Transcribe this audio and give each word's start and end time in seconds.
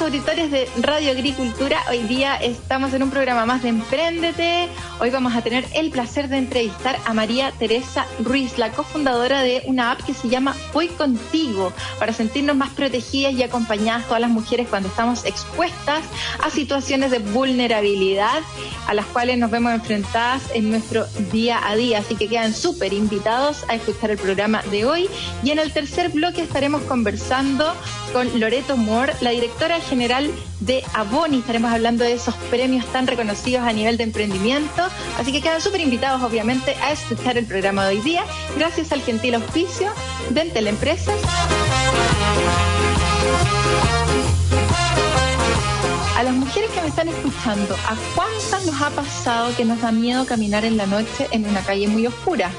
auditores 0.00 0.50
de 0.50 0.68
Radio 0.80 1.10
Agricultura. 1.10 1.78
Hoy 1.90 1.98
día 2.04 2.36
estamos 2.36 2.94
en 2.94 3.02
un 3.02 3.10
programa 3.10 3.44
más 3.44 3.62
de 3.62 3.68
Emprendete. 3.68 4.68
Hoy 4.98 5.10
vamos 5.10 5.34
a 5.34 5.42
tener 5.42 5.66
el 5.74 5.90
placer 5.90 6.28
de 6.28 6.38
entrevistar 6.38 6.98
a 7.04 7.12
María 7.12 7.52
Teresa 7.52 8.06
Ruiz, 8.20 8.56
la 8.56 8.70
cofundadora 8.70 9.42
de 9.42 9.62
una 9.66 9.92
app 9.92 10.02
que 10.02 10.14
se 10.14 10.28
llama 10.28 10.56
Voy 10.72 10.88
Contigo, 10.88 11.72
para 11.98 12.12
sentirnos 12.12 12.56
más 12.56 12.70
protegidas 12.70 13.34
y 13.34 13.42
acompañadas 13.42 14.06
todas 14.06 14.20
las 14.20 14.30
mujeres 14.30 14.68
cuando 14.68 14.88
estamos 14.88 15.24
expuestas 15.24 16.02
a 16.42 16.50
situaciones 16.50 17.10
de 17.10 17.18
vulnerabilidad 17.18 18.40
a 18.86 18.94
las 18.94 19.06
cuales 19.06 19.38
nos 19.38 19.50
vemos 19.50 19.72
enfrentadas 19.72 20.42
en 20.54 20.70
nuestro 20.70 21.06
día 21.30 21.60
a 21.68 21.76
día. 21.76 21.98
Así 21.98 22.16
que 22.16 22.28
quedan 22.28 22.54
súper 22.54 22.92
invitados 22.92 23.64
a 23.68 23.74
escuchar 23.74 24.10
el 24.10 24.18
programa 24.18 24.62
de 24.70 24.84
hoy. 24.86 25.08
Y 25.42 25.50
en 25.50 25.58
el 25.58 25.72
tercer 25.72 26.08
bloque 26.08 26.42
estaremos 26.42 26.82
conversando 26.82 27.72
con 28.12 28.40
Loreto 28.40 28.76
Moore, 28.76 29.14
la 29.20 29.30
directora 29.30 29.80
general 29.80 30.30
de 30.60 30.82
Aboni. 30.94 31.38
Estaremos 31.38 31.72
hablando 31.72 32.04
de 32.04 32.12
esos 32.12 32.34
premios 32.50 32.84
tan 32.86 33.06
reconocidos 33.06 33.62
a 33.62 33.72
nivel 33.72 33.96
de 33.96 34.04
emprendimiento. 34.04 34.82
Así 35.18 35.32
que 35.32 35.40
quedan 35.40 35.60
súper 35.60 35.80
invitados, 35.80 36.22
obviamente, 36.22 36.74
a 36.76 36.92
escuchar 36.92 37.38
el 37.38 37.46
programa 37.46 37.86
de 37.86 37.96
hoy 37.96 38.02
día. 38.02 38.24
Gracias 38.56 38.92
al 38.92 39.02
gentil 39.02 39.34
auspicio 39.34 39.92
de 40.30 40.42
Entel 40.42 40.66
Empresas. 40.68 41.16
A 46.16 46.22
las 46.22 46.34
mujeres 46.34 46.70
que 46.70 46.82
me 46.82 46.88
están 46.88 47.08
escuchando, 47.08 47.74
¿a 47.88 47.96
cuántas 48.14 48.66
nos 48.66 48.80
ha 48.82 48.90
pasado 48.90 49.56
que 49.56 49.64
nos 49.64 49.80
da 49.80 49.90
miedo 49.90 50.26
caminar 50.26 50.64
en 50.64 50.76
la 50.76 50.86
noche 50.86 51.28
en 51.30 51.48
una 51.48 51.62
calle 51.62 51.88
muy 51.88 52.06
oscura? 52.06 52.50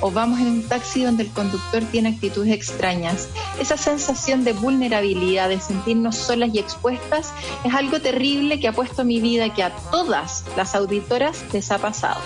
O 0.00 0.10
vamos 0.10 0.40
en 0.40 0.46
un 0.46 0.62
taxi 0.62 1.04
donde 1.04 1.24
el 1.24 1.30
conductor 1.30 1.82
tiene 1.90 2.10
actitudes 2.10 2.52
extrañas. 2.52 3.28
Esa 3.58 3.76
sensación 3.76 4.44
de 4.44 4.52
vulnerabilidad, 4.52 5.48
de 5.48 5.60
sentirnos 5.60 6.16
solas 6.16 6.50
y 6.52 6.58
expuestas, 6.58 7.32
es 7.64 7.74
algo 7.74 8.00
terrible 8.00 8.60
que 8.60 8.68
ha 8.68 8.72
puesto 8.72 9.04
mi 9.04 9.20
vida, 9.20 9.52
que 9.54 9.62
a 9.62 9.74
todas 9.90 10.44
las 10.56 10.74
auditoras 10.74 11.44
les 11.52 11.70
ha 11.70 11.78
pasado. 11.78 12.20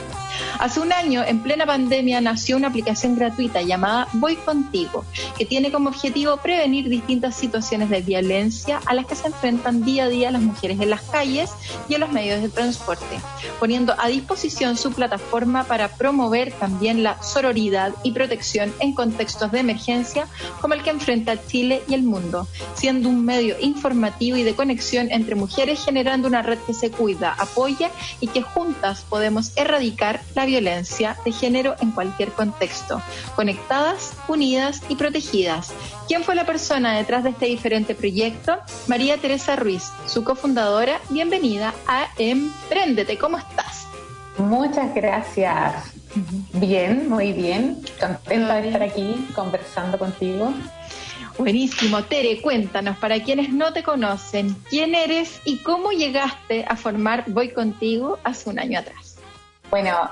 Hace 0.59 0.81
un 0.81 0.93
año, 0.93 1.23
en 1.27 1.41
plena 1.41 1.67
pandemia, 1.67 2.21
nació 2.21 2.57
una 2.57 2.69
aplicación 2.69 3.17
gratuita 3.17 3.63
llamada 3.63 4.09
Voy 4.15 4.37
Contigo, 4.37 5.05
que 5.37 5.45
tiene 5.45 5.73
como 5.73 5.89
objetivo 5.89 6.37
prevenir 6.39 6.89
distintas 6.89 7.35
situaciones 7.37 7.91
de 7.91 8.03
violencia 8.03 8.81
a 8.87 8.95
las 8.95 9.07
que 9.07 9.17
se 9.17 9.27
enfrentan 9.27 9.85
día 9.85 10.05
a 10.05 10.09
día 10.09 10.31
las 10.31 10.43
mujeres 10.43 10.81
en 10.81 10.91
las 10.91 11.03
calles 11.03 11.51
y 11.89 11.95
en 11.95 12.01
los 12.01 12.13
medios 12.13 12.41
de 12.41 12.49
transporte, 12.49 13.21
poniendo 13.61 13.95
a 13.99 14.09
disposición 14.09 14.77
su 14.77 14.93
plataforma 14.93 15.65
para 15.65 15.89
promover 15.89 16.53
también 16.53 17.03
la 17.03 17.23
sororidad 17.23 17.93
y 18.03 18.13
protección 18.13 18.73
en 18.81 18.95
contextos 18.95 19.53
de 19.53 19.61
emergencia 19.61 20.27
como 20.61 20.75
el 20.75 20.83
que 20.83 20.91
enfrenta 20.91 21.47
Chile 21.47 21.83
y 21.89 21.95
el 21.95 22.03
mundo, 22.03 22.47
siendo 22.75 23.09
un 23.09 23.25
medio 23.25 23.57
informativo 23.61 24.37
y 24.37 24.43
de 24.43 24.55
conexión 24.55 25.11
entre 25.11 25.35
mujeres 25.35 25.85
generando 25.85 26.29
una 26.29 26.43
red 26.43 26.59
que 26.67 26.75
se 26.75 26.91
cuida, 26.91 27.35
apoya 27.39 27.91
y 28.21 28.29
que 28.29 28.43
juntas 28.43 29.05
podemos 29.09 29.57
erradicar 29.57 30.21
la 30.35 30.47
violencia 30.47 31.17
de 31.25 31.33
género 31.33 31.75
en 31.81 31.91
cualquier 31.91 32.31
contexto, 32.33 33.01
conectadas, 33.37 34.13
unidas 34.29 34.83
y 34.89 34.97
protegidas. 34.97 35.73
¿Quién 36.09 36.25
fue 36.25 36.35
la 36.35 36.47
persona 36.47 36.97
detrás 36.97 37.25
de 37.25 37.31
este 37.31 37.47
diferente 37.47 37.95
proyecto? 37.95 38.59
María 38.87 39.17
Teresa 39.19 39.57
Ruiz, 39.57 39.91
su 40.07 40.25
cofundadora. 40.25 41.01
Bienvenida 41.11 41.75
a 41.87 42.09
Emprendete. 42.19 43.19
¿Cómo 43.19 43.39
estás? 43.39 43.87
Muchas 44.39 44.95
gracias. 44.95 45.93
Bien, 46.53 47.09
muy 47.09 47.33
bien. 47.33 47.81
Contenta 48.01 48.57
de 48.57 48.67
estar 48.67 48.83
aquí 48.83 49.27
conversando 49.35 49.99
contigo. 49.99 50.53
Buenísimo. 51.39 52.05
Tere, 52.05 52.41
cuéntanos, 52.41 52.97
para 52.99 53.21
quienes 53.23 53.53
no 53.53 53.73
te 53.73 53.83
conocen, 53.83 54.55
quién 54.71 54.95
eres 54.95 55.41
y 55.45 55.59
cómo 55.59 55.91
llegaste 55.91 56.65
a 56.69 56.77
formar 56.77 57.25
Voy 57.29 57.51
Contigo 57.51 58.19
hace 58.23 58.51
un 58.51 58.61
año 58.61 58.79
atrás. 58.79 59.14
Bueno, 59.75 60.09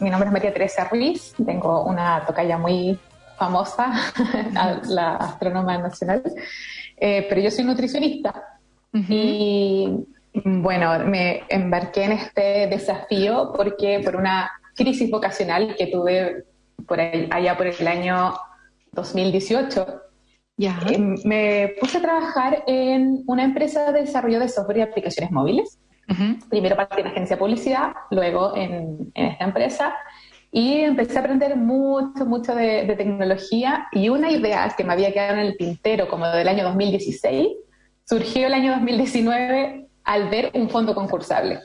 mi 0.00 0.08
nombre 0.08 0.28
es 0.28 0.32
María 0.32 0.54
Teresa 0.54 0.88
Ruiz, 0.88 1.34
tengo 1.44 1.84
una 1.84 2.24
tocaya 2.24 2.56
muy 2.56 2.98
famosa, 3.36 3.92
la 4.88 5.16
astrónoma 5.16 5.76
nacional, 5.76 6.22
eh, 6.96 7.26
pero 7.28 7.42
yo 7.42 7.50
soy 7.50 7.64
nutricionista. 7.64 8.58
Y 9.10 9.86
bueno, 10.32 10.98
me 11.00 11.42
embarqué 11.50 12.04
en 12.04 12.12
este 12.12 12.68
desafío 12.68 13.52
porque 13.54 14.00
por 14.02 14.16
una 14.16 14.50
crisis 14.74 15.10
vocacional 15.10 15.76
que 15.76 15.88
tuve 15.88 16.46
por 16.88 16.98
allá 16.98 17.54
por 17.54 17.66
el 17.66 17.86
año 17.86 18.32
2018, 18.92 20.02
eh, 20.58 20.98
me 21.24 21.74
puse 21.78 21.98
a 21.98 22.00
trabajar 22.00 22.64
en 22.66 23.24
una 23.26 23.44
empresa 23.44 23.92
de 23.92 24.00
desarrollo 24.00 24.40
de 24.40 24.48
software 24.48 24.78
y 24.78 24.80
aplicaciones 24.80 25.30
móviles. 25.30 25.78
Primero 26.48 26.76
partí 26.76 27.00
en 27.00 27.06
agencia 27.06 27.36
de 27.36 27.40
publicidad, 27.40 27.92
luego 28.10 28.54
en, 28.56 29.12
esta 29.14 29.44
empresa, 29.44 29.94
y 30.50 30.80
empecé 30.80 31.16
a 31.16 31.20
aprender 31.20 31.56
mucho, 31.56 32.26
mucho 32.26 32.54
de, 32.54 32.94
tecnología. 32.96 33.86
Y 33.92 34.08
una 34.08 34.30
idea 34.30 34.72
que 34.76 34.84
me 34.84 34.92
había 34.92 35.12
quedado 35.12 35.34
en 35.34 35.40
el 35.40 35.56
tintero 35.56 36.08
como 36.08 36.26
del 36.26 36.48
año 36.48 36.64
2016 36.64 37.48
surgió 38.04 38.46
el 38.46 38.54
año 38.54 38.72
2019 38.72 39.86
al 40.04 40.28
ver 40.28 40.50
un 40.54 40.68
fondo 40.68 40.94
concursable. 40.94 41.60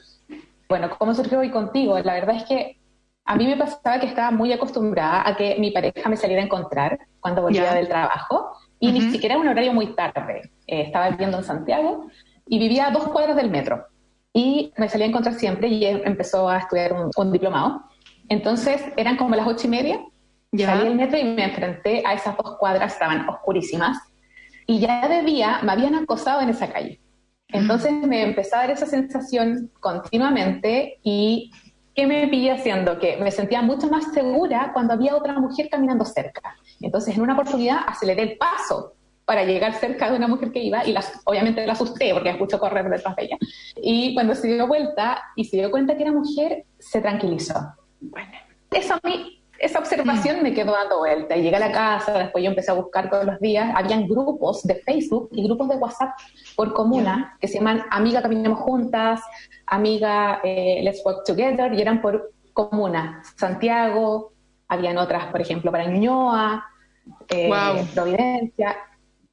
Bueno, 0.69 0.89
¿cómo 0.97 1.13
surgió 1.13 1.39
hoy 1.39 1.49
contigo? 1.49 1.99
La 1.99 2.13
verdad 2.13 2.35
es 2.35 2.43
que 2.43 2.79
a 3.25 3.35
mí 3.35 3.47
me 3.47 3.57
pasaba 3.57 3.99
que 3.99 4.05
estaba 4.05 4.31
muy 4.31 4.53
acostumbrada 4.53 5.27
a 5.27 5.35
que 5.35 5.57
mi 5.59 5.71
pareja 5.71 6.07
me 6.07 6.15
saliera 6.15 6.41
a 6.41 6.45
encontrar 6.45 6.99
cuando 7.19 7.41
volvía 7.41 7.73
del 7.73 7.87
trabajo 7.87 8.51
y 8.79 8.91
ni 8.91 9.01
siquiera 9.11 9.37
un 9.37 9.47
horario 9.47 9.73
muy 9.73 9.87
tarde. 9.95 10.51
Eh, 10.67 10.83
estaba 10.83 11.09
viviendo 11.09 11.37
en 11.37 11.43
Santiago 11.43 12.07
y 12.47 12.59
vivía 12.59 12.87
a 12.87 12.91
dos 12.91 13.07
cuadras 13.07 13.35
del 13.35 13.49
metro 13.49 13.85
y 14.37 14.71
me 14.77 14.87
salía 14.87 15.07
a 15.07 15.09
encontrar 15.09 15.33
siempre 15.33 15.67
y 15.67 15.83
empezó 15.83 16.47
a 16.47 16.59
estudiar 16.59 16.93
un, 16.93 17.31
diplomado. 17.31 17.81
Entonces 18.29 18.83
eran 18.95 19.17
como 19.17 19.35
las 19.35 19.47
ocho 19.47 19.65
y 19.65 19.71
media, 19.71 19.99
¿Ya? 20.51 20.67
salí 20.67 20.83
del 20.83 20.95
metro 20.95 21.17
y 21.17 21.23
me 21.23 21.43
enfrenté 21.43 22.03
a 22.05 22.13
esas 22.13 22.37
dos 22.37 22.55
cuadras, 22.59 22.93
estaban 22.93 23.27
oscurísimas, 23.27 23.97
y 24.67 24.77
ya 24.79 25.07
de 25.07 25.23
día 25.23 25.61
me 25.63 25.71
habían 25.71 25.95
acosado 25.95 26.41
en 26.41 26.49
esa 26.49 26.71
calle. 26.71 27.01
Entonces 27.47 27.91
me 27.93 28.21
empezó 28.21 28.57
a 28.57 28.59
dar 28.59 28.69
esa 28.69 28.85
sensación 28.85 29.71
continuamente 29.79 30.99
y 31.01 31.49
¿qué 31.95 32.05
me 32.05 32.27
pillé 32.27 32.51
haciendo? 32.51 32.99
Que 32.99 33.17
me 33.17 33.31
sentía 33.31 33.63
mucho 33.63 33.89
más 33.89 34.13
segura 34.13 34.69
cuando 34.71 34.93
había 34.93 35.15
otra 35.15 35.33
mujer 35.39 35.67
caminando 35.71 36.05
cerca. 36.05 36.55
Entonces 36.79 37.15
en 37.15 37.23
una 37.23 37.33
oportunidad 37.33 37.79
aceleré 37.87 38.21
el 38.21 38.37
paso 38.37 38.93
para 39.27 39.43
llegar 39.43 39.73
cerca 39.73 40.09
de 40.09 40.15
una 40.15 40.29
mujer 40.29 40.53
que 40.53 40.63
iba 40.63 40.85
y 40.85 40.93
las, 40.93 41.19
obviamente 41.25 41.67
la 41.67 41.73
asusté 41.73 42.13
porque 42.13 42.29
escucho 42.29 42.57
correr 42.59 42.89
detrás 42.89 43.13
de 43.17 43.25
ella. 43.25 43.37
Y 43.75 44.13
cuando 44.13 44.33
se 44.33 44.47
dio 44.47 44.65
vuelta 44.67 45.21
y 45.35 45.43
se 45.43 45.57
dio 45.57 45.69
cuenta 45.69 45.97
que 45.97 46.03
era 46.03 46.13
mujer, 46.13 46.63
se 46.79 47.01
tranquilizó. 47.01 47.73
Bueno, 47.99 48.31
eso 48.71 48.93
a 48.93 49.01
mí, 49.05 49.43
esa 49.59 49.79
observación 49.79 50.41
me 50.41 50.53
quedó 50.53 50.71
dando 50.71 50.99
vuelta. 50.99 51.35
Y 51.35 51.41
llegué 51.41 51.57
a 51.57 51.59
la 51.59 51.73
casa, 51.73 52.17
después 52.17 52.41
yo 52.41 52.51
empecé 52.51 52.71
a 52.71 52.75
buscar 52.75 53.09
todos 53.09 53.25
los 53.25 53.37
días. 53.41 53.69
Habían 53.75 54.07
grupos 54.07 54.63
de 54.63 54.75
Facebook 54.75 55.27
y 55.33 55.43
grupos 55.43 55.67
de 55.67 55.75
WhatsApp 55.75 56.11
por 56.55 56.73
comuna 56.73 57.35
que 57.41 57.49
se 57.49 57.55
llaman 57.57 57.83
Amiga 57.91 58.21
Caminemos 58.21 58.61
Juntas, 58.61 59.19
Amiga 59.65 60.39
eh, 60.41 60.79
Let's 60.83 61.01
Work 61.05 61.25
Together, 61.25 61.73
y 61.73 61.81
eran 61.81 61.99
por 62.01 62.31
comuna. 62.53 63.21
Santiago, 63.35 64.31
habían 64.69 64.97
otras, 64.97 65.25
por 65.25 65.41
ejemplo, 65.41 65.69
para 65.69 65.85
Ñuñoa, 65.85 66.65
eh, 67.27 67.49
Providencia 67.93 68.77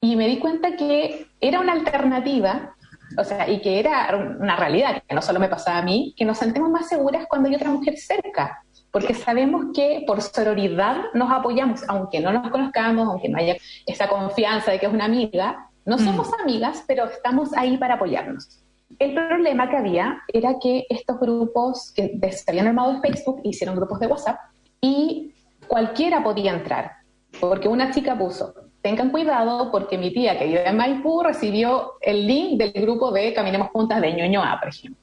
y 0.05 0.17
me 0.17 0.29
di 0.29 0.39
cuenta 0.39 0.77
que 0.77 1.29
era 1.41 1.61
una 1.61 1.73
alternativa, 1.73 2.75
o 3.17 3.25
sea, 3.25 3.49
y 3.49 3.63
que 3.63 3.81
era 3.81 4.15
una 4.39 4.55
realidad, 4.55 5.03
que 5.09 5.15
no 5.15 5.23
solo 5.23 5.41
me 5.41 5.49
pasaba 5.49 5.79
a 5.79 5.83
mí, 5.83 6.15
que 6.15 6.27
nos 6.27 6.37
sentimos 6.37 6.69
más 6.69 6.91
seguras 6.91 7.25
cuando 7.27 7.49
hay 7.49 7.55
otra 7.55 7.71
mujer 7.71 7.97
cerca, 7.97 8.63
porque 8.91 9.15
sabemos 9.15 9.67
que 9.75 10.05
por 10.07 10.21
sororidad 10.21 11.05
nos 11.15 11.31
apoyamos, 11.31 11.89
aunque 11.89 12.21
no 12.21 12.33
nos 12.33 12.51
conozcamos, 12.51 13.09
aunque 13.09 13.31
no 13.31 13.39
haya 13.39 13.57
esa 13.87 14.07
confianza 14.07 14.73
de 14.73 14.79
que 14.79 14.85
es 14.85 14.93
una 14.93 15.07
amiga, 15.07 15.71
no 15.87 15.97
mm. 15.97 16.01
somos 16.01 16.29
amigas, 16.39 16.85
pero 16.87 17.07
estamos 17.07 17.55
ahí 17.57 17.79
para 17.79 17.95
apoyarnos. 17.95 18.63
El 18.99 19.15
problema 19.15 19.71
que 19.71 19.79
había 19.79 20.19
era 20.29 20.57
que 20.61 20.85
estos 20.91 21.19
grupos 21.19 21.93
que 21.97 22.19
se 22.31 22.51
habían 22.51 22.67
armado 22.67 22.93
en 22.93 23.01
Facebook 23.01 23.41
hicieron 23.43 23.75
grupos 23.75 24.01
de 24.01 24.07
WhatsApp 24.07 24.39
y 24.83 25.33
cualquiera 25.67 26.23
podía 26.23 26.53
entrar, 26.53 26.93
porque 27.41 27.69
una 27.69 27.91
chica 27.91 28.19
puso, 28.19 28.64
tengan 28.85 29.11
cuidado 29.11 29.71
porque 29.73 29.97
mi 29.97 30.13
tía 30.13 30.39
que 30.39 30.45
vive 30.45 30.69
en 30.69 30.77
Maipú 30.77 31.23
recibió 31.23 31.95
el 32.03 32.27
link 32.27 32.59
del 32.59 32.71
grupo 32.73 33.11
de 33.11 33.33
Caminemos 33.33 33.69
Juntas 33.71 33.99
de 34.03 34.13
Ñuñoa, 34.13 34.59
por 34.61 34.69
ejemplo. 34.69 35.03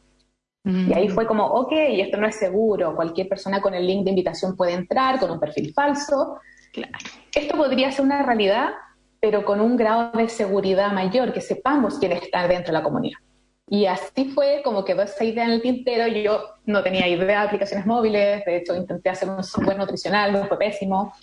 Y 0.63 0.93
ahí 0.93 1.09
fue 1.09 1.25
como, 1.25 1.43
ok, 1.47 1.71
esto 1.71 2.17
no 2.17 2.27
es 2.27 2.35
seguro, 2.35 2.95
cualquier 2.95 3.27
persona 3.27 3.59
con 3.59 3.73
el 3.73 3.87
link 3.87 4.03
de 4.03 4.11
invitación 4.11 4.55
puede 4.55 4.73
entrar 4.73 5.19
con 5.19 5.31
un 5.31 5.39
perfil 5.39 5.73
falso. 5.73 6.37
Claro. 6.71 6.93
Esto 7.33 7.57
podría 7.57 7.91
ser 7.91 8.05
una 8.05 8.21
realidad, 8.21 8.69
pero 9.19 9.43
con 9.43 9.59
un 9.59 9.75
grado 9.75 10.11
de 10.15 10.29
seguridad 10.29 10.91
mayor, 10.91 11.33
que 11.33 11.41
sepamos 11.41 11.97
quién 11.97 12.11
está 12.11 12.47
dentro 12.47 12.67
de 12.67 12.73
la 12.73 12.83
comunidad. 12.83 13.17
Y 13.67 13.87
así 13.87 14.25
fue 14.25 14.61
como 14.63 14.85
quedó 14.85 15.01
esa 15.01 15.23
idea 15.23 15.45
en 15.45 15.51
el 15.51 15.61
tintero. 15.63 16.05
Yo 16.07 16.43
no 16.65 16.83
tenía 16.83 17.07
idea 17.07 17.25
de 17.25 17.47
aplicaciones 17.47 17.87
móviles, 17.87 18.45
de 18.45 18.57
hecho 18.57 18.75
intenté 18.75 19.09
hacer 19.09 19.27
un 19.27 19.43
software 19.43 19.79
nutricional, 19.79 20.33
no 20.33 20.45
fue 20.45 20.59
pésimo. 20.59 21.13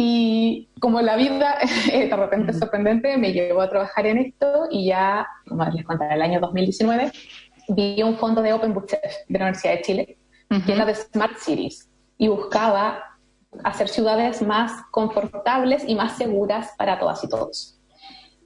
Y 0.00 0.68
como 0.78 1.00
la 1.00 1.16
vida 1.16 1.58
de 1.92 2.14
repente 2.14 2.52
sorprendente 2.52 3.16
me 3.16 3.32
llevó 3.32 3.62
a 3.62 3.68
trabajar 3.68 4.06
en 4.06 4.18
esto 4.18 4.68
y 4.70 4.86
ya, 4.86 5.26
como 5.48 5.64
les 5.64 5.84
contaré, 5.84 6.14
el 6.14 6.22
año 6.22 6.38
2019 6.38 7.10
vi 7.70 8.00
un 8.04 8.16
fondo 8.16 8.40
de 8.40 8.52
Open 8.52 8.74
de 8.74 9.38
la 9.38 9.46
Universidad 9.46 9.72
de 9.72 9.82
Chile, 9.82 10.18
que 10.64 10.70
es 10.72 10.78
la 10.78 10.84
de 10.84 10.94
Smart 10.94 11.36
Cities, 11.38 11.90
y 12.16 12.28
buscaba 12.28 13.18
hacer 13.64 13.88
ciudades 13.88 14.40
más 14.40 14.84
confortables 14.92 15.82
y 15.84 15.96
más 15.96 16.16
seguras 16.16 16.74
para 16.78 17.00
todas 17.00 17.24
y 17.24 17.28
todos. 17.28 17.80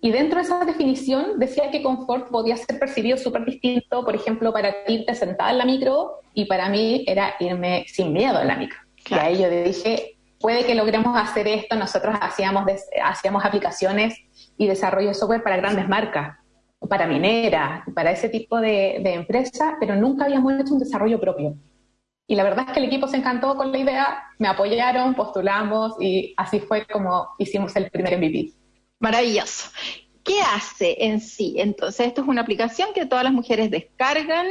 Y 0.01 0.11
dentro 0.11 0.39
de 0.39 0.47
esa 0.47 0.65
definición 0.65 1.39
decía 1.39 1.71
que 1.71 1.83
confort 1.83 2.31
podía 2.31 2.57
ser 2.57 2.79
percibido 2.79 3.19
súper 3.19 3.45
distinto, 3.45 4.07
por 4.07 4.15
ejemplo, 4.15 4.55
para 4.55 4.85
ti 4.85 4.95
irte 4.95 5.15
sentada 5.15 5.51
en 5.51 5.59
la 5.59 5.67
micro 5.67 6.15
y 6.33 6.47
para 6.47 6.71
mí 6.71 7.05
era 7.07 7.35
irme 7.41 7.85
sin 7.89 8.15
miedo 8.15 8.41
en 8.41 8.49
la 8.49 8.57
micro. 8.57 8.79
Y 9.11 9.15
ahí 9.15 9.39
yo 9.39 9.51
dije, 9.51 10.12
puede 10.43 10.67
que 10.67 10.75
logremos 10.75 11.17
hacer 11.17 11.49
esto. 11.49 11.77
Nosotros 11.77 12.15
hacíamos, 12.21 12.65
hacíamos 13.03 13.45
aplicaciones 13.45 14.19
y 14.59 14.67
desarrollo 14.67 15.09
de 15.09 15.15
software 15.15 15.43
para 15.43 15.57
grandes 15.57 15.89
marcas 15.89 16.37
para 16.89 17.07
minera, 17.07 17.85
para 17.95 18.11
ese 18.11 18.29
tipo 18.29 18.61
de, 18.61 19.01
de 19.03 19.15
empresas, 19.15 19.75
pero 19.81 19.97
nunca 19.97 20.25
habíamos 20.25 20.53
hecho 20.55 20.75
un 20.75 20.81
desarrollo 20.81 21.21
propio. 21.21 21.57
Y 22.27 22.35
la 22.35 22.45
verdad 22.45 22.67
es 22.69 22.73
que 22.73 22.81
el 22.81 22.87
equipo 22.87 23.09
se 23.09 23.17
encantó 23.17 23.57
con 23.57 23.73
la 23.73 23.79
idea, 23.79 24.23
me 24.39 24.49
apoyaron, 24.49 25.15
postulamos 25.15 25.95
y 26.01 26.35
así 26.37 26.61
fue 26.61 26.87
como 26.87 27.29
hicimos 27.39 27.75
el 27.77 27.91
primer 27.91 28.17
MVP. 28.19 28.53
Maravilloso. 29.01 29.71
¿Qué 30.25 30.41
hace 30.41 31.05
en 31.05 31.21
sí? 31.21 31.57
Entonces, 31.59 32.07
esto 32.07 32.23
es 32.23 32.29
una 32.29 32.43
aplicación 32.43 32.91
que 32.95 33.07
todas 33.07 33.25
las 33.25 33.33
mujeres 33.33 33.71
descargan. 33.71 34.47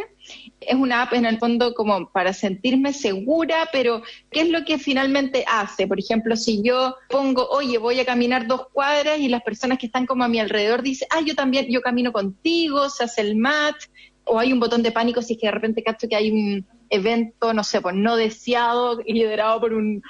Es 0.60 0.76
una 0.76 1.04
app 1.04 1.14
en 1.14 1.26
el 1.26 1.38
fondo 1.38 1.74
como 1.74 2.12
para 2.12 2.34
sentirme 2.34 2.92
segura, 2.92 3.70
pero 3.72 4.02
¿qué 4.32 4.42
es 4.42 4.50
lo 4.50 4.66
que 4.66 4.78
finalmente 4.78 5.46
hace? 5.48 5.88
Por 5.88 6.00
ejemplo, 6.00 6.36
si 6.36 6.62
yo 6.62 6.96
pongo, 7.10 7.48
oye, 7.50 7.78
voy 7.78 8.00
a 8.00 8.06
caminar 8.06 8.48
dos 8.48 8.68
cuadras 8.74 9.20
y 9.20 9.30
las 9.30 9.44
personas 9.44 9.78
que 9.78 9.86
están 9.86 10.06
como 10.06 10.26
a 10.26 10.28
mi 10.28 10.40
alrededor 10.40 10.82
dicen, 10.82 11.08
ah, 11.12 11.22
yo 11.26 11.36
también, 11.36 11.68
yo 11.70 11.82
camino 11.82 12.12
contigo, 12.12 12.90
se 12.90 13.06
hace 13.06 13.22
el 13.22 13.38
match, 13.38 13.86
o 14.26 14.40
hay 14.40 14.52
un 14.52 14.60
botón 14.60 14.84
de 14.84 14.92
pánico 14.92 15.22
si 15.22 15.34
es 15.34 15.40
que 15.40 15.48
de 15.48 15.52
repente 15.52 15.84
cacho 15.84 16.08
que 16.08 16.16
hay 16.16 16.32
un 16.32 16.66
evento, 16.90 17.54
no 17.54 17.64
sé, 17.64 17.82
pues 17.82 17.96
no 17.96 18.16
deseado, 18.18 19.02
liderado 19.06 19.62
por 19.62 19.74
un 19.74 20.04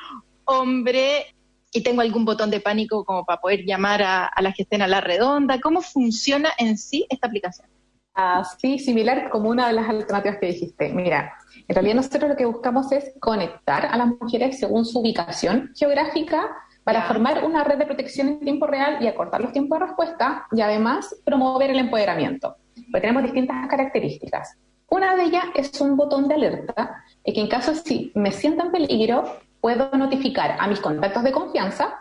hombre, 0.46 1.36
y 1.72 1.84
tengo 1.84 2.02
algún 2.02 2.26
botón 2.26 2.50
de 2.50 2.60
pánico 2.60 3.06
como 3.06 3.26
para 3.26 3.40
poder 3.40 3.66
llamar 3.66 4.04
a, 4.04 4.26
a 4.26 4.42
las 4.42 4.56
que 4.56 4.64
estén 4.64 4.82
a 4.82 4.88
la 4.88 5.02
redonda. 5.02 5.60
¿Cómo 5.62 5.82
funciona 5.82 6.50
en 6.58 6.78
sí 6.78 7.06
esta 7.10 7.28
aplicación? 7.28 7.68
Así, 8.14 8.78
similar 8.78 9.30
como 9.30 9.50
una 9.50 9.68
de 9.68 9.74
las 9.74 9.88
alternativas 9.90 10.38
que 10.40 10.48
dijiste. 10.48 10.90
Mira, 10.90 11.34
en 11.68 11.74
realidad 11.74 11.96
nosotros 11.96 12.30
lo 12.30 12.36
que 12.36 12.46
buscamos 12.46 12.92
es 12.92 13.14
conectar 13.20 13.86
a 13.86 13.98
las 13.98 14.08
mujeres 14.08 14.60
según 14.60 14.86
su 14.86 15.00
ubicación 15.00 15.72
geográfica 15.76 16.50
para 16.84 17.04
formar 17.04 17.46
una 17.46 17.64
red 17.64 17.78
de 17.78 17.86
protección 17.86 18.28
en 18.28 18.40
tiempo 18.42 18.68
real 18.68 18.98
y 19.02 19.08
acortar 19.08 19.42
los 19.42 19.54
tiempos 19.54 19.80
de 19.80 19.86
respuesta 19.86 20.48
y 20.52 20.62
además 20.62 21.16
promover 21.24 21.70
el 21.70 21.80
empoderamiento. 21.80 22.58
Porque 22.92 23.02
tenemos 23.02 23.24
distintas 23.24 23.68
características. 23.68 24.58
Una 24.90 25.16
de 25.16 25.24
ellas 25.24 25.46
es 25.56 25.80
un 25.80 25.96
botón 25.96 26.28
de 26.28 26.36
alerta, 26.36 27.04
que 27.24 27.40
en 27.40 27.48
caso 27.48 27.74
si 27.76 28.12
me 28.14 28.32
siento 28.32 28.66
en 28.66 28.72
peligro, 28.72 29.24
puedo 29.62 29.92
notificar 29.92 30.58
a 30.60 30.68
mis 30.68 30.80
contactos 30.80 31.24
de 31.24 31.32
confianza, 31.32 31.94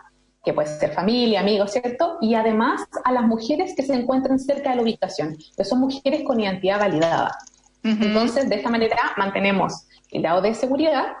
que 0.43 0.53
puede 0.53 0.67
ser 0.67 0.91
familia, 0.93 1.41
amigos, 1.41 1.71
¿cierto? 1.71 2.17
Y 2.19 2.33
además 2.33 2.81
a 3.05 3.11
las 3.11 3.23
mujeres 3.23 3.75
que 3.75 3.83
se 3.83 3.93
encuentran 3.93 4.39
cerca 4.39 4.71
de 4.71 4.77
la 4.77 4.81
ubicación, 4.81 5.37
que 5.55 5.63
son 5.63 5.79
mujeres 5.79 6.23
con 6.23 6.39
identidad 6.39 6.79
validada. 6.79 7.37
Entonces, 7.83 8.49
de 8.49 8.55
esta 8.55 8.69
manera 8.69 8.97
mantenemos 9.17 9.87
el 10.11 10.23
lado 10.23 10.41
de 10.41 10.53
seguridad 10.53 11.13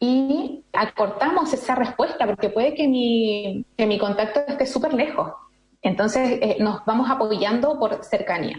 y 0.00 0.64
acortamos 0.72 1.52
esa 1.52 1.74
respuesta, 1.74 2.26
porque 2.26 2.50
puede 2.50 2.74
que 2.74 2.86
mi, 2.86 3.64
que 3.76 3.86
mi 3.86 3.98
contacto 3.98 4.40
esté 4.46 4.66
súper 4.66 4.94
lejos. 4.94 5.32
Entonces, 5.82 6.38
eh, 6.40 6.56
nos 6.60 6.84
vamos 6.84 7.10
apoyando 7.10 7.78
por 7.78 8.04
cercanía. 8.04 8.58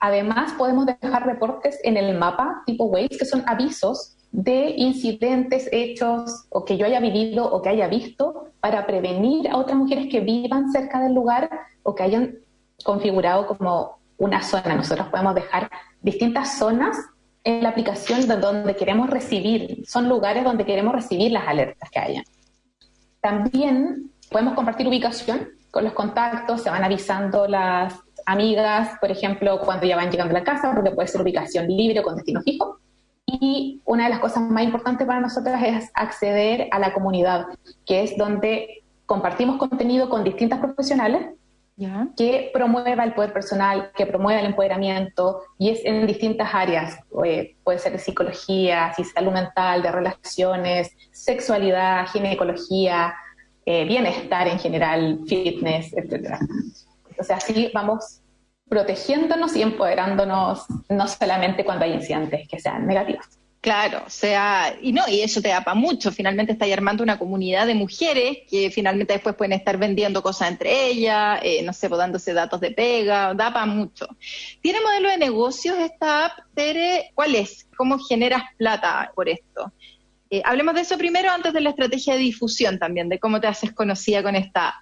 Además, 0.00 0.52
podemos 0.52 0.86
dejar 0.86 1.26
reportes 1.26 1.78
en 1.82 1.96
el 1.96 2.18
mapa 2.18 2.62
tipo 2.66 2.84
Waze, 2.86 3.18
que 3.18 3.24
son 3.24 3.42
avisos 3.46 4.15
de 4.36 4.74
incidentes, 4.76 5.66
hechos 5.72 6.44
o 6.50 6.66
que 6.66 6.76
yo 6.76 6.84
haya 6.84 7.00
vivido 7.00 7.50
o 7.50 7.62
que 7.62 7.70
haya 7.70 7.88
visto 7.88 8.50
para 8.60 8.86
prevenir 8.86 9.48
a 9.48 9.56
otras 9.56 9.78
mujeres 9.78 10.08
que 10.10 10.20
vivan 10.20 10.70
cerca 10.70 11.00
del 11.00 11.14
lugar 11.14 11.48
o 11.82 11.94
que 11.94 12.02
hayan 12.02 12.34
configurado 12.84 13.46
como 13.46 13.98
una 14.18 14.42
zona. 14.42 14.74
Nosotros 14.76 15.08
podemos 15.08 15.34
dejar 15.34 15.70
distintas 16.02 16.58
zonas 16.58 16.98
en 17.44 17.62
la 17.62 17.70
aplicación 17.70 18.28
de 18.28 18.36
donde 18.36 18.76
queremos 18.76 19.08
recibir, 19.08 19.82
son 19.86 20.06
lugares 20.06 20.44
donde 20.44 20.66
queremos 20.66 20.94
recibir 20.94 21.32
las 21.32 21.48
alertas 21.48 21.88
que 21.88 21.98
hayan. 21.98 22.24
También 23.22 24.12
podemos 24.30 24.52
compartir 24.52 24.86
ubicación 24.86 25.48
con 25.70 25.82
los 25.82 25.94
contactos, 25.94 26.62
se 26.62 26.68
van 26.68 26.84
avisando 26.84 27.48
las 27.48 27.94
amigas, 28.26 28.98
por 29.00 29.10
ejemplo, 29.10 29.60
cuando 29.60 29.86
ya 29.86 29.96
van 29.96 30.10
llegando 30.10 30.36
a 30.36 30.40
la 30.40 30.44
casa, 30.44 30.74
porque 30.74 30.90
puede 30.90 31.08
ser 31.08 31.22
ubicación 31.22 31.68
libre 31.68 32.00
o 32.00 32.02
con 32.02 32.16
destino 32.16 32.42
fijo. 32.42 32.80
Y 33.26 33.82
una 33.84 34.04
de 34.04 34.10
las 34.10 34.20
cosas 34.20 34.42
más 34.42 34.62
importantes 34.62 35.06
para 35.06 35.20
nosotras 35.20 35.62
es 35.64 35.90
acceder 35.94 36.68
a 36.70 36.78
la 36.78 36.94
comunidad, 36.94 37.46
que 37.84 38.02
es 38.02 38.16
donde 38.16 38.84
compartimos 39.04 39.58
contenido 39.58 40.08
con 40.08 40.24
distintas 40.24 40.60
profesionales 40.60 41.36
que 42.16 42.50
promueva 42.54 43.04
el 43.04 43.12
poder 43.12 43.34
personal, 43.34 43.90
que 43.94 44.06
promueva 44.06 44.40
el 44.40 44.46
empoderamiento, 44.46 45.42
y 45.58 45.68
es 45.68 45.84
en 45.84 46.06
distintas 46.06 46.54
áreas, 46.54 46.98
eh, 47.24 47.54
puede 47.62 47.78
ser 47.78 47.92
de 47.92 47.98
psicología, 47.98 48.94
salud 49.14 49.32
mental, 49.32 49.82
de 49.82 49.92
relaciones, 49.92 50.90
sexualidad, 51.12 52.06
ginecología, 52.06 53.14
eh, 53.66 53.84
bienestar 53.84 54.48
en 54.48 54.58
general, 54.58 55.20
fitness, 55.26 55.92
etc. 55.92 56.38
O 57.18 57.22
sea, 57.22 57.36
así 57.36 57.70
vamos 57.74 58.22
protegiéndonos 58.68 59.54
y 59.56 59.62
empoderándonos 59.62 60.64
no 60.88 61.08
solamente 61.08 61.64
cuando 61.64 61.84
hay 61.84 61.92
incidentes 61.92 62.48
que 62.48 62.58
sean 62.58 62.86
negativos. 62.86 63.26
Claro, 63.66 64.04
o 64.06 64.10
sea, 64.10 64.76
y 64.80 64.92
no, 64.92 65.08
y 65.08 65.22
eso 65.22 65.42
te 65.42 65.48
da 65.48 65.60
para 65.64 65.74
mucho. 65.74 66.12
Finalmente 66.12 66.52
está 66.52 66.66
armando 66.72 67.02
una 67.02 67.18
comunidad 67.18 67.66
de 67.66 67.74
mujeres 67.74 68.38
que 68.48 68.70
finalmente 68.70 69.14
después 69.14 69.34
pueden 69.34 69.54
estar 69.54 69.76
vendiendo 69.76 70.22
cosas 70.22 70.52
entre 70.52 70.86
ellas, 70.86 71.40
eh, 71.42 71.64
no 71.64 71.72
sé, 71.72 71.88
pues 71.88 71.98
dándose 71.98 72.32
datos 72.32 72.60
de 72.60 72.70
pega, 72.70 73.34
da 73.34 73.52
para 73.52 73.66
mucho. 73.66 74.06
¿Tiene 74.62 74.80
modelo 74.80 75.08
de 75.08 75.18
negocios 75.18 75.76
esta 75.78 76.26
app, 76.26 76.38
Tere? 76.54 77.10
¿Cuál 77.14 77.34
es? 77.34 77.66
¿Cómo 77.76 77.98
generas 77.98 78.44
plata 78.56 79.10
por 79.16 79.28
esto? 79.28 79.72
Eh, 80.30 80.42
hablemos 80.44 80.76
de 80.76 80.82
eso 80.82 80.96
primero 80.96 81.32
antes 81.32 81.52
de 81.52 81.60
la 81.60 81.70
estrategia 81.70 82.14
de 82.14 82.20
difusión 82.20 82.78
también, 82.78 83.08
de 83.08 83.18
cómo 83.18 83.40
te 83.40 83.48
haces 83.48 83.72
conocida 83.72 84.22
con 84.22 84.36
esta 84.36 84.76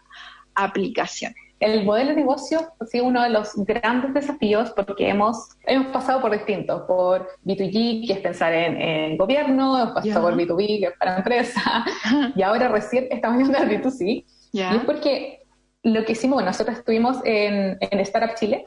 aplicación. 0.55 1.35
El 1.61 1.85
modelo 1.85 2.11
de 2.11 2.17
negocio 2.17 2.61
ha 2.79 2.87
sido 2.87 3.05
uno 3.05 3.23
de 3.23 3.31
los 3.31 3.55
grandes 3.57 4.13
desafíos 4.13 4.73
porque 4.73 5.09
hemos, 5.09 5.51
hemos 5.67 5.89
pasado 5.89 6.21
por 6.21 6.33
distintos, 6.33 6.83
por 6.83 7.29
B2G, 7.45 8.07
que 8.07 8.13
es 8.13 8.19
pensar 8.19 8.53
en, 8.53 9.17
gobierno, 9.17 9.79
hemos 9.79 9.95
pasado 9.95 10.23
por 10.23 10.37
B2B, 10.37 10.81
que 10.81 10.87
es 10.87 10.99
para 10.99 11.19
empresa, 11.19 11.85
y 12.37 12.43
ahora 12.43 12.69
recién 12.69 13.07
estamos 13.11 13.39
viendo 13.39 13.59
al 13.59 13.69
B2C. 13.69 14.25
Y 14.53 14.61
es 14.61 14.85
porque 14.85 15.43
lo 15.83 16.05
que 16.05 16.13
hicimos, 16.13 16.37
bueno, 16.37 16.51
nosotros 16.51 16.79
estuvimos 16.79 17.19
en, 17.25 17.79
en 17.81 18.01
Startup 18.01 18.35
Chile 18.37 18.67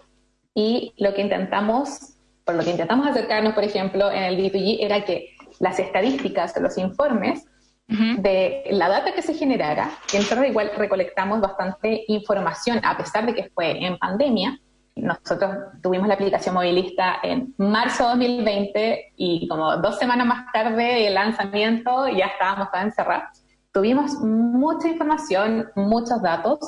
y 0.54 0.94
lo 0.98 1.14
que 1.14 1.22
intentamos, 1.22 2.16
por 2.46 2.56
lo 2.56 2.64
que 2.64 2.72
intentamos 2.72 3.08
acercarnos, 3.08 3.54
por 3.54 3.64
ejemplo, 3.64 4.12
en 4.12 4.24
el 4.24 4.38
B2G 4.38 4.78
era 4.80 5.04
que 5.06 5.36
las 5.60 5.80
estadísticas, 5.80 6.60
los 6.60 6.78
informes, 6.78 7.46
de 7.88 8.64
la 8.72 8.90
data 8.90 9.14
que 9.14 9.22
se 9.22 9.34
generara, 9.34 9.92
que 10.12 10.18
nosotros 10.18 10.46
igual 10.48 10.72
recolectamos 10.76 11.40
bastante 11.40 12.04
información, 12.08 12.82
a 12.84 12.98
pesar 12.98 13.26
de 13.26 13.34
que 13.34 13.50
fue 13.56 13.86
en 13.86 13.98
pandemia. 13.98 14.60
Nosotros 14.96 15.52
tuvimos 15.82 16.08
la 16.08 16.16
aplicación 16.16 16.56
movilista 16.56 17.18
en 17.24 17.54
marzo 17.58 18.04
de 18.04 18.28
2020 18.28 19.14
y 19.16 19.48
como 19.48 19.78
dos 19.78 20.00
semanas 20.00 20.28
más 20.28 20.52
tarde 20.52 21.04
del 21.04 21.14
lanzamiento 21.14 22.08
ya 22.10 22.26
estábamos 22.26 22.72
tan 22.72 22.88
encerrados. 22.88 23.44
Tuvimos 23.72 24.16
mucha 24.20 24.88
información, 24.88 25.70
muchos 25.76 26.22
datos 26.22 26.60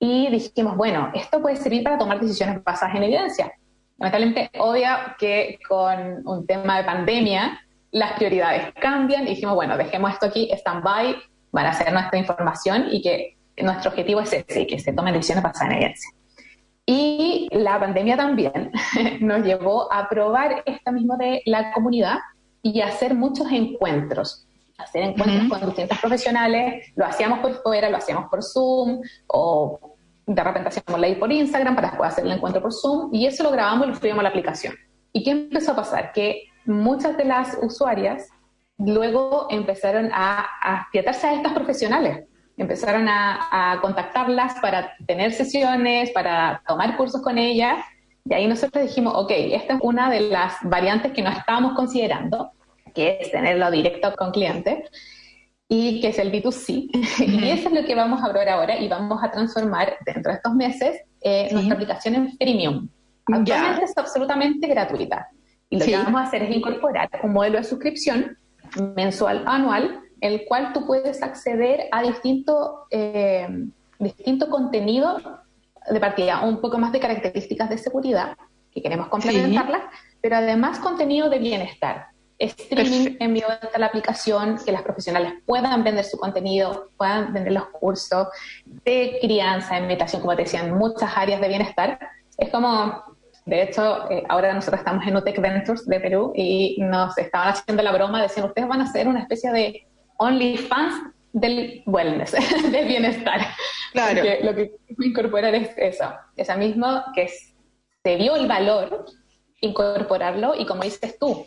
y 0.00 0.28
dijimos, 0.30 0.76
bueno, 0.76 1.10
esto 1.14 1.40
puede 1.40 1.56
servir 1.56 1.84
para 1.84 1.98
tomar 1.98 2.18
decisiones 2.18 2.64
basadas 2.64 2.96
en 2.96 3.04
evidencia. 3.04 3.52
Lamentablemente, 3.98 4.50
obvio 4.58 4.88
que 5.18 5.58
con 5.68 6.26
un 6.26 6.46
tema 6.46 6.78
de 6.78 6.84
pandemia, 6.84 7.60
las 7.92 8.14
prioridades 8.14 8.72
cambian 8.80 9.24
y 9.24 9.30
dijimos, 9.30 9.54
bueno, 9.54 9.76
dejemos 9.76 10.12
esto 10.12 10.26
aquí, 10.26 10.50
stand-by, 10.52 11.14
van 11.52 11.66
a 11.66 11.72
ser 11.74 11.92
nuestra 11.92 12.18
información 12.18 12.86
y 12.90 13.02
que 13.02 13.36
nuestro 13.58 13.90
objetivo 13.90 14.20
es 14.20 14.32
ese, 14.32 14.66
que 14.66 14.78
se 14.78 14.92
tomen 14.92 15.14
decisiones 15.14 15.44
basadas 15.44 15.70
en 15.70 15.76
evidencia. 15.76 16.10
Y 16.86 17.48
la 17.52 17.78
pandemia 17.78 18.16
también 18.16 18.72
nos 19.20 19.44
llevó 19.44 19.92
a 19.92 20.08
probar 20.08 20.62
esto 20.66 20.90
mismo 20.90 21.16
de 21.16 21.42
la 21.46 21.72
comunidad 21.72 22.18
y 22.62 22.80
hacer 22.80 23.14
muchos 23.14 23.50
encuentros. 23.52 24.46
Hacer 24.78 25.02
encuentros 25.02 25.48
con 25.48 25.66
distintos 25.68 25.98
profesionales, 25.98 26.92
lo 26.96 27.04
hacíamos 27.04 27.40
por 27.40 27.62
fuera, 27.62 27.90
lo 27.90 27.98
hacíamos 27.98 28.28
por 28.30 28.42
Zoom, 28.42 29.00
o 29.28 29.78
de 30.26 30.42
repente 30.42 30.70
hacíamos 30.70 31.00
la 31.00 31.18
por 31.18 31.30
Instagram 31.30 31.76
para 31.76 31.88
después 31.90 32.10
hacer 32.10 32.24
el 32.24 32.32
encuentro 32.32 32.62
por 32.62 32.72
Zoom, 32.72 33.14
y 33.14 33.26
eso 33.26 33.44
lo 33.44 33.50
grabamos 33.50 33.86
y 33.86 33.90
lo 33.90 33.96
subíamos 33.96 34.20
a 34.20 34.22
la 34.24 34.28
aplicación. 34.30 34.74
¿Y 35.12 35.22
qué 35.22 35.30
empezó 35.30 35.72
a 35.72 35.76
pasar? 35.76 36.12
Que 36.12 36.44
muchas 36.66 37.16
de 37.16 37.24
las 37.24 37.58
usuarias 37.62 38.28
luego 38.78 39.46
empezaron 39.50 40.10
a, 40.12 40.46
a 40.62 40.88
a 40.92 41.34
estas 41.34 41.52
profesionales 41.52 42.24
empezaron 42.56 43.08
a, 43.08 43.78
contactarlas 43.80 44.54
para 44.60 44.94
tener 45.06 45.32
sesiones, 45.32 46.10
para 46.10 46.62
tomar 46.66 46.96
cursos 46.96 47.22
con 47.22 47.38
ellas. 47.38 47.84
Y 48.24 48.34
ahí 48.34 48.46
nosotros 48.46 48.84
dijimos, 48.84 49.14
ok, 49.16 49.30
esta 49.30 49.74
es 49.74 49.80
una 49.82 50.10
de 50.10 50.20
las 50.20 50.56
variantes 50.62 51.12
que 51.12 51.22
no 51.22 51.30
estábamos 51.30 51.74
considerando, 51.74 52.52
que 52.94 53.18
es 53.20 53.30
tenerlo 53.30 53.70
directo 53.70 54.14
con 54.16 54.30
clientes 54.30 54.88
y 55.68 56.00
que 56.00 56.08
es 56.08 56.18
el 56.18 56.30
B2C. 56.30 56.88
y 57.26 57.48
eso 57.48 57.68
es 57.68 57.74
lo 57.74 57.84
que 57.84 57.94
vamos 57.94 58.22
a 58.22 58.32
ver 58.32 58.48
ahora 58.48 58.78
y 58.78 58.88
vamos 58.88 59.22
a 59.22 59.30
transformar 59.30 59.96
dentro 60.04 60.30
de 60.30 60.36
estos 60.36 60.54
meses 60.54 61.00
eh, 61.20 61.48
nuestra 61.52 61.74
aplicación 61.74 62.14
en 62.14 62.32
freemium. 62.36 62.88
Actualmente 63.32 63.84
es 63.84 63.96
absolutamente 63.96 64.66
gratuita. 64.66 65.28
Y 65.72 65.78
lo 65.78 65.86
que 65.86 65.96
vamos 65.96 66.20
a 66.20 66.24
hacer 66.24 66.42
es 66.42 66.54
incorporar 66.54 67.08
un 67.22 67.32
modelo 67.32 67.56
de 67.56 67.64
suscripción 67.64 68.36
mensual, 68.94 69.42
anual, 69.46 70.02
el 70.20 70.44
cual 70.44 70.74
tú 70.74 70.86
puedes 70.86 71.22
acceder 71.22 71.88
a 71.90 72.02
distinto, 72.02 72.86
eh, 72.90 73.48
distinto 73.98 74.50
contenido 74.50 75.16
de 75.90 75.98
partida, 75.98 76.42
un 76.44 76.60
poco 76.60 76.76
más 76.76 76.92
de 76.92 77.00
características 77.00 77.70
de 77.70 77.78
seguridad, 77.78 78.36
que 78.70 78.82
queremos 78.82 79.08
complementarlas, 79.08 79.84
pero 80.20 80.36
además 80.36 80.78
contenido 80.78 81.30
de 81.30 81.38
bienestar. 81.38 82.08
Streaming 82.38 83.16
en 83.18 83.32
vivo 83.32 83.48
de 83.48 83.78
la 83.78 83.86
aplicación, 83.86 84.58
que 84.62 84.72
las 84.72 84.82
profesionales 84.82 85.32
puedan 85.46 85.82
vender 85.82 86.04
su 86.04 86.18
contenido, 86.18 86.90
puedan 86.98 87.32
vender 87.32 87.54
los 87.54 87.68
cursos 87.68 88.28
de 88.84 89.16
crianza, 89.22 89.78
en 89.78 89.86
meditación, 89.86 90.20
como 90.20 90.36
te 90.36 90.42
decía, 90.42 90.60
en 90.60 90.74
muchas 90.74 91.16
áreas 91.16 91.40
de 91.40 91.48
bienestar. 91.48 91.98
Es 92.36 92.50
como, 92.50 93.11
de 93.44 93.62
hecho, 93.62 94.10
eh, 94.10 94.22
ahora 94.28 94.54
nosotros 94.54 94.80
estamos 94.80 95.04
en 95.06 95.16
UTEC 95.16 95.40
Ventures 95.40 95.86
de 95.86 96.00
Perú 96.00 96.32
y 96.34 96.76
nos 96.78 97.16
estaban 97.18 97.48
haciendo 97.48 97.82
la 97.82 97.92
broma, 97.92 98.22
decían, 98.22 98.46
ustedes 98.46 98.68
van 98.68 98.80
a 98.80 98.84
hacer 98.84 99.08
una 99.08 99.20
especie 99.20 99.50
de 99.50 99.86
OnlyFans 100.18 100.94
del 101.32 101.82
wellness, 101.86 102.32
del 102.70 102.86
bienestar. 102.86 103.40
Claro. 103.92 104.14
Porque 104.14 104.40
lo 104.44 104.54
que 104.54 104.76
incorporar 105.00 105.54
es 105.54 105.70
eso, 105.76 106.12
esa 106.36 106.56
mismo 106.56 107.02
que 107.14 107.28
se 107.28 108.16
vio 108.16 108.36
el 108.36 108.46
valor, 108.46 109.06
incorporarlo 109.60 110.54
y 110.56 110.64
como 110.64 110.82
dices 110.82 111.18
tú, 111.18 111.44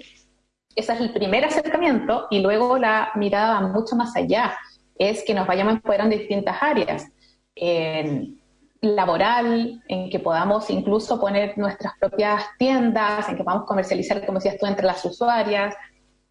ese 0.75 0.93
es 0.93 0.99
el 0.99 1.13
primer 1.13 1.45
acercamiento 1.45 2.27
y 2.29 2.39
luego 2.39 2.77
la 2.77 3.11
mirada 3.15 3.61
va 3.61 3.67
mucho 3.67 3.95
más 3.95 4.15
allá, 4.15 4.57
es 4.97 5.23
que 5.23 5.33
nos 5.33 5.47
vayamos 5.47 5.75
empoderando 5.75 6.13
en 6.13 6.19
distintas 6.19 6.57
áreas, 6.61 7.07
en 7.55 8.41
laboral, 8.81 9.81
en 9.87 10.09
que 10.09 10.19
podamos 10.19 10.69
incluso 10.69 11.19
poner 11.19 11.57
nuestras 11.57 11.93
propias 11.99 12.45
tiendas, 12.57 13.27
en 13.29 13.37
que 13.37 13.43
podamos 13.43 13.65
comercializar, 13.65 14.25
como 14.25 14.39
decías 14.39 14.57
tú, 14.59 14.65
entre 14.65 14.85
las 14.85 15.03
usuarias, 15.05 15.75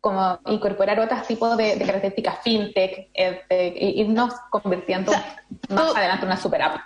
como 0.00 0.38
incorporar 0.46 1.00
otros 1.00 1.26
tipos 1.26 1.56
de, 1.56 1.78
características 1.78 2.40
fintech, 2.42 3.08
e 3.14 3.92
irnos 3.96 4.34
convirtiendo 4.50 5.12
más 5.70 5.96
adelante 5.96 6.26
en 6.26 6.32
una 6.32 6.36
super 6.36 6.62
app. 6.62 6.76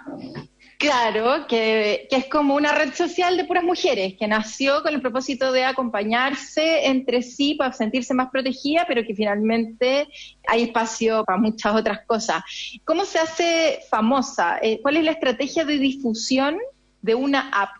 Claro, 0.78 1.48
que, 1.48 2.06
que, 2.08 2.16
es 2.16 2.26
como 2.26 2.54
una 2.54 2.70
red 2.70 2.94
social 2.94 3.36
de 3.36 3.44
puras 3.44 3.64
mujeres, 3.64 4.14
que 4.16 4.28
nació 4.28 4.80
con 4.84 4.94
el 4.94 5.00
propósito 5.00 5.50
de 5.50 5.64
acompañarse 5.64 6.86
entre 6.86 7.22
sí 7.22 7.54
para 7.54 7.72
sentirse 7.72 8.14
más 8.14 8.30
protegida, 8.30 8.84
pero 8.86 9.04
que 9.04 9.12
finalmente 9.12 10.06
hay 10.46 10.62
espacio 10.62 11.24
para 11.24 11.36
muchas 11.36 11.74
otras 11.74 12.06
cosas. 12.06 12.44
¿Cómo 12.84 13.04
se 13.04 13.18
hace 13.18 13.80
famosa? 13.90 14.60
Eh, 14.62 14.78
¿Cuál 14.80 14.98
es 14.98 15.04
la 15.04 15.10
estrategia 15.10 15.64
de 15.64 15.78
difusión 15.78 16.58
de 17.02 17.16
una 17.16 17.50
app? 17.50 17.70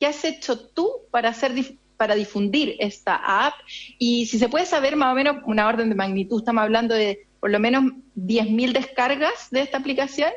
¿Qué 0.00 0.06
has 0.06 0.24
hecho 0.24 0.58
tú 0.58 0.90
para 1.12 1.28
hacer 1.28 1.52
para 1.96 2.16
difundir 2.16 2.74
esta 2.80 3.46
app 3.46 3.54
y 3.98 4.26
si 4.26 4.38
se 4.40 4.48
puede 4.48 4.66
saber 4.66 4.96
más 4.96 5.12
o 5.12 5.14
menos 5.14 5.36
una 5.44 5.68
orden 5.68 5.88
de 5.90 5.94
magnitud, 5.94 6.40
estamos 6.40 6.64
hablando 6.64 6.94
de 6.94 7.28
por 7.38 7.50
lo 7.50 7.60
menos 7.60 7.84
10.000 8.16 8.72
descargas 8.72 9.50
de 9.50 9.60
esta 9.60 9.78
aplicación 9.78 10.30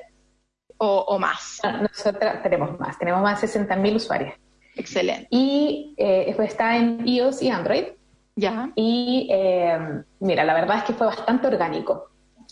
o, 0.83 1.19
más. 1.19 1.59
Nosotros 1.81 2.33
tenemos 2.43 2.79
más, 2.79 2.97
tenemos 2.97 3.21
más 3.21 3.41
de 3.41 3.47
60.000 3.47 3.95
usuarios. 3.95 4.33
Excelente. 4.75 5.27
Y 5.29 5.93
eh, 5.97 6.35
está 6.39 6.77
en 6.77 7.07
iOS 7.07 7.41
y 7.41 7.49
Android. 7.49 7.85
Ya. 8.35 8.71
Y 8.75 9.27
eh, 9.31 9.77
mira, 10.19 10.43
la 10.43 10.53
verdad 10.53 10.79
es 10.79 10.83
que 10.83 10.93
fue 10.93 11.07
bastante 11.07 11.47
orgánico. 11.47 12.09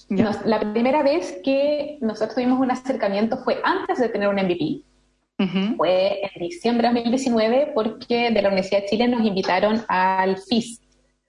la 0.10 0.60
primera 0.74 1.04
vez 1.04 1.40
que 1.44 1.98
nosotros 2.02 2.36
tuvimos 2.36 2.60
un 2.60 2.72
acercamiento 2.72 3.38
fue 3.44 3.60
antes 3.64 4.00
de 4.00 4.10
tener 4.10 4.28
un 4.28 4.36
MVP. 4.36 4.84
Fue 5.76 6.22
en 6.22 6.40
diciembre 6.40 6.88
de 6.88 6.94
2019 6.94 7.72
porque 7.74 8.30
de 8.30 8.42
la 8.44 8.50
Universidad 8.50 8.82
de 8.82 8.86
Chile 8.86 9.08
nos 9.08 9.26
invitaron 9.26 9.84
al 9.88 10.38
FIS, 10.38 10.80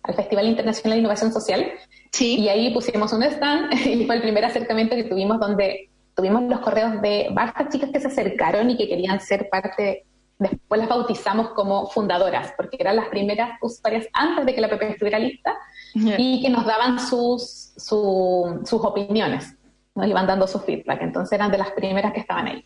al 0.03 0.15
Festival 0.15 0.49
Internacional 0.49 0.97
de 0.97 1.01
Innovación 1.01 1.33
Social. 1.33 1.73
Sí. 2.11 2.39
Y 2.39 2.49
ahí 2.51 2.75
pusimos 2.75 3.11
un 3.15 3.23
stand 3.23 3.73
y 3.87 4.05
fue 4.05 4.17
el 4.17 4.21
primer 4.21 4.45
acercamiento 4.45 4.95
que 4.97 5.05
tuvimos 5.05 5.41
donde 5.41 5.89
tuvimos 6.14 6.42
los 6.45 6.61
correos 6.61 7.00
de 7.00 7.28
varias 7.33 7.69
chicas 7.71 7.90
que 7.90 8.00
se 8.00 8.09
acercaron 8.09 8.71
y 8.71 8.76
que 8.76 8.88
querían 8.88 9.21
ser 9.21 9.49
parte, 9.49 10.07
después 10.38 10.81
las 10.81 10.88
bautizamos 10.88 11.50
como 11.50 11.87
fundadoras, 11.88 12.52
porque 12.57 12.76
eran 12.81 12.97
las 12.97 13.09
primeras 13.09 13.59
usuarias 13.61 14.07
antes 14.12 14.47
de 14.47 14.54
que 14.54 14.61
la 14.61 14.69
PP 14.69 14.90
estuviera 14.90 15.19
lista 15.19 15.57
y 15.95 16.42
que 16.42 16.50
nos 16.50 16.64
daban 16.64 16.99
sus, 16.99 17.73
sus 17.76 18.85
opiniones, 18.85 19.57
nos 19.95 20.07
iban 20.07 20.26
dando 20.26 20.47
su 20.47 20.59
feedback, 20.59 21.02
entonces 21.02 21.33
eran 21.33 21.50
de 21.50 21.59
las 21.59 21.71
primeras 21.73 22.12
que 22.12 22.21
estaban 22.21 22.47
ahí. 22.47 22.64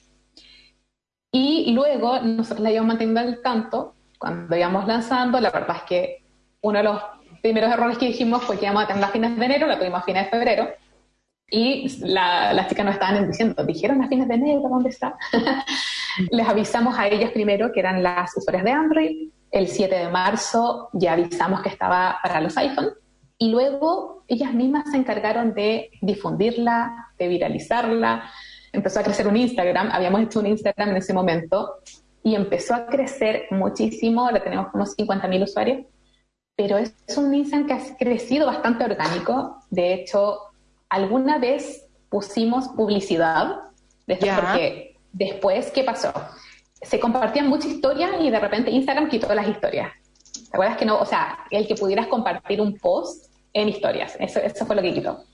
Y 1.32 1.72
luego 1.72 2.20
nosotros 2.20 2.60
la 2.60 2.70
íbamos 2.70 2.88
manteniendo 2.88 3.20
al 3.20 3.42
tanto 3.42 3.94
cuando 4.18 4.56
íbamos 4.56 4.86
lanzando. 4.86 5.38
La 5.38 5.50
verdad 5.50 5.76
es 5.76 5.82
que 5.82 6.24
uno 6.62 6.78
de 6.78 6.84
los 6.84 7.02
primeros 7.42 7.70
errores 7.70 7.98
que 7.98 8.06
dijimos 8.06 8.42
fue 8.42 8.58
que 8.58 8.64
íbamos 8.64 8.84
a 8.84 8.86
tener 8.86 9.04
a 9.04 9.08
fines 9.08 9.36
de 9.36 9.44
enero, 9.44 9.66
la 9.66 9.78
tuvimos 9.78 10.00
a 10.00 10.04
fines 10.04 10.24
de 10.24 10.30
febrero. 10.30 10.68
Y 11.48 11.88
las 12.00 12.68
chicas 12.68 12.84
nos 12.84 12.94
estaban 12.94 13.26
diciendo, 13.28 13.64
dijeron 13.64 14.02
a 14.02 14.08
fines 14.08 14.26
de 14.26 14.34
enero, 14.34 14.62
¿dónde 14.68 14.90
está? 14.90 15.16
Les 16.30 16.48
avisamos 16.48 16.98
a 16.98 17.06
ellas 17.06 17.30
primero 17.30 17.72
que 17.72 17.80
eran 17.80 18.02
las 18.02 18.36
usuarias 18.36 18.64
de 18.64 18.70
Android. 18.72 19.30
El 19.52 19.68
7 19.68 19.94
de 19.94 20.08
marzo 20.08 20.88
ya 20.92 21.12
avisamos 21.12 21.62
que 21.62 21.68
estaba 21.68 22.18
para 22.22 22.40
los 22.40 22.56
iPhone. 22.56 22.88
Y 23.38 23.50
luego 23.50 24.24
ellas 24.26 24.52
mismas 24.54 24.90
se 24.90 24.96
encargaron 24.96 25.54
de 25.54 25.90
difundirla, 26.00 27.10
de 27.18 27.28
viralizarla, 27.28 28.28
empezó 28.72 29.00
a 29.00 29.02
crecer 29.02 29.28
un 29.28 29.36
Instagram, 29.36 29.90
habíamos 29.92 30.22
hecho 30.22 30.40
un 30.40 30.46
Instagram 30.46 30.90
en 30.90 30.96
ese 30.96 31.12
momento 31.12 31.76
y 32.22 32.34
empezó 32.34 32.74
a 32.74 32.86
crecer 32.86 33.44
muchísimo, 33.50 34.30
le 34.30 34.40
tenemos 34.40 34.68
unos 34.74 34.96
50.000 34.96 35.44
usuarios, 35.44 35.86
pero 36.56 36.78
es 36.78 36.94
un 37.16 37.34
Instagram 37.34 37.66
que 37.66 37.74
ha 37.74 37.96
crecido 37.96 38.46
bastante 38.46 38.84
orgánico. 38.84 39.58
De 39.70 39.94
hecho, 39.94 40.40
alguna 40.88 41.38
vez 41.38 41.86
pusimos 42.08 42.68
publicidad, 42.68 43.56
porque 44.06 44.96
después, 45.12 45.70
¿qué 45.70 45.82
pasó? 45.82 46.12
Se 46.82 47.00
compartían 47.00 47.48
muchas 47.48 47.72
historias 47.72 48.12
y 48.20 48.30
de 48.30 48.38
repente 48.38 48.70
Instagram 48.70 49.08
quitó 49.08 49.34
las 49.34 49.48
historias. 49.48 49.92
¿Te 50.32 50.48
acuerdas 50.52 50.76
que 50.76 50.84
no? 50.84 50.98
O 50.98 51.06
sea, 51.06 51.38
el 51.50 51.66
que 51.66 51.74
pudieras 51.74 52.06
compartir 52.06 52.60
un 52.60 52.78
post 52.78 53.32
en 53.52 53.68
historias, 53.68 54.16
eso, 54.20 54.38
eso 54.40 54.66
fue 54.66 54.76
lo 54.76 54.82
que 54.82 54.94
quitó. 54.94 55.24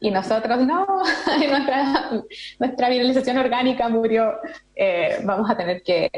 Y 0.00 0.10
nosotros, 0.10 0.60
no, 0.60 0.86
nuestra, 1.48 2.10
nuestra 2.58 2.88
viralización 2.88 3.38
orgánica 3.38 3.88
murió, 3.88 4.32
eh, 4.74 5.18
vamos 5.24 5.48
a 5.48 5.56
tener 5.56 5.82
que, 5.82 6.10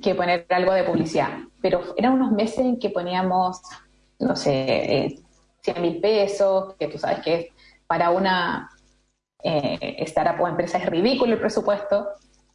que, 0.00 0.14
poner 0.14 0.46
algo 0.50 0.72
de 0.72 0.84
publicidad. 0.84 1.30
Pero 1.60 1.94
eran 1.96 2.12
unos 2.12 2.30
meses 2.32 2.60
en 2.60 2.78
que 2.78 2.90
poníamos, 2.90 3.60
no 4.20 4.36
sé, 4.36 4.52
eh, 4.52 5.18
100 5.62 5.82
mil 5.82 6.00
pesos, 6.00 6.74
que 6.78 6.86
tú 6.88 6.98
sabes 6.98 7.20
que 7.20 7.53
para 7.94 8.10
una 8.10 8.68
eh, 9.40 9.98
startup 10.00 10.42
o 10.42 10.48
empresa 10.48 10.78
es 10.78 10.86
ridículo 10.86 11.34
el 11.34 11.38
presupuesto, 11.38 12.08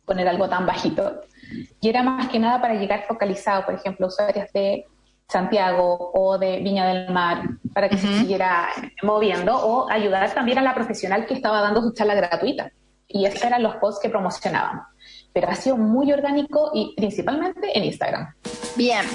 poner 0.04 0.28
algo 0.28 0.50
tan 0.50 0.66
bajito. 0.66 1.22
Y 1.80 1.88
era 1.88 2.04
más 2.04 2.28
que 2.28 2.40
nada 2.40 2.60
para 2.60 2.74
llegar 2.74 3.06
focalizado, 3.08 3.66
por 3.66 3.74
ejemplo, 3.76 4.08
usuarios 4.08 4.52
de 4.54 4.86
Santiago 5.30 6.12
o 6.14 6.38
de 6.38 6.60
Viña 6.60 6.86
del 6.88 7.14
Mar 7.14 7.44
para 7.74 7.88
que 7.88 7.98
se 7.98 8.20
siguiera 8.20 8.68
moviendo 9.02 9.56
o 9.56 9.90
ayudar 9.90 10.34
también 10.34 10.58
a 10.58 10.62
la 10.62 10.76
profesional 10.76 11.26
que 11.26 11.36
estaba 11.36 11.62
dando 11.62 11.82
su 11.82 11.94
charla 11.94 12.16
gratuita. 12.16 12.74
Y 13.08 13.26
esos 13.26 13.42
eran 13.42 13.64
los 13.64 13.78
posts 13.78 14.02
que 14.02 14.10
promocionábamos. 14.10 14.88
Muy 15.78 16.12
orgánico 16.12 16.72
y 16.74 16.94
principalmente 16.96 17.78
en 17.78 17.86
Instagram. 17.86 18.34
Bien. 18.76 19.06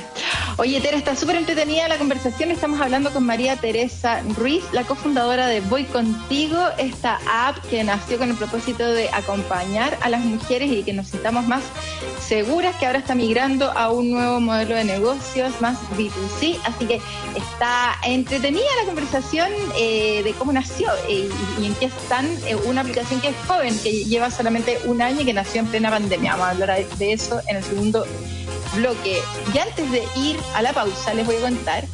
Oye, 0.56 0.80
Tere, 0.80 0.96
está 0.96 1.16
súper 1.16 1.36
entretenida 1.36 1.88
la 1.88 1.98
conversación. 1.98 2.50
Estamos 2.50 2.80
hablando 2.80 3.10
con 3.10 3.26
María 3.26 3.56
Teresa 3.56 4.22
Ruiz, 4.36 4.62
la 4.72 4.84
cofundadora 4.84 5.48
de 5.48 5.60
Voy 5.60 5.84
Contigo, 5.84 6.58
esta 6.78 7.18
app 7.28 7.56
que 7.70 7.82
nació 7.82 8.18
con 8.18 8.30
el 8.30 8.36
propósito 8.36 8.86
de 8.86 9.08
acompañar 9.10 9.98
a 10.00 10.08
las 10.08 10.24
mujeres 10.24 10.70
y 10.70 10.84
que 10.84 10.92
nos 10.92 11.08
sintamos 11.08 11.48
más 11.48 11.62
seguras, 12.20 12.76
que 12.76 12.86
ahora 12.86 13.00
está 13.00 13.14
migrando 13.14 13.70
a 13.72 13.90
un 13.90 14.12
nuevo 14.12 14.38
modelo 14.38 14.76
de 14.76 14.84
negocios, 14.84 15.60
más 15.60 15.76
B2C. 15.96 16.58
Así 16.64 16.86
que 16.86 17.00
está 17.34 17.96
entretenida 18.04 18.64
la 18.80 18.86
conversación 18.86 19.50
eh, 19.76 20.22
de 20.22 20.32
cómo 20.34 20.52
nació 20.52 20.88
y, 21.08 21.28
en 21.64 21.74
qué 21.74 21.86
están. 21.86 22.26
Eh, 22.46 22.56
una 22.64 22.82
aplicación 22.82 23.20
que 23.20 23.28
es 23.28 23.36
joven, 23.48 23.76
que 23.82 24.04
lleva 24.04 24.30
solamente 24.30 24.78
un 24.84 25.02
año 25.02 25.22
y 25.22 25.24
que 25.24 25.32
nació 25.32 25.60
en 25.62 25.66
plena 25.66 25.90
pandemia. 25.90 26.13
Vamos 26.22 26.46
a 26.46 26.50
hablar 26.50 26.84
de 26.84 27.12
eso 27.12 27.40
en 27.48 27.56
el 27.56 27.64
segundo 27.64 28.06
bloque. 28.74 29.20
Y 29.52 29.58
antes 29.58 29.90
de 29.90 30.02
ir 30.16 30.38
a 30.54 30.62
la 30.62 30.72
pausa, 30.72 31.14
les 31.14 31.26
voy 31.26 31.36
a 31.36 31.40
contar 31.40 31.84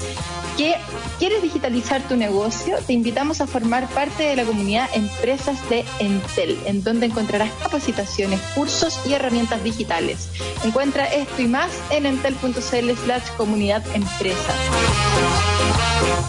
que 0.57 0.75
quieres 1.21 1.43
digitalizar 1.43 2.03
tu 2.09 2.17
negocio, 2.17 2.79
te 2.87 2.95
invitamos 2.95 3.43
a 3.43 3.47
formar 3.47 3.87
parte 3.91 4.23
de 4.23 4.37
la 4.37 4.45
comunidad 4.45 4.89
Empresas 4.95 5.59
de 5.69 5.85
Entel, 5.99 6.59
en 6.65 6.83
donde 6.83 7.07
encontrarás 7.07 7.50
capacitaciones, 7.62 8.41
cursos 8.55 8.99
y 9.07 9.12
herramientas 9.12 9.62
digitales. 9.62 10.31
Encuentra 10.65 11.05
esto 11.05 11.43
y 11.43 11.47
más 11.47 11.71
en 11.91 12.07
entel.cl 12.07 12.91
slash 13.05 13.23
comunidad 13.37 13.85
empresas. 13.95 14.57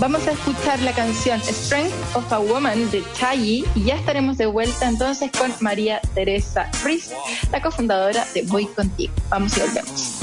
Vamos 0.01 0.27
a 0.27 0.31
escuchar 0.31 0.81
la 0.81 0.91
canción 0.91 1.39
Strength 1.39 1.93
of 2.15 2.33
a 2.33 2.39
Woman 2.39 2.91
de 2.91 3.01
Chayi 3.13 3.63
y 3.75 3.85
ya 3.85 3.95
estaremos 3.95 4.37
de 4.37 4.47
vuelta 4.47 4.89
entonces 4.89 5.31
con 5.31 5.53
María 5.61 6.01
Teresa 6.13 6.69
Ruiz, 6.83 7.11
la 7.49 7.61
cofundadora 7.61 8.27
de 8.33 8.41
Voy 8.41 8.65
Contigo. 8.65 9.13
Vamos 9.29 9.55
y 9.55 9.61
volvemos. 9.61 10.19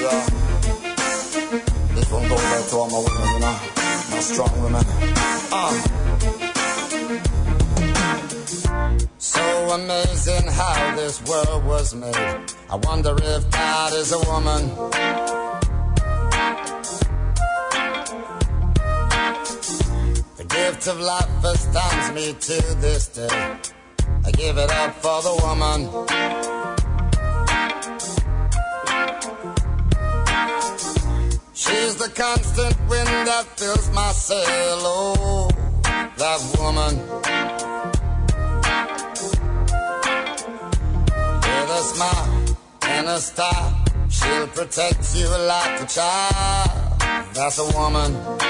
Yeah. 0.00 0.26
To 2.70 2.76
all 2.76 2.88
my 2.88 2.98
women, 2.98 3.34
you 3.34 3.40
know? 3.40 3.58
My 4.10 4.20
strong 4.20 4.62
women. 4.62 4.84
Uh. 5.52 5.72
So 9.18 9.42
amazing 9.70 10.46
how 10.46 10.94
this 10.96 11.20
world 11.24 11.64
was 11.64 11.94
made. 11.94 12.14
I 12.70 12.76
wonder 12.76 13.16
if 13.20 13.50
God 13.50 13.92
is 13.94 14.12
a 14.12 14.18
woman. 14.20 14.68
The 20.36 20.44
gift 20.48 20.86
of 20.86 21.00
life 21.00 21.44
astounds 21.44 22.12
me 22.14 22.32
to 22.32 22.74
this 22.76 23.08
day. 23.08 23.56
I 24.24 24.30
give 24.32 24.56
it 24.58 24.70
up 24.70 24.94
for 24.94 25.22
the 25.22 25.34
woman. 25.42 26.49
The 32.00 32.08
constant 32.08 32.74
wind 32.88 33.08
that 33.28 33.44
fills 33.58 33.90
my 33.90 34.10
sail. 34.12 34.80
Oh, 34.82 35.50
that 36.16 36.40
woman. 36.58 36.96
With 41.44 41.78
a 41.78 41.82
smile 41.92 42.56
and 42.82 43.06
a 43.06 43.18
star, 43.18 43.84
she'll 44.08 44.46
protect 44.46 45.14
you 45.14 45.28
like 45.28 45.82
a 45.82 45.86
child. 45.86 47.34
That's 47.34 47.58
a 47.58 47.68
woman. 47.76 48.49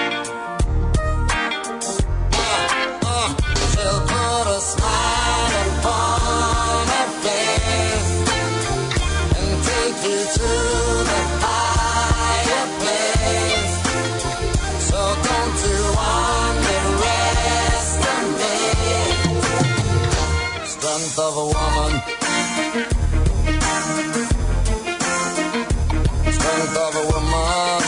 Strength 26.36 26.76
of 26.76 26.94
a 26.94 27.04
woman. 27.10 27.82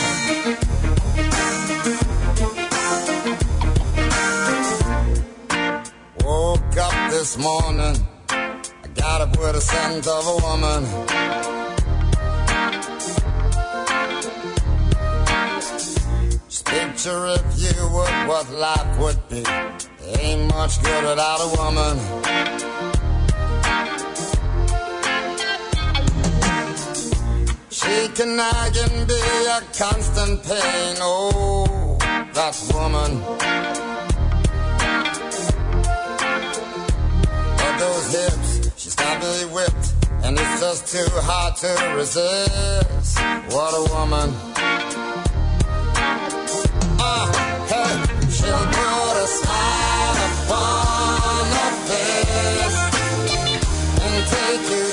Woke 6.25 6.77
up 6.77 6.95
this 7.11 7.37
morning, 7.37 7.97
I 8.29 8.87
got 8.95 9.21
up 9.21 9.37
with 9.37 9.55
a 9.55 9.61
scent 9.61 10.07
of 10.07 10.25
a 10.27 10.37
woman. 10.41 10.81
Just 16.49 16.65
picture 16.65 17.27
if 17.27 17.43
you 17.61 17.87
would 17.93 18.27
what 18.27 18.49
life 18.51 18.99
would 18.99 19.29
be. 19.29 19.43
Ain't 20.19 20.49
much 20.51 20.81
good 20.81 21.03
without 21.03 21.39
a 21.41 21.47
woman. 21.57 22.72
She 27.93 28.07
can 28.09 28.35
nagging 28.35 29.05
be 29.05 29.21
a 29.55 29.61
constant 29.77 30.41
pain. 30.43 30.95
Oh, 30.99 31.97
that 32.33 32.55
woman. 32.73 33.21
But 37.59 37.73
those 37.77 38.07
hips, 38.17 38.81
she's 38.81 38.95
got 38.95 39.21
me 39.21 39.45
whipped, 39.53 39.87
and 40.23 40.39
it's 40.39 40.59
just 40.59 40.87
too 40.87 41.05
hard 41.29 41.55
to 41.57 41.71
resist. 41.95 43.19
What 43.53 43.73
a 43.81 43.83
woman. 43.93 44.29
Ah, 46.99 47.27
hey, 47.71 47.93
she'll 48.35 48.67
put 48.77 49.15
a 49.23 49.27
smile 49.37 50.17
upon 50.33 51.45
her 51.57 51.73
face 51.89 52.79
and 54.01 54.15
take 54.33 54.65
you 54.71 54.92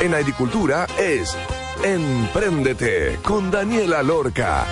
En 0.00 0.14
agricultura 0.14 0.86
es 0.98 1.36
Empréndete 1.84 3.18
con 3.22 3.50
Daniela 3.50 4.02
Lorca. 4.02 4.64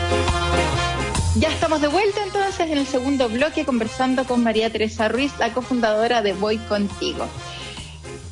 Ya 1.36 1.48
estamos 1.48 1.82
de 1.82 1.88
vuelta 1.88 2.22
entonces 2.24 2.60
en 2.70 2.78
el 2.78 2.86
segundo 2.86 3.28
bloque 3.28 3.66
conversando 3.66 4.24
con 4.24 4.42
María 4.42 4.70
Teresa 4.70 5.08
Ruiz, 5.08 5.32
la 5.38 5.52
cofundadora 5.52 6.22
de 6.22 6.32
Voy 6.32 6.56
Contigo. 6.56 7.26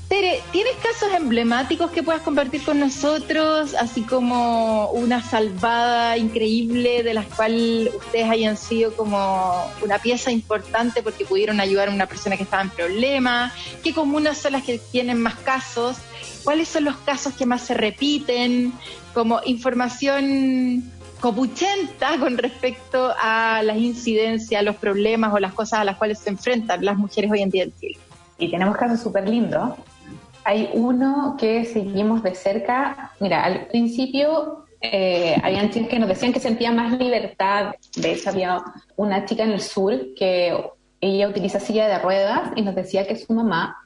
Tere, 0.09 0.41
¿tienes 0.53 0.77
casos 0.77 1.13
emblemáticos 1.17 1.91
que 1.91 2.01
puedas 2.01 2.23
compartir 2.23 2.63
con 2.63 2.79
nosotros, 2.79 3.75
así 3.75 4.03
como 4.03 4.89
una 4.91 5.21
salvada 5.21 6.17
increíble 6.17 7.03
de 7.03 7.13
las 7.13 7.27
cuales 7.27 7.93
ustedes 7.93 8.31
hayan 8.31 8.57
sido 8.57 8.95
como 8.95 9.69
una 9.83 9.99
pieza 9.99 10.31
importante 10.31 11.03
porque 11.03 11.25
pudieron 11.25 11.59
ayudar 11.59 11.89
a 11.89 11.91
una 11.91 12.07
persona 12.07 12.37
que 12.37 12.45
estaba 12.45 12.63
en 12.63 12.71
problemas? 12.71 13.53
¿Qué 13.83 13.93
comunas 13.93 14.39
son 14.39 14.53
las 14.53 14.63
que 14.63 14.79
tienen 14.79 15.21
más 15.21 15.35
casos? 15.35 15.97
¿Cuáles 16.45 16.69
son 16.69 16.85
los 16.85 16.97
casos 16.99 17.35
que 17.35 17.45
más 17.45 17.63
se 17.63 17.75
repiten? 17.75 18.75
Como 19.13 19.41
información 19.45 20.89
copuchenta 21.19 22.17
con 22.21 22.39
respecto 22.39 23.13
a 23.21 23.61
las 23.65 23.79
incidencias, 23.79 24.63
los 24.63 24.77
problemas 24.77 25.35
o 25.35 25.41
las 25.41 25.53
cosas 25.53 25.81
a 25.81 25.85
las 25.85 25.97
cuales 25.97 26.21
se 26.21 26.31
enfrentan 26.31 26.85
las 26.85 26.97
mujeres 26.97 27.29
hoy 27.29 27.43
en 27.43 27.51
día 27.51 27.65
en 27.65 27.75
Chile. 27.81 27.99
Y 28.39 28.53
tenemos 28.53 28.77
casos 28.77 29.01
súper 29.01 29.29
lindos 29.29 29.73
hay 30.47 30.71
uno 30.75 31.35
que 31.37 31.65
seguimos 31.65 32.23
de 32.23 32.33
cerca. 32.37 33.11
Mira, 33.19 33.43
al 33.43 33.67
principio 33.67 34.65
eh, 34.81 35.37
habían 35.43 35.71
chicas 35.71 35.89
que 35.89 35.99
nos 35.99 36.09
decían 36.09 36.33
que 36.33 36.39
sentían 36.39 36.77
más 36.77 36.93
libertad. 36.93 37.75
De 37.97 38.13
hecho, 38.13 38.31
había 38.31 38.63
una 38.95 39.25
chica 39.25 39.43
en 39.43 39.51
el 39.51 39.61
sur 39.61 40.15
que 40.17 40.57
ella 41.01 41.29
utiliza 41.29 41.59
silla 41.59 41.89
de 41.89 41.99
ruedas 41.99 42.53
y 42.55 42.63
nos 42.63 42.77
decía 42.77 43.09
que 43.09 43.17
su 43.17 43.33
mamá, 43.33 43.77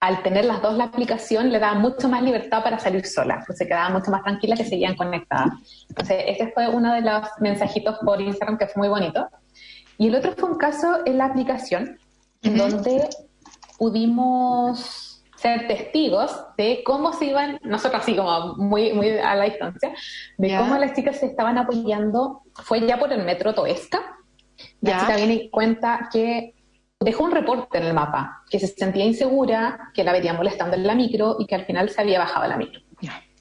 al 0.00 0.24
tener 0.24 0.44
las 0.44 0.60
dos 0.60 0.76
la 0.76 0.84
aplicación, 0.84 1.52
le 1.52 1.60
daba 1.60 1.78
mucho 1.78 2.08
más 2.08 2.20
libertad 2.24 2.64
para 2.64 2.80
salir 2.80 3.06
sola, 3.06 3.44
pues 3.46 3.58
se 3.58 3.68
quedaba 3.68 3.90
mucho 3.90 4.10
más 4.10 4.24
tranquila 4.24 4.56
que 4.56 4.64
seguían 4.64 4.96
conectadas. 4.96 5.52
Entonces, 5.88 6.24
ese 6.26 6.50
fue 6.50 6.68
uno 6.68 6.94
de 6.94 7.02
los 7.02 7.28
mensajitos 7.38 7.98
por 8.04 8.20
Instagram 8.20 8.58
que 8.58 8.66
fue 8.66 8.80
muy 8.80 8.88
bonito. 8.88 9.28
Y 9.98 10.08
el 10.08 10.16
otro 10.16 10.34
fue 10.36 10.50
un 10.50 10.58
caso 10.58 11.06
en 11.06 11.18
la 11.18 11.26
aplicación, 11.26 11.96
en 12.42 12.58
donde 12.58 13.08
pudimos 13.78 15.01
ser 15.42 15.66
testigos 15.66 16.30
de 16.56 16.82
cómo 16.84 17.12
se 17.12 17.26
iban, 17.26 17.58
nosotros 17.64 18.02
así 18.02 18.14
como 18.14 18.54
muy, 18.56 18.92
muy 18.92 19.10
a 19.10 19.34
la 19.34 19.44
distancia, 19.44 19.92
de 20.38 20.56
cómo 20.56 20.78
las 20.78 20.94
chicas 20.94 21.18
se 21.18 21.26
estaban 21.26 21.58
apoyando, 21.58 22.42
fue 22.54 22.86
ya 22.86 22.96
por 22.96 23.12
el 23.12 23.24
metro 23.24 23.52
Toesca, 23.52 24.00
la 24.80 25.00
chica 25.00 25.16
viene 25.16 25.34
y 25.34 25.50
cuenta 25.50 26.08
que 26.12 26.54
dejó 27.00 27.24
un 27.24 27.32
reporte 27.32 27.78
en 27.78 27.84
el 27.84 27.94
mapa, 27.94 28.44
que 28.48 28.60
se 28.60 28.68
sentía 28.68 29.04
insegura, 29.04 29.90
que 29.92 30.04
la 30.04 30.12
veía 30.12 30.32
molestando 30.32 30.76
en 30.76 30.86
la 30.86 30.94
micro 30.94 31.36
y 31.40 31.46
que 31.46 31.56
al 31.56 31.66
final 31.66 31.90
se 31.90 32.00
había 32.00 32.20
bajado 32.20 32.46
la 32.46 32.56
micro. 32.56 32.80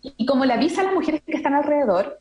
Y 0.02 0.26
como 0.26 0.46
le 0.46 0.54
avisa 0.54 0.82
a 0.82 0.86
las 0.86 0.94
mujeres 0.96 1.22
que 1.24 1.38
están 1.38 1.54
alrededor, 1.54 2.18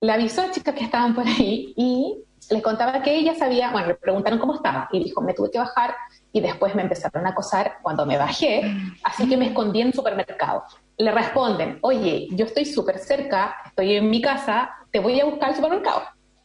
le 0.00 0.12
avisó 0.12 0.42
a 0.42 0.50
chicas 0.50 0.74
que 0.74 0.82
estaban 0.82 1.14
por 1.14 1.26
ahí 1.28 1.72
y 1.76 2.24
les 2.50 2.62
contaba 2.62 3.00
que 3.02 3.14
ella 3.14 3.36
sabía, 3.36 3.70
bueno, 3.70 3.86
le 3.86 3.94
preguntaron 3.94 4.40
cómo 4.40 4.54
estaba 4.54 4.88
y 4.90 5.04
dijo, 5.04 5.20
me 5.20 5.34
tuve 5.34 5.52
que 5.52 5.58
bajar 5.58 5.94
y 6.32 6.40
después 6.40 6.74
me 6.74 6.82
empezaron 6.82 7.26
a 7.26 7.30
acosar 7.30 7.78
cuando 7.82 8.06
me 8.06 8.16
bajé, 8.16 8.62
así 9.02 9.28
que 9.28 9.36
me 9.36 9.46
escondí 9.46 9.80
en 9.80 9.92
supermercado. 9.92 10.62
Le 10.96 11.10
responden, 11.10 11.78
oye, 11.82 12.28
yo 12.30 12.44
estoy 12.44 12.64
súper 12.64 12.98
cerca, 12.98 13.56
estoy 13.66 13.96
en 13.96 14.10
mi 14.10 14.20
casa, 14.20 14.70
te 14.90 15.00
voy 15.00 15.20
a 15.20 15.24
buscar 15.24 15.50
al 15.50 15.56
supermercado. 15.56 16.02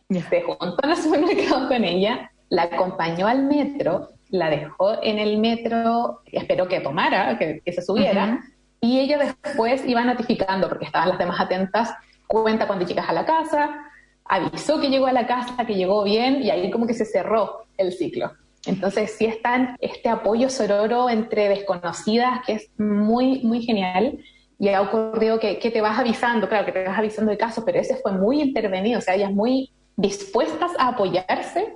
Se 0.10 0.42
juntó 0.42 0.78
en 0.84 0.90
el 0.90 0.98
supermercado 0.98 1.68
con 1.68 1.84
ella, 1.84 2.32
la 2.50 2.64
acompañó 2.64 3.28
al 3.28 3.44
metro, 3.44 4.10
la 4.30 4.50
dejó 4.50 5.02
en 5.04 5.20
el 5.20 5.38
metro, 5.38 6.22
esperó 6.32 6.68
que 6.68 6.80
tomara, 6.80 7.38
que, 7.38 7.62
se 7.66 7.82
subiera, 7.82 8.40
y 8.82 9.00
ella 9.00 9.18
después 9.18 9.86
iba 9.86 10.04
notificando, 10.04 10.68
porque 10.68 10.86
estaban 10.86 11.10
las 11.10 11.18
demás 11.18 11.40
atentas, 11.40 11.94
cuenta 12.28 12.68
cuando 12.68 12.86
llegas 12.86 13.10
a 13.10 13.14
la 13.14 13.26
casa, 13.26 13.86
avisó 14.26 14.80
que 14.80 14.90
llegó 14.90 15.08
a 15.08 15.14
la 15.14 15.28
casa, 15.28 15.66
que 15.66 15.76
llegó 15.76 16.04
bien, 16.04 16.42
y 16.42 16.50
ahí 16.50 16.72
como 16.72 16.88
que 16.88 16.94
se 16.94 17.06
cerró 17.06 17.66
el 17.78 17.92
ciclo. 17.92 18.32
Entonces 18.66 19.16
sí 19.18 19.26
está 19.26 19.76
este 19.80 20.10
apoyo 20.10 20.50
sororo 20.50 21.10
entre 21.10 21.50
desconocidas 21.50 22.42
que 22.46 22.54
es 22.54 22.70
muy, 22.78 23.42
muy 23.44 23.62
genial. 23.62 24.20
Y 24.58 24.70
ha 24.70 24.82
ocurrido 24.82 25.40
que, 25.40 25.56
te 25.56 25.82
vas 25.82 26.00
avisando, 26.00 26.48
claro 26.48 26.66
que 26.66 26.72
te 26.72 26.86
vas 26.86 26.98
avisando 26.98 27.32
de 27.32 27.38
casos, 27.38 27.64
pero 27.66 27.80
ese 27.80 27.98
fue 27.98 28.14
muy 28.14 28.42
intervenido, 28.42 29.00
o 29.00 29.02
sea, 29.02 29.16
ellas 29.16 29.32
muy 29.32 29.74
dispuestas 29.98 30.72
a 30.80 30.90
apoyarse, 30.90 31.74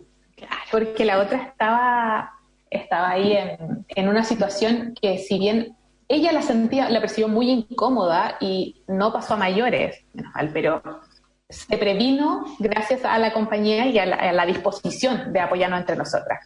porque 0.71 1.04
la 1.04 1.19
otra 1.19 1.43
estaba, 1.43 2.32
estaba 2.69 3.10
ahí 3.10 3.34
en, 3.34 3.86
en 3.89 4.08
una 4.08 4.23
situación 4.23 4.93
que 5.02 5.17
si 5.17 5.39
bien 5.39 5.75
ella 6.08 6.32
la 6.32 6.41
sentía, 6.41 6.89
la 6.89 7.02
percibió 7.02 7.28
muy 7.28 7.49
incómoda 7.49 8.38
y 8.39 8.82
no 8.88 9.12
pasó 9.12 9.34
a 9.34 9.38
mayores, 9.38 10.06
menos 10.13 10.34
mal, 10.34 10.49
pero 10.54 10.82
se 11.49 11.78
previno 11.78 12.45
gracias 12.60 13.04
a 13.04 13.17
la 13.17 13.34
compañía 13.34 13.88
y 13.88 13.97
a 13.97 14.32
la, 14.32 14.45
disposición 14.45 15.34
de 15.34 15.39
apoyarnos 15.39 15.80
entre 15.80 15.95
nosotras. 15.95 16.39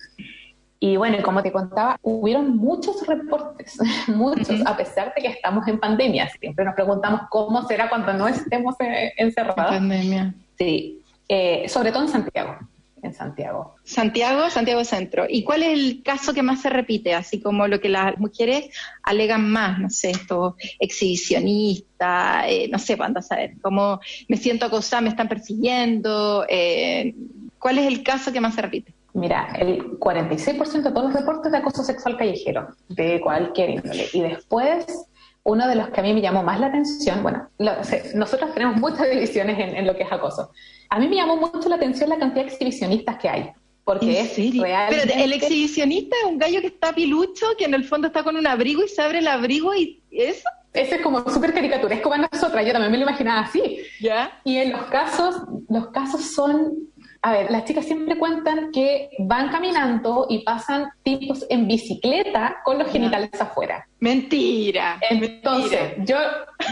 Y 0.86 0.98
bueno, 0.98 1.18
como 1.24 1.42
te 1.42 1.50
contaba, 1.50 1.98
hubieron 2.02 2.58
muchos 2.58 3.08
reportes, 3.08 3.78
muchos, 4.10 4.60
a 4.66 4.76
pesar 4.76 5.14
de 5.16 5.22
que 5.22 5.30
estamos 5.30 5.66
en 5.70 5.80
pandemia. 5.80 6.30
Siempre 6.42 6.66
nos 6.66 6.76
preguntamos 6.76 7.22
cómo 7.30 7.66
será 7.70 7.88
cuando 7.88 8.12
no 8.12 8.28
estemos 8.28 8.76
eh, 8.82 9.14
encerrados. 9.16 9.72
En 9.72 9.88
pandemia. 9.88 10.34
Sí, 10.58 11.00
eh, 11.30 11.70
sobre 11.70 11.94
todo 11.94 12.04
en 12.04 12.10
Santiago 12.10 12.58
en 13.02 13.14
Santiago. 13.14 13.76
Santiago, 13.86 14.50
Santiago 14.50 14.84
Centro. 14.84 15.26
¿Y 15.30 15.44
cuál 15.44 15.64
es 15.64 15.74
el 15.74 16.04
caso 16.04 16.34
que 16.34 16.42
más 16.42 16.62
se 16.62 16.70
repite? 16.70 17.14
Así 17.14 17.42
como 17.42 17.68
lo 17.68 17.80
que 17.82 17.90
las 17.90 18.18
mujeres 18.18 18.70
alegan 19.04 19.50
más, 19.50 19.80
no 19.80 19.90
sé, 19.90 20.12
esto, 20.12 20.56
exhibicionista, 20.80 22.48
eh, 22.48 22.70
no 22.70 22.80
sé, 22.80 22.96
cuándo 22.96 23.22
saber, 23.22 23.56
cómo 23.62 24.00
me 24.30 24.38
siento 24.38 24.66
acosada, 24.66 25.02
me 25.02 25.10
están 25.10 25.28
persiguiendo. 25.28 26.46
Eh, 26.48 27.14
¿Cuál 27.60 27.80
es 27.80 27.88
el 27.88 28.04
caso 28.04 28.32
que 28.32 28.40
más 28.40 28.56
se 28.56 28.62
repite? 28.62 28.94
Mira, 29.14 29.54
el 29.60 30.00
46% 30.00 30.82
de 30.82 30.92
todos 30.92 31.04
los 31.04 31.14
reportes 31.14 31.52
de 31.52 31.60
acoso 31.60 31.84
sexual 31.84 32.18
callejero, 32.18 32.70
de 32.90 33.22
cualquier 33.22 33.70
índole. 33.70 34.08
Y 34.12 34.22
después, 34.22 35.08
uno 35.44 35.68
de 35.68 35.76
los 35.76 35.90
que 35.90 36.00
a 36.00 36.04
mí 36.04 36.14
me 36.14 36.22
llamó 36.22 36.42
más 36.42 36.60
la 36.60 36.68
atención, 36.68 37.22
bueno, 37.22 37.48
nosotros 37.60 38.54
tenemos 38.54 38.78
muchas 38.78 39.10
divisiones 39.12 39.58
en, 39.60 39.86
lo 39.86 39.96
que 39.96 40.04
es 40.04 40.12
acoso. 40.12 40.52
A 40.90 41.00
mí 41.00 41.08
me 41.08 41.16
llamó 41.16 41.38
mucho 41.38 41.70
la 41.70 41.76
atención 41.76 42.10
la 42.10 42.18
cantidad 42.18 42.46
de 42.46 42.52
exhibicionistas 42.52 43.18
que 43.18 43.30
hay. 43.30 43.52
Porque 43.84 44.22
es 44.22 44.38
real. 44.58 44.88
Pero 44.90 45.14
el 45.14 45.34
exhibicionista 45.34 46.16
es 46.24 46.32
un 46.32 46.38
gallo 46.38 46.62
que 46.62 46.68
está 46.68 46.94
pilucho, 46.94 47.46
que 47.58 47.66
en 47.66 47.74
el 47.74 47.84
fondo 47.84 48.08
está 48.08 48.24
con 48.24 48.38
un 48.38 48.48
abrigo 48.48 48.82
y 48.82 48.88
se 48.88 49.02
abre 49.02 49.20
el 49.20 49.28
abrigo 49.28 49.76
y 49.76 50.02
eso. 50.10 50.48
Ese 50.74 50.96
es 50.96 51.02
como 51.02 51.30
súper 51.30 51.54
caricaturesco 51.54 52.10
para 52.10 52.28
nosotras, 52.32 52.66
yo 52.66 52.72
también 52.72 52.92
me 52.92 52.98
lo 52.98 53.04
imaginaba 53.04 53.42
así. 53.42 53.80
¿Ya? 54.00 54.40
Y 54.44 54.58
en 54.58 54.72
los 54.72 54.84
casos, 54.86 55.36
los 55.70 55.90
casos 55.90 56.34
son 56.34 56.90
a 57.26 57.32
ver, 57.32 57.50
las 57.50 57.64
chicas 57.64 57.86
siempre 57.86 58.18
cuentan 58.18 58.70
que 58.74 59.10
van 59.18 59.48
caminando 59.48 60.28
y 60.30 60.40
pasan 60.40 60.90
tipos 61.04 61.46
en 61.50 61.70
bicicleta 61.70 62.58
con 62.66 62.78
los 62.78 62.92
genitales 62.92 63.30
afuera. 63.40 63.88
Mentira. 64.02 65.00
Entonces, 65.10 65.94
yo 66.00 66.18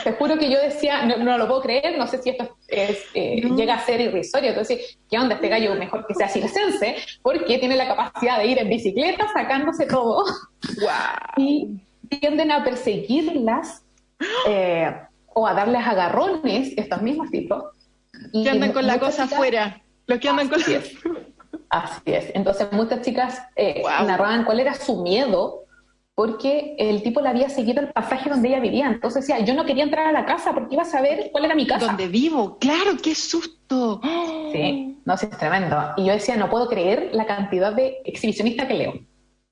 te 0.03 0.11
juro 0.11 0.37
que 0.37 0.51
yo 0.51 0.61
decía, 0.61 1.05
no, 1.05 1.37
lo 1.37 1.47
puedo 1.47 1.61
creer, 1.61 1.97
no 1.97 2.05
sé 2.05 2.21
si 2.21 2.31
esto 2.31 2.57
es, 2.67 3.01
eh, 3.13 3.41
llega 3.55 3.75
a 3.75 3.79
ser 3.79 4.01
irrisorio. 4.01 4.49
Entonces, 4.49 4.99
¿qué 5.09 5.17
onda 5.17 5.35
este 5.35 5.47
gallo? 5.47 5.73
Mejor 5.75 6.05
que 6.05 6.15
sea 6.15 6.27
circense, 6.27 6.97
porque 7.21 7.57
tiene 7.57 7.77
la 7.77 7.87
capacidad 7.87 8.37
de 8.37 8.47
ir 8.47 8.59
en 8.59 8.67
bicicleta 8.67 9.29
sacándose 9.31 9.85
todo. 9.85 10.25
Y 11.37 11.79
tienden 12.09 12.51
a 12.51 12.61
perseguirlas 12.61 13.85
eh, 14.45 14.93
o 15.33 15.47
a 15.47 15.53
darles 15.53 15.87
agarrones, 15.87 16.73
estos 16.75 17.01
mismos 17.01 17.31
tipos. 17.31 17.63
Y 18.33 18.49
andan 18.49 18.73
con 18.73 18.85
la 18.85 18.99
cosa 18.99 19.23
afuera 19.23 19.81
los 20.07 20.19
que 20.19 20.29
andan 20.29 20.47
con 20.49 20.61
Así 20.61 20.73
es. 20.73 20.95
Así 21.69 22.01
es. 22.05 22.31
Entonces 22.35 22.71
muchas 22.71 23.01
chicas 23.01 23.41
eh, 23.55 23.81
narraban 24.05 24.43
cuál 24.45 24.59
era 24.59 24.73
su 24.73 25.01
miedo 25.01 25.59
porque 26.15 26.75
el 26.77 27.01
tipo 27.01 27.21
la 27.21 27.29
había 27.29 27.49
seguido 27.49 27.81
el 27.81 27.87
pasaje 27.93 28.29
donde 28.29 28.49
ella 28.49 28.59
vivía. 28.59 28.87
Entonces 28.87 29.25
decía, 29.25 29.43
yo 29.45 29.53
no 29.53 29.65
quería 29.65 29.83
entrar 29.85 30.05
a 30.07 30.11
la 30.11 30.25
casa 30.25 30.53
porque 30.53 30.75
iba 30.75 30.83
a 30.83 30.85
saber 30.85 31.29
cuál 31.31 31.45
era 31.45 31.55
mi 31.55 31.65
casa. 31.65 31.85
Donde 31.87 32.07
vivo, 32.09 32.57
claro, 32.59 32.91
qué 33.01 33.15
susto. 33.15 34.01
Sí, 34.51 34.99
no, 35.05 35.15
sí, 35.17 35.27
es 35.31 35.37
tremendo. 35.37 35.77
Y 35.97 36.05
yo 36.05 36.13
decía, 36.13 36.35
no 36.35 36.49
puedo 36.49 36.67
creer 36.67 37.09
la 37.13 37.25
cantidad 37.25 37.73
de 37.73 37.99
exhibicionistas 38.03 38.67
que 38.67 38.73
leo. 38.73 38.93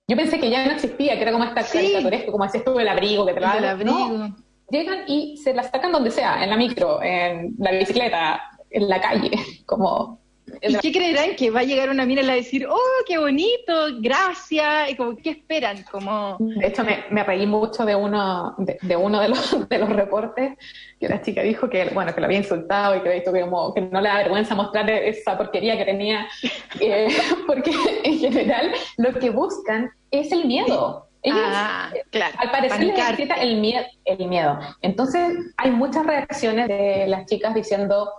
Yo 0.08 0.18
pensé 0.18 0.40
que 0.40 0.50
ya 0.50 0.66
no 0.66 0.72
existía, 0.74 1.16
que 1.16 1.22
era 1.22 1.32
como 1.32 1.46
esta 1.46 1.64
Sí. 1.64 1.78
caricaturesco, 1.78 2.32
como 2.34 2.44
decías 2.44 2.66
tú, 2.66 2.78
el 2.80 2.88
abrigo 2.88 3.26
que 3.26 3.34
te 3.34 3.40
El 3.40 3.46
abrigo. 3.46 4.30
llegan 4.70 5.04
y 5.08 5.38
se 5.38 5.54
la 5.54 5.64
sacan 5.64 5.92
donde 5.92 6.12
sea, 6.12 6.44
en 6.44 6.50
la 6.50 6.58
micro, 6.58 7.02
en 7.02 7.56
la 7.58 7.72
bicicleta, 7.72 8.42
en 8.70 8.90
la 8.90 9.00
calle, 9.00 9.32
como... 9.66 10.20
¿Y 10.62 10.78
qué 10.80 10.92
creerán? 10.92 11.36
Que 11.36 11.50
va 11.52 11.62
a 11.62 11.64
llegar 11.64 11.90
una 11.90 12.06
mina 12.06 12.22
y 12.22 12.24
le 12.24 12.30
va 12.30 12.34
a 12.34 12.38
decir, 12.38 12.68
oh, 12.70 12.78
qué 13.08 13.18
bonito, 13.18 13.74
gracias, 14.00 14.90
y 14.92 14.96
como, 14.96 15.16
¿qué 15.16 15.32
esperan? 15.32 15.84
Como, 15.92 16.38
De 16.40 16.68
hecho, 16.68 16.84
me, 16.84 17.06
me 17.10 17.24
reí 17.24 17.46
mucho 17.46 17.86
de 17.86 17.96
uno 17.96 18.56
de, 18.58 18.78
de 18.82 18.96
uno 18.96 19.20
de 19.22 19.30
los, 19.30 19.70
de 19.70 19.78
los 19.78 19.90
reportes 19.90 20.54
que 21.00 21.08
la 21.08 21.22
chica 21.22 21.42
dijo 21.42 21.70
que, 21.70 21.86
bueno, 21.94 22.14
que 22.14 22.20
lo 22.22 22.26
había 22.26 22.40
insultado 22.40 22.96
y 22.96 23.00
que, 23.02 23.08
había 23.10 23.16
visto 23.22 23.32
que, 23.34 23.42
como, 23.42 23.74
que 23.74 23.82
no 23.82 24.02
le 24.02 24.10
da 24.10 24.16
vergüenza 24.18 24.56
mostrar 24.56 24.90
esa 24.90 25.38
porquería 25.38 25.78
que 25.78 25.86
tenía, 25.86 26.28
eh, 26.80 27.08
porque 27.48 27.72
en 28.04 28.20
general 28.20 28.72
lo 28.98 29.14
que 29.14 29.30
buscan 29.30 29.92
es 30.12 30.32
el 30.32 30.46
miedo. 30.46 31.06
Ellos, 31.22 31.38
ah, 31.44 31.92
claro, 32.12 32.34
al 32.40 32.50
parecer 32.50 32.82
les 32.82 32.98
excita 32.98 33.36
el, 33.36 33.60
mie- 33.62 33.86
el 34.06 34.26
miedo. 34.30 34.58
Entonces, 34.82 35.38
hay 35.58 35.70
muchas 35.72 36.06
reacciones 36.06 36.70
de 36.70 37.08
las 37.08 37.26
chicas 37.26 37.54
diciendo, 37.54 38.10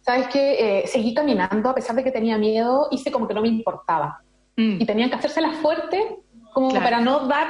¿sabes 0.00 0.28
qué? 0.28 0.80
Eh, 0.80 0.86
seguí 0.86 1.14
caminando 1.14 1.70
a 1.70 1.74
pesar 1.74 1.96
de 1.96 2.04
que 2.04 2.10
tenía 2.10 2.38
miedo, 2.38 2.88
hice 2.90 3.10
como 3.10 3.28
que 3.28 3.34
no 3.34 3.42
me 3.42 3.48
importaba. 3.48 4.20
Mm. 4.56 4.80
Y 4.80 4.86
tenían 4.86 5.10
que 5.10 5.16
hacérselas 5.16 5.56
fuerte 5.56 6.16
como 6.52 6.70
Claro. 6.70 6.84
para 6.84 7.00
no 7.00 7.26
dar 7.26 7.48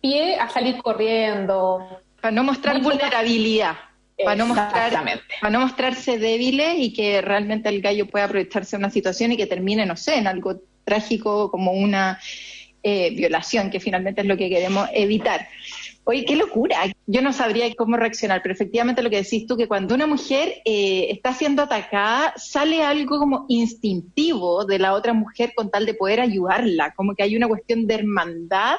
pie 0.00 0.36
a 0.36 0.48
salir 0.48 0.82
corriendo. 0.82 1.80
Para 2.20 2.32
no 2.32 2.44
mostrar 2.44 2.80
vulnerabilidad, 2.80 3.76
para 4.22 4.36
no, 4.36 4.46
mostrar, 4.46 4.92
para 5.40 5.50
no 5.50 5.60
mostrarse 5.60 6.18
débiles 6.18 6.76
y 6.78 6.92
que 6.92 7.20
realmente 7.20 7.68
el 7.68 7.80
gallo 7.80 8.06
pueda 8.06 8.26
aprovecharse 8.26 8.76
de 8.76 8.80
una 8.80 8.90
situación 8.90 9.32
y 9.32 9.36
que 9.36 9.46
termine, 9.46 9.86
no 9.86 9.96
sé, 9.96 10.16
en 10.16 10.26
algo 10.26 10.60
trágico 10.84 11.50
como 11.50 11.72
una 11.72 12.20
eh, 12.82 13.10
violación, 13.14 13.70
que 13.70 13.80
finalmente 13.80 14.20
es 14.20 14.26
lo 14.26 14.36
que 14.36 14.48
queremos 14.48 14.88
evitar. 14.92 15.48
Oye, 16.04 16.24
qué 16.24 16.34
locura. 16.34 16.78
Yo 17.06 17.22
no 17.22 17.32
sabría 17.32 17.72
cómo 17.76 17.96
reaccionar, 17.96 18.42
pero 18.42 18.52
efectivamente 18.52 19.02
lo 19.02 19.10
que 19.10 19.22
decís 19.22 19.46
tú, 19.46 19.56
que 19.56 19.68
cuando 19.68 19.94
una 19.94 20.08
mujer 20.08 20.54
eh, 20.64 21.06
está 21.10 21.32
siendo 21.32 21.62
atacada, 21.62 22.34
sale 22.36 22.82
algo 22.82 23.20
como 23.20 23.46
instintivo 23.48 24.64
de 24.64 24.80
la 24.80 24.94
otra 24.94 25.12
mujer 25.12 25.52
con 25.54 25.70
tal 25.70 25.86
de 25.86 25.94
poder 25.94 26.20
ayudarla, 26.20 26.92
como 26.94 27.14
que 27.14 27.22
hay 27.22 27.36
una 27.36 27.46
cuestión 27.46 27.86
de 27.86 27.94
hermandad 27.94 28.78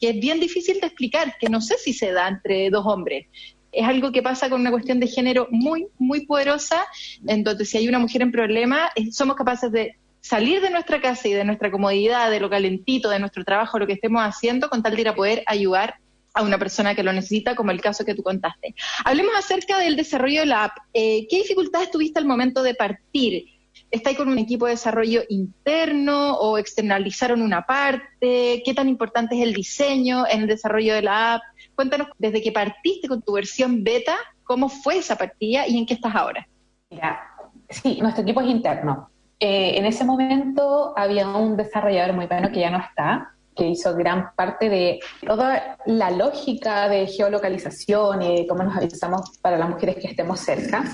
que 0.00 0.10
es 0.10 0.20
bien 0.20 0.40
difícil 0.40 0.80
de 0.80 0.86
explicar, 0.86 1.36
que 1.38 1.50
no 1.50 1.60
sé 1.60 1.76
si 1.76 1.92
se 1.92 2.10
da 2.10 2.26
entre 2.26 2.70
dos 2.70 2.86
hombres. 2.86 3.26
Es 3.70 3.86
algo 3.86 4.10
que 4.10 4.22
pasa 4.22 4.48
con 4.48 4.62
una 4.62 4.70
cuestión 4.70 4.98
de 4.98 5.08
género 5.08 5.48
muy, 5.50 5.88
muy 5.98 6.24
poderosa, 6.24 6.86
en 7.26 7.44
donde 7.44 7.66
si 7.66 7.76
hay 7.76 7.88
una 7.88 7.98
mujer 7.98 8.22
en 8.22 8.32
problema, 8.32 8.90
eh, 8.96 9.12
somos 9.12 9.36
capaces 9.36 9.70
de 9.72 9.96
salir 10.22 10.62
de 10.62 10.70
nuestra 10.70 11.02
casa 11.02 11.28
y 11.28 11.32
de 11.32 11.44
nuestra 11.44 11.70
comodidad, 11.70 12.30
de 12.30 12.40
lo 12.40 12.48
calentito, 12.48 13.10
de 13.10 13.18
nuestro 13.18 13.44
trabajo, 13.44 13.78
lo 13.78 13.86
que 13.86 13.94
estemos 13.94 14.22
haciendo, 14.22 14.70
con 14.70 14.82
tal 14.82 14.94
de 14.94 15.02
ir 15.02 15.08
a 15.08 15.14
poder 15.14 15.42
ayudar 15.46 15.96
a 16.34 16.42
una 16.42 16.58
persona 16.58 16.94
que 16.94 17.02
lo 17.02 17.12
necesita, 17.12 17.54
como 17.54 17.70
el 17.70 17.80
caso 17.80 18.04
que 18.04 18.14
tú 18.14 18.22
contaste. 18.22 18.74
Hablemos 19.04 19.34
acerca 19.36 19.78
del 19.78 19.96
desarrollo 19.96 20.40
de 20.40 20.46
la 20.46 20.64
app. 20.64 20.76
Eh, 20.92 21.26
¿Qué 21.28 21.38
dificultades 21.38 21.90
tuviste 21.90 22.18
al 22.18 22.26
momento 22.26 22.62
de 22.62 22.74
partir? 22.74 23.44
¿Estáis 23.90 24.16
con 24.16 24.28
un 24.28 24.38
equipo 24.38 24.66
de 24.66 24.72
desarrollo 24.72 25.22
interno 25.28 26.34
o 26.36 26.56
externalizaron 26.56 27.42
una 27.42 27.62
parte? 27.62 28.62
¿Qué 28.64 28.72
tan 28.74 28.88
importante 28.88 29.36
es 29.36 29.42
el 29.42 29.52
diseño 29.52 30.24
en 30.26 30.42
el 30.42 30.46
desarrollo 30.46 30.94
de 30.94 31.02
la 31.02 31.34
app? 31.34 31.42
Cuéntanos, 31.74 32.08
desde 32.18 32.42
que 32.42 32.52
partiste 32.52 33.08
con 33.08 33.22
tu 33.22 33.32
versión 33.32 33.84
beta, 33.84 34.16
¿cómo 34.44 34.68
fue 34.68 34.98
esa 34.98 35.16
partida 35.16 35.66
y 35.66 35.78
en 35.78 35.86
qué 35.86 35.94
estás 35.94 36.14
ahora? 36.14 36.48
Mira, 36.90 37.20
sí, 37.68 37.98
nuestro 38.00 38.22
equipo 38.22 38.40
es 38.40 38.48
interno. 38.48 39.10
Eh, 39.38 39.76
en 39.76 39.86
ese 39.86 40.04
momento 40.04 40.94
había 40.96 41.26
un 41.28 41.56
desarrollador 41.56 42.14
muy 42.14 42.26
bueno 42.26 42.50
que 42.52 42.60
ya 42.60 42.70
no 42.70 42.78
está, 42.78 43.31
que 43.54 43.68
hizo 43.68 43.94
gran 43.94 44.34
parte 44.34 44.68
de 44.68 45.00
toda 45.26 45.78
la 45.86 46.10
lógica 46.10 46.88
de 46.88 47.06
geolocalización 47.06 48.22
y 48.22 48.36
de 48.38 48.46
cómo 48.46 48.62
nos 48.62 48.76
avisamos 48.76 49.38
para 49.40 49.58
las 49.58 49.68
mujeres 49.68 49.96
que 49.96 50.08
estemos 50.08 50.40
cerca. 50.40 50.84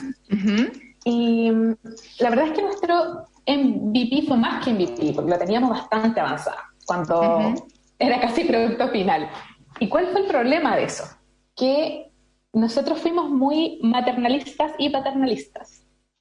Y 1.04 1.50
mm, 1.50 1.76
la 2.20 2.30
verdad 2.30 2.46
es 2.46 2.52
que 2.52 2.62
nuestro 2.62 3.28
MVP 3.46 4.26
fue 4.26 4.36
más 4.36 4.64
que 4.64 4.72
MVP, 4.72 5.12
porque 5.14 5.30
lo 5.30 5.38
teníamos 5.38 5.70
bastante 5.70 6.20
avanzado 6.20 6.58
cuando 6.86 7.54
era 7.98 8.20
casi 8.20 8.44
producto 8.44 8.88
final. 8.88 9.30
¿Y 9.80 9.88
cuál 9.88 10.08
fue 10.08 10.22
el 10.22 10.26
problema 10.26 10.76
de 10.76 10.84
eso? 10.84 11.04
Que 11.54 12.10
nosotros 12.52 12.98
fuimos 12.98 13.30
muy 13.30 13.78
maternalistas 13.82 14.72
y 14.78 14.90
paternalistas. 14.90 15.77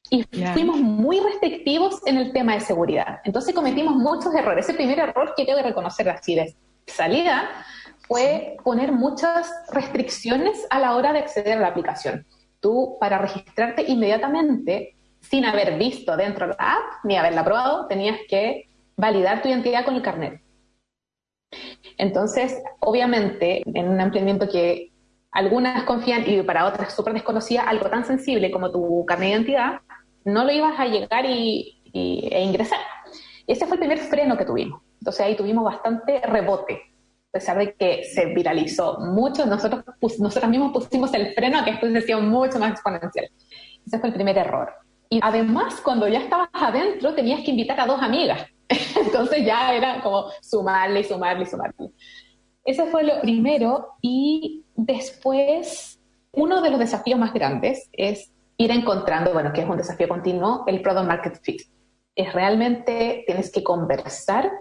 Y 0.09 0.23
fuimos 0.53 0.77
muy 0.77 1.19
restrictivos 1.19 2.01
en 2.05 2.17
el 2.17 2.31
tema 2.31 2.53
de 2.53 2.61
seguridad. 2.61 3.19
Entonces 3.23 3.53
cometimos 3.53 3.95
muchos 3.95 4.33
errores. 4.33 4.65
Ese 4.65 4.77
primer 4.77 4.99
error 4.99 5.33
que 5.35 5.45
tengo 5.45 5.57
que 5.57 5.63
reconocer 5.63 6.09
así 6.09 6.35
de 6.35 6.55
salida 6.85 7.49
fue 8.07 8.57
poner 8.63 8.91
muchas 8.91 9.51
restricciones 9.71 10.65
a 10.69 10.79
la 10.79 10.95
hora 10.95 11.11
de 11.11 11.19
acceder 11.19 11.57
a 11.57 11.61
la 11.61 11.67
aplicación. 11.67 12.25
Tú, 12.61 12.97
para 12.99 13.17
registrarte 13.17 13.83
inmediatamente, 13.87 14.95
sin 15.19 15.45
haber 15.45 15.77
visto 15.77 16.15
dentro 16.15 16.47
de 16.47 16.55
la 16.57 16.73
app 16.73 17.03
ni 17.03 17.17
haberla 17.17 17.43
probado, 17.43 17.87
tenías 17.87 18.17
que 18.29 18.69
validar 18.95 19.41
tu 19.41 19.49
identidad 19.49 19.83
con 19.83 19.95
el 19.95 20.01
carnet. 20.01 20.41
Entonces, 21.97 22.61
obviamente, 22.79 23.63
en 23.65 23.89
un 23.89 23.99
emprendimiento 23.99 24.49
que 24.49 24.91
algunas 25.31 25.83
confían 25.83 26.23
y 26.25 26.41
para 26.41 26.65
otras 26.65 26.95
súper 26.95 27.13
desconocida, 27.13 27.63
algo 27.63 27.89
tan 27.89 28.05
sensible 28.05 28.51
como 28.51 28.71
tu 28.71 29.05
carnet 29.05 29.29
de 29.29 29.35
identidad, 29.35 29.81
no 30.27 30.43
lo 30.43 30.51
ibas 30.51 30.77
a 30.79 30.85
llegar 30.85 31.25
y, 31.25 31.81
y- 31.85 32.27
e 32.31 32.43
ingresar. 32.43 32.79
Ese 33.47 33.65
fue 33.65 33.75
el 33.75 33.79
primer 33.79 33.97
freno 33.99 34.37
que 34.37 34.45
tuvimos. 34.45 34.81
Entonces 34.99 35.25
ahí 35.25 35.35
tuvimos 35.35 35.63
bastante 35.63 36.19
rebote. 36.21 36.73
A 37.29 37.31
pesar 37.31 37.57
de 37.57 37.73
que 37.75 38.03
se 38.03 38.25
viralizó 38.33 38.97
mucho, 38.99 39.45
nosotros, 39.45 39.83
pus- 40.01 40.19
nosotros 40.19 40.49
mismos 40.51 40.73
pusimos 40.73 41.13
el 41.13 41.33
freno 41.33 41.59
a 41.59 41.63
que 41.63 41.71
esto 41.71 41.87
se 41.89 41.97
hacía 41.99 42.17
mucho 42.19 42.59
más 42.59 42.71
exponencial. 42.71 43.29
Ese 43.85 43.99
fue 43.99 44.09
el 44.09 44.15
primer 44.15 44.37
error. 44.37 44.69
Y 45.09 45.19
además, 45.23 45.79
cuando 45.81 46.07
ya 46.09 46.19
estabas 46.19 46.49
adentro, 46.51 47.13
tenías 47.15 47.41
que 47.41 47.51
invitar 47.51 47.79
a 47.79 47.85
dos 47.85 48.01
amigas. 48.01 48.45
Entonces 48.97 49.45
ya 49.45 49.73
era 49.73 50.01
como 50.01 50.25
sumarle 50.41 50.99
y 51.01 51.03
sumarle 51.05 51.43
y 51.43 51.45
sumarle. 51.45 51.91
Ese 52.65 52.85
fue 52.87 53.03
lo 53.03 53.21
primero. 53.21 53.93
Y 54.01 54.65
después, 54.75 56.01
uno 56.33 56.61
de 56.61 56.69
los 56.69 56.79
desafíos 56.79 57.17
más 57.17 57.33
grandes 57.33 57.89
es 57.93 58.33
ir 58.57 58.71
encontrando, 58.71 59.33
bueno, 59.33 59.53
que 59.53 59.61
es 59.61 59.69
un 59.69 59.77
desafío 59.77 60.07
continuo, 60.07 60.63
el 60.67 60.81
Product 60.81 61.07
Market 61.07 61.39
Fit. 61.41 61.61
Es 62.15 62.33
realmente, 62.33 63.23
tienes 63.27 63.51
que 63.51 63.63
conversar 63.63 64.51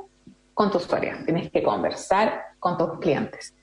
con 0.52 0.70
tu 0.70 0.78
usuario, 0.78 1.16
tienes 1.24 1.50
que 1.50 1.62
conversar 1.62 2.42
con 2.58 2.76
tus 2.76 2.98
clientes. 2.98 3.56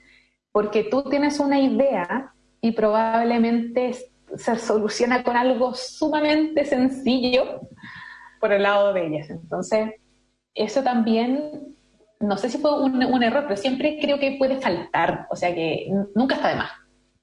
Porque 0.52 0.84
tú 0.84 1.04
tienes 1.04 1.40
una 1.40 1.60
idea 1.60 2.34
y 2.62 2.72
probablemente 2.72 3.94
se 4.36 4.56
soluciona 4.58 5.24
con 5.24 5.36
algo 5.36 5.74
sumamente 5.76 6.66
sencillo 6.66 7.62
por 8.40 8.52
el 8.52 8.64
lado 8.64 8.94
de 8.94 9.08
ellas. 9.08 9.30
Entonces, 9.30 9.92
eso 10.56 10.84
también, 10.84 11.76
no 12.20 12.38
sé 12.38 12.50
si 12.50 12.58
fue 12.58 12.82
un, 12.82 13.04
un 13.04 13.24
error, 13.24 13.44
pero 13.44 13.58
siempre 13.58 14.00
creo 14.02 14.20
que 14.20 14.36
puede 14.38 14.60
faltar, 14.60 15.28
o 15.30 15.36
sea 15.36 15.54
que 15.54 15.88
nunca 16.16 16.36
está 16.36 16.50
de 16.50 16.56
más. 16.56 16.72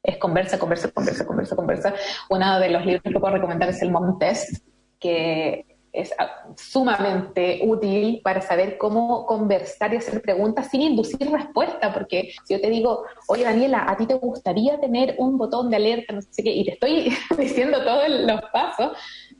Es 0.03 0.17
conversa, 0.19 0.59
conversa, 0.59 0.91
conversa, 0.91 1.27
conversa, 1.27 1.57
conversa. 1.57 1.95
Uno 2.31 2.59
de 2.59 2.71
los 2.71 2.85
libros 2.85 3.03
que 3.03 3.21
puedo 3.21 3.35
recomendar 3.35 3.69
es 3.69 3.83
el 3.83 3.91
Mom 3.91 4.19
Test, 4.19 4.65
que 4.99 5.67
es 5.93 6.13
ah, 6.19 6.47
sumamente 6.57 7.61
útil 7.65 8.21
para 8.23 8.41
saber 8.41 8.79
cómo 8.79 9.27
conversar 9.27 9.93
y 9.93 9.97
hacer 9.97 10.23
preguntas 10.23 10.69
sin 10.71 10.83
inducir 10.83 11.31
respuesta, 11.31 11.93
porque 11.93 12.33
si 12.45 12.55
yo 12.55 12.61
te 12.61 12.71
digo, 12.71 13.05
oye 13.27 13.45
Daniela, 13.45 13.85
¿a 13.89 13.97
ti 13.97 14.07
te 14.07 14.15
gustaría 14.15 14.81
tener 14.81 15.17
un 15.19 15.37
botón 15.37 15.71
de 15.71 15.77
alerta, 15.77 16.13
no 16.13 16.23
sé 16.23 16.43
qué, 16.43 16.53
y 16.53 16.65
te 16.65 16.73
estoy 16.73 17.13
diciendo 17.39 17.83
todos 17.83 18.09
los 18.09 18.41
pasos, 18.53 18.97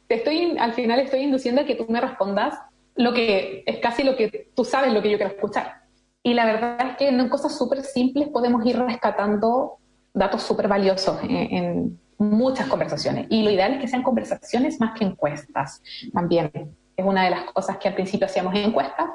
te 0.09 0.17
estoy, 0.17 0.57
al 0.59 0.73
final 0.73 1.01
estoy 1.01 1.21
induciendo 1.21 1.63
a 1.63 1.65
que 1.65 1.77
tú 1.77 1.87
me 1.89 2.01
respondas 2.01 2.59
lo 2.97 3.15
que 3.15 3.63
es 3.67 3.79
casi 3.79 4.03
lo 4.03 4.17
que 4.17 4.51
tú 4.55 4.65
sabes 4.65 4.93
lo 4.93 5.01
que 5.03 5.11
yo 5.11 5.19
quiero 5.19 5.33
escuchar. 5.33 5.81
Y 6.23 6.35
la 6.35 6.45
verdad 6.45 6.77
es 6.91 6.97
que 6.97 7.09
en 7.09 7.29
cosas 7.29 7.57
súper 7.57 7.83
simples 7.83 8.29
podemos 8.29 8.65
ir 8.67 8.79
rescatando 8.79 9.79
datos 10.13 10.43
súper 10.43 10.69
valiosos 10.69 11.23
en, 11.23 11.31
en 11.31 12.01
muchas 12.21 12.69
conversaciones. 12.69 13.27
Y 13.31 13.43
lo 13.43 13.51
ideal 13.51 13.75
es 13.75 13.81
que 13.81 13.89
sean 13.89 14.03
conversaciones 14.03 14.79
más 14.79 14.97
que 14.97 15.05
encuestas 15.05 15.83
también. 16.13 16.51
Es 16.97 17.05
una 17.05 17.25
de 17.25 17.31
las 17.31 17.45
cosas 17.45 17.79
que 17.79 17.89
al 17.89 17.95
principio 17.95 18.27
hacíamos 18.27 18.55
en 18.55 18.65
encuestas. 18.65 19.07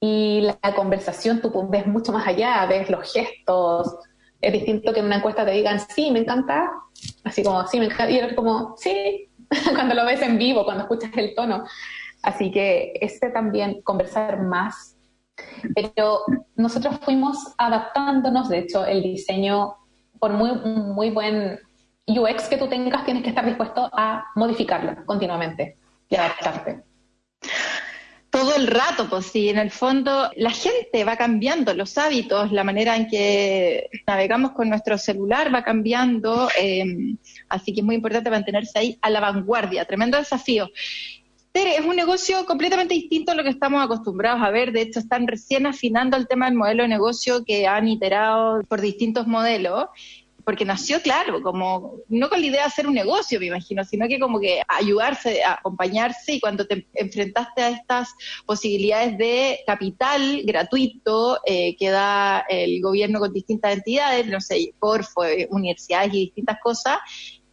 Y 0.00 0.40
la 0.42 0.74
conversación 0.74 1.40
tú 1.40 1.68
ves 1.68 1.86
mucho 1.86 2.12
más 2.12 2.26
allá, 2.26 2.66
ves 2.66 2.90
los 2.90 3.10
gestos. 3.10 3.96
Es 4.40 4.52
distinto 4.52 4.92
que 4.92 5.00
en 5.00 5.06
una 5.06 5.16
encuesta 5.16 5.44
te 5.44 5.52
digan, 5.52 5.80
sí, 5.80 6.10
me 6.10 6.18
encanta, 6.18 6.70
así 7.24 7.42
como, 7.42 7.66
sí, 7.68 7.78
me 7.78 7.86
encanta, 7.86 8.10
y 8.10 8.18
es 8.18 8.34
como, 8.34 8.74
sí, 8.76 9.30
cuando 9.74 9.94
lo 9.94 10.04
ves 10.04 10.20
en 10.22 10.38
vivo, 10.38 10.64
cuando 10.64 10.82
escuchas 10.82 11.12
el 11.16 11.34
tono. 11.34 11.64
Así 12.22 12.50
que 12.50 12.92
ese 13.00 13.30
también, 13.30 13.80
conversar 13.82 14.42
más. 14.42 14.96
Pero 15.74 16.20
nosotros 16.56 16.98
fuimos 17.02 17.54
adaptándonos, 17.56 18.48
de 18.48 18.58
hecho, 18.58 18.84
el 18.84 19.02
diseño, 19.02 19.76
por 20.22 20.32
muy, 20.34 20.52
muy 20.52 21.10
buen 21.10 21.58
UX 22.06 22.44
que 22.44 22.56
tú 22.56 22.68
tengas, 22.68 23.04
tienes 23.04 23.24
que 23.24 23.30
estar 23.30 23.44
dispuesto 23.44 23.90
a 23.92 24.24
modificarlo 24.36 25.04
continuamente 25.04 25.78
y 26.08 26.14
adaptarte. 26.14 26.82
Todo 28.30 28.54
el 28.54 28.68
rato, 28.68 29.08
pues 29.10 29.26
sí, 29.26 29.48
en 29.48 29.58
el 29.58 29.72
fondo 29.72 30.30
la 30.36 30.50
gente 30.50 31.02
va 31.02 31.16
cambiando, 31.16 31.74
los 31.74 31.98
hábitos, 31.98 32.52
la 32.52 32.62
manera 32.62 32.94
en 32.94 33.08
que 33.08 33.90
navegamos 34.06 34.52
con 34.52 34.68
nuestro 34.68 34.96
celular 34.96 35.52
va 35.52 35.64
cambiando, 35.64 36.48
eh, 36.56 36.84
así 37.48 37.74
que 37.74 37.80
es 37.80 37.84
muy 37.84 37.96
importante 37.96 38.30
mantenerse 38.30 38.78
ahí 38.78 38.98
a 39.02 39.10
la 39.10 39.18
vanguardia, 39.18 39.86
tremendo 39.86 40.18
desafío. 40.18 40.70
Tere, 41.52 41.76
es 41.76 41.84
un 41.84 41.96
negocio 41.96 42.46
completamente 42.46 42.94
distinto 42.94 43.32
a 43.32 43.34
lo 43.34 43.42
que 43.42 43.50
estamos 43.50 43.84
acostumbrados 43.84 44.40
a 44.42 44.50
ver. 44.50 44.72
De 44.72 44.80
hecho, 44.80 45.00
están 45.00 45.26
recién 45.26 45.66
afinando 45.66 46.16
el 46.16 46.26
tema 46.26 46.46
del 46.46 46.54
modelo 46.54 46.82
de 46.82 46.88
negocio 46.88 47.44
que 47.44 47.66
han 47.66 47.88
iterado 47.88 48.62
por 48.62 48.80
distintos 48.80 49.26
modelos 49.26 49.86
porque 50.44 50.64
nació, 50.64 51.00
claro, 51.00 51.42
como 51.42 51.98
no 52.08 52.28
con 52.28 52.40
la 52.40 52.46
idea 52.46 52.62
de 52.62 52.66
hacer 52.66 52.86
un 52.86 52.94
negocio, 52.94 53.38
me 53.38 53.46
imagino, 53.46 53.84
sino 53.84 54.08
que 54.08 54.18
como 54.18 54.40
que 54.40 54.62
ayudarse, 54.66 55.44
acompañarse 55.44 56.34
y 56.34 56.40
cuando 56.40 56.66
te 56.66 56.86
enfrentaste 56.94 57.62
a 57.62 57.68
estas 57.70 58.10
posibilidades 58.46 59.16
de 59.18 59.60
capital 59.66 60.42
gratuito 60.44 61.38
eh, 61.46 61.76
que 61.76 61.90
da 61.90 62.44
el 62.48 62.80
gobierno 62.80 63.20
con 63.20 63.32
distintas 63.32 63.74
entidades, 63.74 64.26
no 64.26 64.40
sé, 64.40 64.72
Corfo, 64.78 65.22
universidades 65.50 66.12
y 66.14 66.24
distintas 66.24 66.58
cosas, 66.62 66.98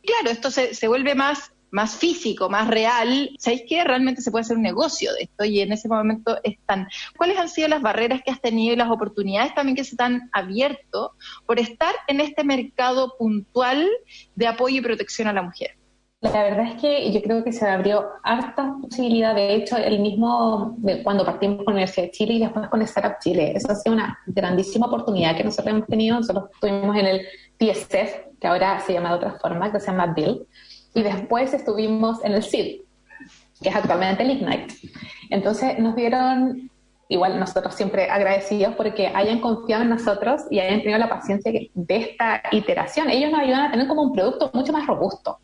claro, 0.04 0.32
esto 0.32 0.50
se, 0.50 0.74
se 0.74 0.88
vuelve 0.88 1.14
más 1.14 1.52
más 1.72 1.96
físico, 1.96 2.50
más 2.50 2.68
real, 2.68 3.30
¿sabéis 3.38 3.64
que 3.68 3.84
realmente 3.84 4.22
se 4.22 4.32
puede 4.32 4.42
hacer 4.42 4.58
un 4.58 4.64
negocio 4.64 5.14
de 5.14 5.24
esto? 5.24 5.46
Y 5.46 5.62
en 5.62 5.72
ese 5.72 5.88
momento 5.88 6.38
están. 6.44 6.88
¿Cuáles 7.18 7.38
han 7.38 7.50
sido 7.50 7.68
las 7.68 7.82
barreras 7.82 8.22
que 8.24 8.32
has 8.32 8.42
tenido 8.42 8.74
y 8.74 8.78
las 8.78 8.90
oportunidades 8.90 9.54
también 9.54 9.76
que 9.76 9.84
se 9.84 9.96
te 9.96 10.04
han 10.04 10.30
abierto 10.34 11.14
por 11.46 11.60
estar 11.60 11.94
en 12.08 12.22
este 12.22 12.44
mercado 12.44 13.16
puntual 13.18 13.90
de 14.36 14.48
apoyo 14.48 14.78
y 14.78 14.82
protección 14.82 15.28
a 15.28 15.34
la 15.34 15.42
mujer? 15.42 15.72
La 16.22 16.44
verdad 16.44 16.66
es 16.66 16.82
que 16.82 17.14
yo 17.14 17.22
creo 17.22 17.46
que 17.46 17.54
se 17.54 17.66
abrió 17.66 18.10
harta 18.24 18.76
posibilidad. 18.82 19.34
De 19.34 19.56
hecho, 19.56 19.78
el 19.78 20.00
mismo 20.00 20.78
cuando 21.02 21.24
partimos 21.24 21.58
con 21.58 21.68
la 21.68 21.72
Universidad 21.72 22.08
de 22.08 22.12
Chile 22.12 22.34
y 22.34 22.40
después 22.40 22.68
con 22.68 22.82
Startup 22.82 23.20
Chile, 23.22 23.54
eso 23.56 23.72
ha 23.72 23.76
sido 23.76 23.96
una 23.96 24.20
grandísima 24.26 24.88
oportunidad 24.88 25.38
que 25.38 25.46
nosotros 25.46 25.74
hemos 25.74 25.88
tenido. 25.88 26.18
Nosotros 26.18 26.50
estuvimos 26.54 26.98
en 26.98 27.06
el 27.06 27.22
TSF, 27.58 28.38
que 28.38 28.48
ahora 28.48 28.82
se 28.82 28.92
llama 28.92 29.10
de 29.10 29.16
otra 29.16 29.40
forma, 29.40 29.72
que 29.72 29.80
se 29.80 29.92
llama 29.92 30.08
Build 30.08 30.46
y 30.94 31.04
después 31.04 31.54
estuvimos 31.54 32.24
en 32.24 32.34
el 32.34 32.44
CID, 32.44 32.82
que 33.62 33.70
es 33.70 33.76
actualmente 33.76 34.24
el 34.24 34.32
Ignite. 34.32 34.74
Entonces 35.30 35.78
nos 35.80 35.96
dieron, 35.96 36.70
igual 37.08 37.40
nosotros 37.40 37.76
siempre 37.76 38.10
agradecidos 38.10 38.76
porque 38.76 39.08
hayan 39.08 39.40
confiado 39.40 39.84
en 39.84 39.90
nosotros 39.90 40.42
y 40.50 40.60
hayan 40.60 40.82
tenido 40.82 41.00
la 41.00 41.10
paciencia 41.10 41.52
de 41.52 41.96
esta 41.96 42.42
iteración. 42.52 43.10
Ellos 43.10 43.32
nos 43.32 43.42
ayudan 43.42 43.66
a 43.66 43.72
tener 43.72 43.88
como 43.88 44.04
un 44.04 44.14
producto 44.14 44.50
mucho 44.54 44.74
más 44.74 44.88
robusto. 44.88 45.40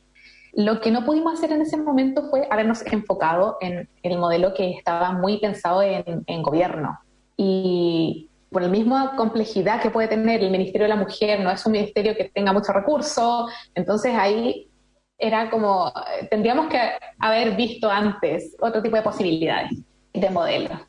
Lo 0.54 0.80
que 0.80 0.90
no 0.90 1.04
pudimos 1.04 1.34
hacer 1.34 1.52
en 1.52 1.62
ese 1.62 1.76
momento 1.76 2.30
fue 2.30 2.48
habernos 2.50 2.86
enfocado 2.86 3.58
en 3.60 3.90
el 4.04 4.18
modelo 4.18 4.54
que 4.54 4.72
estaba 4.72 5.12
muy 5.12 5.38
pensado 5.38 5.82
en, 5.82 6.24
en 6.26 6.42
gobierno. 6.42 6.98
Y 7.36 8.30
por 8.50 8.62
la 8.62 8.70
misma 8.70 9.18
complejidad 9.18 9.82
que 9.82 9.90
puede 9.90 10.08
tener 10.08 10.42
el 10.42 10.52
Ministerio 10.52 10.84
de 10.86 10.96
la 10.96 10.96
Mujer, 10.96 11.42
no 11.42 11.52
es 11.52 11.66
un 11.66 11.74
ministerio 11.74 12.16
que 12.16 12.32
tenga 12.34 12.54
muchos 12.54 12.74
recursos, 12.74 13.52
entonces 13.74 14.16
ahí 14.16 14.70
era 15.18 15.50
como, 15.50 15.92
tendríamos 16.30 16.68
que 16.68 16.80
haber 17.20 17.56
visto 17.56 17.90
antes 17.90 18.56
otro 18.60 18.82
tipo 18.82 18.96
de 18.96 19.02
posibilidades 19.02 19.72
de 20.14 20.30
modelos. 20.30 20.80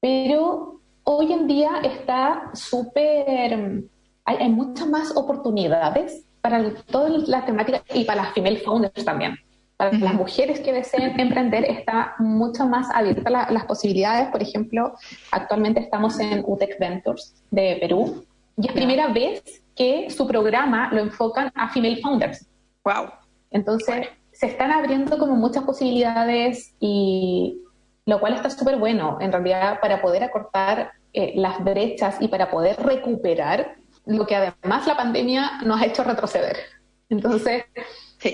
Pero 0.00 0.80
hoy 1.04 1.32
en 1.32 1.46
día 1.46 1.80
está 1.82 2.50
súper, 2.54 3.84
hay, 4.24 4.48
muchas 4.48 4.88
más 4.88 5.16
oportunidades 5.16 6.24
para 6.40 6.74
todas 6.86 7.28
las 7.28 7.46
temáticas 7.46 7.82
y 7.92 8.04
para 8.04 8.22
las 8.22 8.34
female 8.34 8.58
founders 8.58 9.04
también. 9.04 9.36
Para 9.76 9.92
las 9.92 10.14
mujeres 10.14 10.60
que 10.60 10.72
deseen 10.72 11.20
emprender 11.20 11.64
está 11.64 12.14
mucho 12.18 12.66
más 12.66 12.88
abierta 12.94 13.28
las 13.30 13.64
posibilidades. 13.66 14.28
Por 14.28 14.42
ejemplo, 14.42 14.94
actualmente 15.32 15.80
estamos 15.80 16.18
en 16.18 16.42
UTEC 16.46 16.78
Ventures 16.78 17.34
de 17.50 17.76
Perú 17.78 18.24
y 18.56 18.68
es 18.68 18.72
primera 18.72 19.08
vez 19.08 19.62
que 19.74 20.08
su 20.08 20.26
programa 20.26 20.88
lo 20.92 21.00
enfocan 21.00 21.52
a 21.54 21.68
female 21.68 22.00
founders. 22.00 22.46
Wow. 22.84 23.25
Entonces, 23.56 24.08
se 24.32 24.46
están 24.46 24.70
abriendo 24.70 25.16
como 25.16 25.34
muchas 25.34 25.64
posibilidades 25.64 26.74
y 26.78 27.62
lo 28.04 28.20
cual 28.20 28.34
está 28.34 28.50
súper 28.50 28.76
bueno, 28.76 29.16
en 29.20 29.32
realidad, 29.32 29.80
para 29.80 30.02
poder 30.02 30.22
acortar 30.22 30.92
eh, 31.14 31.32
las 31.36 31.64
brechas 31.64 32.18
y 32.20 32.28
para 32.28 32.50
poder 32.50 32.76
recuperar 32.82 33.76
lo 34.04 34.26
que 34.26 34.36
además 34.36 34.86
la 34.86 34.94
pandemia 34.94 35.62
nos 35.64 35.80
ha 35.80 35.86
hecho 35.86 36.04
retroceder. 36.04 36.58
Entonces, 37.08 37.64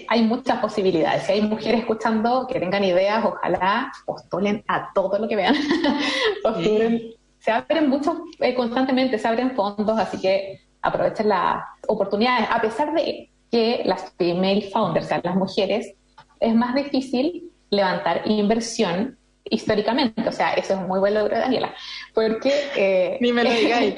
hay 0.08 0.22
muchas 0.24 0.58
posibilidades. 0.58 1.22
Si 1.22 1.32
hay 1.32 1.42
mujeres 1.42 1.80
escuchando 1.82 2.48
que 2.48 2.58
tengan 2.58 2.82
ideas, 2.82 3.24
ojalá 3.24 3.92
postulen 4.04 4.64
a 4.66 4.92
todo 4.92 5.20
lo 5.20 5.28
que 5.28 5.37
vean. 5.37 5.54
postulen. 6.42 7.12
Se 7.38 7.52
abren 7.52 7.88
muchos, 7.88 8.16
eh, 8.40 8.54
constantemente 8.54 9.18
se 9.18 9.28
abren 9.28 9.54
fondos, 9.54 9.98
así 9.98 10.20
que 10.20 10.61
aprovechen 10.80 11.28
las 11.28 11.62
oportunidades. 11.87 12.48
A 12.50 12.61
pesar 12.61 12.92
de 12.92 13.32
que 13.53 13.83
las 13.85 14.12
female 14.17 14.71
founders, 14.73 15.07
o 15.07 15.09
sea, 15.11 15.21
las 15.23 15.37
mujeres, 15.37 15.95
es 16.41 16.55
más 16.55 16.75
difícil 16.75 17.51
levantar 17.71 18.23
inversión 18.25 19.19
históricamente. 19.45 20.27
O 20.27 20.33
sea, 20.33 20.55
eso 20.55 20.75
es 20.75 20.81
muy 20.81 20.99
buen 20.99 21.15
logro 21.15 21.35
de 21.35 21.41
Daniela. 21.43 21.75
Porque. 22.15 22.53
Eh, 22.75 23.19
Ni 23.21 23.33
me 23.33 23.45
lo 23.45 23.51
digáis. 23.51 23.95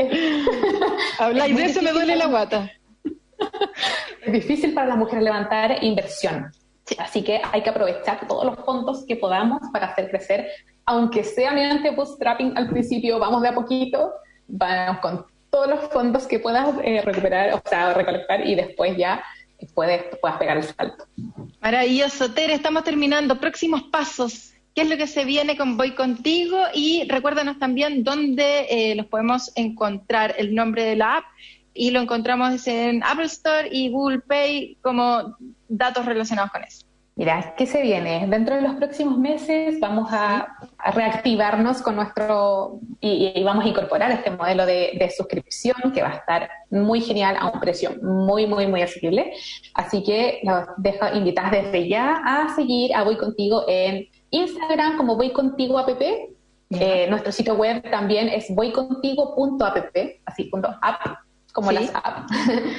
Habláis 1.18 1.56
de 1.56 1.64
eso, 1.64 1.82
me 1.82 1.92
duele 1.92 2.16
la 2.16 2.26
guata. 2.26 2.70
es 4.26 4.32
difícil 4.32 4.74
para 4.74 4.88
las 4.88 4.98
mujeres 4.98 5.22
levantar 5.22 5.82
inversión. 5.82 6.50
Así 6.98 7.22
que 7.22 7.40
hay 7.52 7.62
que 7.62 7.70
aprovechar 7.70 8.26
todos 8.26 8.44
los 8.44 8.56
fondos 8.56 9.06
que 9.06 9.16
podamos 9.16 9.60
para 9.72 9.86
hacer 9.86 10.10
crecer, 10.10 10.48
aunque 10.84 11.24
sea 11.24 11.52
mediante 11.52 11.90
bootstrapping 11.90 12.58
al 12.58 12.68
principio, 12.68 13.18
vamos 13.18 13.40
de 13.40 13.48
a 13.48 13.54
poquito, 13.54 14.12
vamos 14.48 14.98
con 14.98 15.24
todos 15.48 15.68
los 15.68 15.80
fondos 15.90 16.26
que 16.26 16.40
puedas 16.40 16.74
eh, 16.82 17.00
recuperar, 17.00 17.54
o 17.54 17.62
sea, 17.64 17.94
recolectar 17.94 18.46
y 18.46 18.54
después 18.54 18.96
ya 18.98 19.24
puedes, 19.74 20.04
puedas 20.20 20.38
pegar 20.38 20.56
el 20.56 20.64
salto. 20.64 21.06
Maravilloso, 21.60 22.32
Tere, 22.32 22.54
estamos 22.54 22.84
terminando. 22.84 23.40
Próximos 23.40 23.84
pasos. 23.84 24.52
¿Qué 24.74 24.82
es 24.82 24.90
lo 24.90 24.96
que 24.96 25.06
se 25.06 25.24
viene 25.24 25.56
con 25.56 25.76
Voy 25.76 25.92
Contigo? 25.92 26.58
Y 26.74 27.06
recuérdanos 27.08 27.58
también 27.58 28.02
dónde 28.02 28.66
eh, 28.68 28.94
los 28.96 29.06
podemos 29.06 29.52
encontrar, 29.54 30.34
el 30.36 30.54
nombre 30.54 30.84
de 30.84 30.96
la 30.96 31.18
app. 31.18 31.24
Y 31.72 31.90
lo 31.90 32.00
encontramos 32.00 32.66
en 32.66 33.02
Apple 33.04 33.26
Store 33.26 33.68
y 33.70 33.90
Google 33.90 34.20
Pay 34.20 34.78
como 34.82 35.36
datos 35.68 36.06
relacionados 36.06 36.50
con 36.50 36.64
eso. 36.64 36.86
Mira, 37.16 37.54
¿qué 37.56 37.64
se 37.66 37.80
viene? 37.80 38.26
Dentro 38.26 38.56
de 38.56 38.62
los 38.62 38.74
próximos 38.74 39.16
meses 39.18 39.78
vamos 39.78 40.08
a, 40.10 40.56
reactivarnos 40.92 41.80
con 41.80 41.94
nuestro 41.94 42.80
y, 43.00 43.40
vamos 43.44 43.64
a 43.64 43.68
incorporar 43.68 44.10
este 44.10 44.32
modelo 44.32 44.66
de, 44.66 45.12
suscripción 45.16 45.76
que 45.94 46.02
va 46.02 46.10
a 46.10 46.14
estar 46.16 46.50
muy 46.70 47.00
genial 47.00 47.36
a 47.38 47.50
un 47.50 47.60
precio 47.60 47.92
muy, 48.02 48.48
muy, 48.48 48.66
muy 48.66 48.82
accesible. 48.82 49.32
Así 49.74 50.02
que 50.02 50.40
los 50.42 50.64
dejo 50.78 51.06
invitadas 51.14 51.52
desde 51.52 51.88
ya 51.88 52.20
a 52.24 52.52
seguir 52.56 52.92
a 52.94 53.04
Voy 53.04 53.16
Contigo 53.16 53.64
en 53.68 54.08
Instagram 54.30 54.96
como 54.96 55.14
Voy 55.14 55.30
Contigo 55.30 55.78
app. 55.78 56.02
Eh, 56.70 57.06
nuestro 57.08 57.30
sitio 57.30 57.54
web 57.54 57.88
también 57.90 58.28
es 58.28 58.52
voycontigo.app, 58.52 59.96
así 60.24 60.44
punto 60.44 60.74
app, 60.82 61.18
como 61.52 61.70
las 61.70 61.94
apps, 61.94 62.32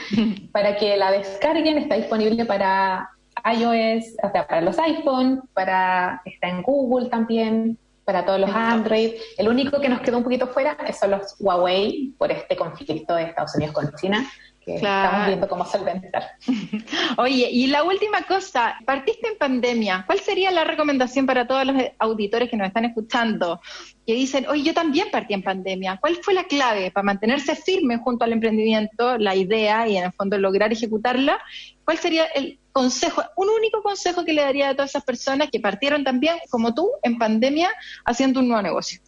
para 0.52 0.76
que 0.76 0.98
la 0.98 1.12
descarguen. 1.12 1.78
Está 1.78 1.95
disponible 1.95 2.43
para 2.43 3.14
iOS, 3.45 4.15
o 4.23 4.31
sea, 4.31 4.47
para 4.47 4.62
los 4.62 4.77
iPhone, 4.79 5.43
para, 5.53 6.21
está 6.25 6.49
en 6.49 6.62
Google 6.63 7.10
también, 7.10 7.77
para 8.05 8.25
todos 8.25 8.39
los 8.39 8.51
Android. 8.51 9.12
El 9.38 9.49
único 9.49 9.81
que 9.81 9.89
nos 9.89 9.99
quedó 10.01 10.17
un 10.17 10.23
poquito 10.23 10.47
fuera 10.47 10.77
son 10.97 11.12
los 11.12 11.36
Huawei 11.39 12.13
por 12.17 12.31
este 12.31 12.55
conflicto 12.55 13.15
de 13.15 13.23
Estados 13.23 13.55
Unidos 13.55 13.73
con 13.73 13.91
China. 13.95 14.25
Que 14.63 14.77
estamos 14.77 15.27
viendo 15.27 15.47
cómo 15.47 15.63
solventar. 15.63 16.23
Oye, 17.17 17.47
y 17.51 17.67
la 17.67 17.84
última 17.84 18.23
cosa, 18.23 18.75
partiste 18.84 19.27
en 19.27 19.38
pandemia. 19.38 20.05
¿Cuál 20.08 20.19
sería 20.21 20.49
la 20.49 20.63
recomendación 20.63 21.27
para 21.27 21.45
todos 21.45 21.67
los 21.67 21.75
auditores 21.99 22.49
que 22.49 22.58
nos 22.58 22.69
están 22.69 22.86
escuchando? 22.86 23.62
Que 24.08 24.15
dicen, 24.15 24.47
oye, 24.49 24.63
yo 24.63 24.73
también 24.73 25.10
partí 25.12 25.36
en 25.36 25.43
pandemia. 25.43 25.97
¿Cuál 26.01 26.15
fue 26.15 26.34
la 26.34 26.45
clave 26.45 26.89
para 26.89 27.03
mantenerse 27.03 27.55
firme 27.55 27.99
junto 27.99 28.25
al 28.25 28.34
emprendimiento, 28.34 29.19
la 29.19 29.36
idea 29.36 29.88
y 29.88 29.97
en 29.97 30.05
el 30.05 30.13
fondo 30.13 30.36
lograr 30.39 30.73
ejecutarla? 30.73 31.39
¿Cuál 31.84 31.99
sería 31.99 32.25
el 32.25 32.58
consejo, 32.76 33.24
un 33.38 33.48
único 33.50 33.82
consejo 33.82 34.26
que 34.26 34.34
le 34.34 34.42
daría 34.42 34.70
a 34.70 34.74
todas 34.74 34.90
esas 34.90 35.06
personas 35.06 35.48
que 35.50 35.62
partieron 35.62 36.04
también, 36.04 36.36
como 36.50 36.74
tú, 36.74 36.92
en 37.04 37.18
pandemia, 37.18 37.70
haciendo 38.04 38.42
un 38.42 38.50
nuevo 38.50 38.62
negocio? 38.62 39.00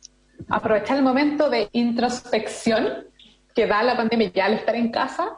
Aprovechar 0.47 0.95
el 0.95 1.03
momento 1.03 1.49
de 1.49 1.67
introspección 1.73 3.07
que 3.53 3.67
da 3.67 3.83
la 3.83 3.97
pandemia 3.97 4.31
ya 4.33 4.45
al 4.45 4.53
estar 4.53 4.75
en 4.75 4.89
casa 4.89 5.35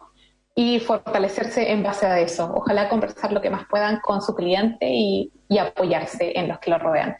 y 0.53 0.79
fortalecerse 0.79 1.71
en 1.71 1.81
base 1.81 2.05
a 2.05 2.19
eso. 2.19 2.51
Ojalá 2.53 2.87
conversar 2.87 3.31
lo 3.31 3.41
que 3.41 3.49
más 3.49 3.65
puedan 3.67 3.99
con 3.99 4.21
su 4.21 4.35
cliente 4.35 4.87
y, 4.87 5.31
y 5.47 5.57
apoyarse 5.57 6.37
en 6.37 6.49
los 6.49 6.59
que 6.59 6.69
lo 6.69 6.77
rodean. 6.77 7.17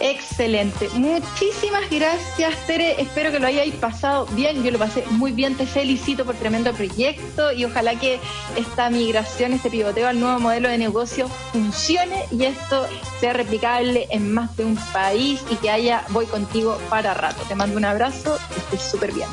Excelente. 0.00 0.88
Muchísimas 0.94 1.88
gracias, 1.90 2.54
Tere. 2.66 3.00
Espero 3.00 3.30
que 3.30 3.40
lo 3.40 3.46
hayáis 3.46 3.74
pasado 3.74 4.26
bien. 4.32 4.62
Yo 4.62 4.70
lo 4.70 4.78
pasé 4.78 5.04
muy 5.10 5.32
bien. 5.32 5.56
Te 5.56 5.66
felicito 5.66 6.24
por 6.24 6.36
tremendo 6.36 6.72
proyecto 6.72 7.52
y 7.52 7.64
ojalá 7.64 7.98
que 7.98 8.20
esta 8.56 8.90
migración, 8.90 9.52
este 9.52 9.70
pivoteo 9.70 10.08
al 10.08 10.20
nuevo 10.20 10.38
modelo 10.38 10.68
de 10.68 10.78
negocio 10.78 11.28
funcione 11.52 12.24
y 12.30 12.44
esto 12.44 12.86
sea 13.20 13.32
replicable 13.32 14.06
en 14.10 14.32
más 14.32 14.56
de 14.56 14.64
un 14.64 14.76
país 14.92 15.40
y 15.50 15.56
que 15.56 15.70
haya 15.70 16.04
Voy 16.10 16.26
contigo 16.26 16.78
para 16.88 17.14
rato. 17.14 17.42
Te 17.48 17.54
mando 17.54 17.76
un 17.76 17.84
abrazo 17.84 18.38
estés 18.56 18.82
súper 18.82 19.12
bien. 19.12 19.28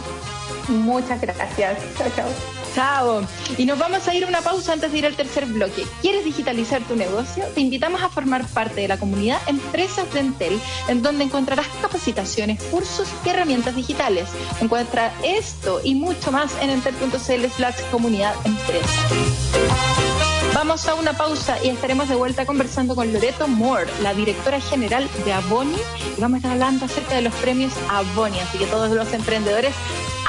Muchas 0.67 1.21
gracias. 1.21 1.77
Chao, 1.97 2.07
chao. 2.15 2.64
Chao. 2.75 3.25
Y 3.57 3.65
nos 3.65 3.79
vamos 3.79 4.05
a 4.05 4.13
ir 4.13 4.25
a 4.25 4.27
una 4.27 4.41
pausa 4.41 4.73
antes 4.73 4.91
de 4.91 4.97
ir 4.97 5.05
al 5.05 5.15
tercer 5.15 5.45
bloque. 5.45 5.85
¿Quieres 6.01 6.25
digitalizar 6.25 6.81
tu 6.81 6.97
negocio? 6.97 7.45
Te 7.55 7.61
invitamos 7.61 8.03
a 8.03 8.09
formar 8.09 8.45
parte 8.47 8.81
de 8.81 8.89
la 8.89 8.97
comunidad 8.97 9.39
Empresas 9.47 10.13
de 10.13 10.19
Entel, 10.19 10.59
en 10.89 11.01
donde 11.01 11.23
encontrarás 11.23 11.67
capacitaciones, 11.81 12.61
cursos 12.63 13.07
y 13.25 13.29
herramientas 13.29 13.77
digitales. 13.77 14.27
Encuentra 14.59 15.13
esto 15.23 15.79
y 15.85 15.95
mucho 15.95 16.33
más 16.33 16.51
en 16.61 16.69
entel.cl 16.69 17.45
slash 17.55 17.79
comunidad 17.91 18.35
empresa. 18.43 20.14
Vamos 20.55 20.87
a 20.87 20.95
una 20.95 21.11
pausa 21.11 21.61
y 21.61 21.67
estaremos 21.67 22.07
de 22.07 22.15
vuelta 22.15 22.45
conversando 22.45 22.95
con 22.95 23.11
Loreto 23.11 23.45
Moore, 23.45 23.91
la 24.01 24.13
directora 24.13 24.61
general 24.61 25.09
de 25.25 25.33
Aboni, 25.33 25.75
y 26.17 26.21
vamos 26.21 26.35
a 26.35 26.37
estar 26.37 26.51
hablando 26.53 26.85
acerca 26.85 27.15
de 27.15 27.23
los 27.23 27.33
premios 27.35 27.73
Aboni. 27.89 28.39
Así 28.39 28.57
que 28.57 28.65
todos 28.65 28.89
los 28.91 29.11
emprendedores 29.11 29.75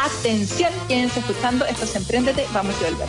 Atención, 0.05 0.73
quédense 0.89 1.21
escuchando, 1.21 1.65
esto 1.65 1.85
es 1.85 1.97
Emprendete, 1.97 2.45
vamos 2.53 2.75
a 2.75 2.91
volver. 2.91 3.09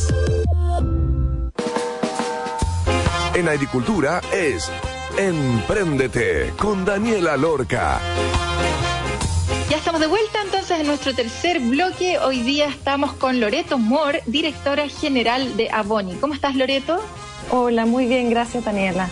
En 3.33 3.47
agricultura 3.47 4.21
es 4.31 4.69
Emprendete 5.17 6.53
con 6.57 6.85
Daniela 6.85 7.37
Lorca. 7.37 7.99
Ya 9.69 9.77
estamos 9.77 10.01
de 10.01 10.07
vuelta 10.07 10.41
entonces 10.43 10.79
en 10.79 10.87
nuestro 10.87 11.15
tercer 11.15 11.59
bloque. 11.59 12.19
Hoy 12.19 12.41
día 12.41 12.67
estamos 12.67 13.13
con 13.13 13.39
Loreto 13.39 13.77
Moore, 13.77 14.21
directora 14.25 14.87
general 14.89 15.55
de 15.57 15.69
Aboni. 15.71 16.15
¿Cómo 16.15 16.33
estás, 16.33 16.55
Loreto? 16.55 16.99
Hola, 17.49 17.85
muy 17.85 18.05
bien, 18.05 18.29
gracias, 18.29 18.65
Daniela. 18.65 19.09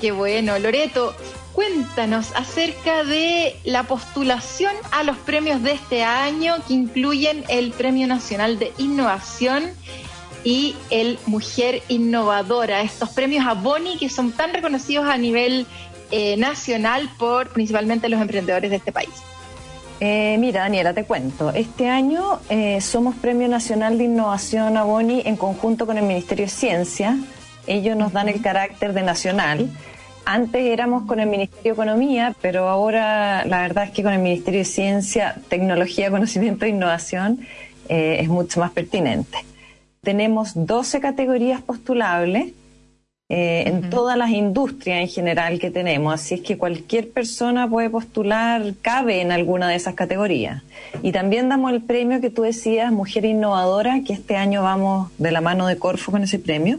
Qué 0.00 0.12
bueno, 0.12 0.58
Loreto. 0.58 1.14
Cuéntanos 1.52 2.32
acerca 2.36 3.02
de 3.02 3.56
la 3.64 3.82
postulación 3.82 4.72
a 4.92 5.02
los 5.02 5.16
premios 5.16 5.62
de 5.62 5.72
este 5.72 6.04
año 6.04 6.54
que 6.66 6.74
incluyen 6.74 7.44
el 7.48 7.72
Premio 7.72 8.06
Nacional 8.06 8.60
de 8.60 8.72
Innovación 8.78 9.64
y 10.44 10.76
el 10.90 11.18
Mujer 11.26 11.82
Innovadora, 11.88 12.82
estos 12.82 13.10
premios 13.10 13.46
a 13.46 13.54
Boni 13.54 13.98
que 13.98 14.08
son 14.08 14.32
tan 14.32 14.52
reconocidos 14.52 15.06
a 15.06 15.16
nivel 15.16 15.66
eh, 16.10 16.36
nacional 16.36 17.10
por 17.18 17.50
principalmente 17.50 18.08
los 18.08 18.20
emprendedores 18.20 18.70
de 18.70 18.76
este 18.76 18.92
país. 18.92 19.10
Eh, 20.00 20.36
mira, 20.38 20.62
Daniela, 20.62 20.94
te 20.94 21.04
cuento. 21.04 21.50
Este 21.50 21.88
año 21.88 22.40
eh, 22.48 22.80
somos 22.80 23.16
Premio 23.16 23.48
Nacional 23.48 23.98
de 23.98 24.04
Innovación 24.04 24.76
a 24.76 24.84
Boni 24.84 25.22
en 25.26 25.36
conjunto 25.36 25.86
con 25.86 25.98
el 25.98 26.04
Ministerio 26.04 26.46
de 26.46 26.50
Ciencia. 26.50 27.18
Ellos 27.66 27.96
nos 27.96 28.12
dan 28.12 28.28
el 28.28 28.40
carácter 28.40 28.94
de 28.94 29.02
nacional. 29.02 29.68
Antes 30.24 30.62
éramos 30.62 31.02
con 31.06 31.20
el 31.20 31.28
Ministerio 31.28 31.74
de 31.74 31.82
Economía, 31.82 32.34
pero 32.40 32.68
ahora 32.68 33.44
la 33.44 33.62
verdad 33.62 33.84
es 33.84 33.90
que 33.90 34.02
con 34.02 34.12
el 34.12 34.20
Ministerio 34.20 34.60
de 34.60 34.66
Ciencia, 34.66 35.36
Tecnología, 35.48 36.10
Conocimiento 36.10 36.64
e 36.64 36.68
Innovación 36.68 37.40
es 37.88 38.28
mucho 38.28 38.60
más 38.60 38.70
pertinente 38.70 39.47
tenemos 40.02 40.52
12 40.54 41.00
categorías 41.00 41.60
postulables 41.60 42.52
eh, 43.30 43.64
en 43.66 43.90
todas 43.90 44.16
las 44.16 44.30
industrias 44.30 45.00
en 45.00 45.08
general 45.08 45.58
que 45.58 45.70
tenemos, 45.70 46.14
así 46.14 46.36
es 46.36 46.40
que 46.40 46.56
cualquier 46.56 47.10
persona 47.10 47.68
puede 47.68 47.90
postular, 47.90 48.72
cabe 48.80 49.20
en 49.20 49.32
alguna 49.32 49.68
de 49.68 49.74
esas 49.74 49.94
categorías. 49.94 50.62
Y 51.02 51.12
también 51.12 51.50
damos 51.50 51.72
el 51.72 51.82
premio 51.82 52.22
que 52.22 52.30
tú 52.30 52.40
decías, 52.40 52.90
Mujer 52.90 53.26
Innovadora, 53.26 54.00
que 54.02 54.14
este 54.14 54.36
año 54.36 54.62
vamos 54.62 55.10
de 55.18 55.30
la 55.30 55.42
mano 55.42 55.66
de 55.66 55.76
Corfo 55.76 56.10
con 56.10 56.22
ese 56.22 56.38
premio. 56.38 56.78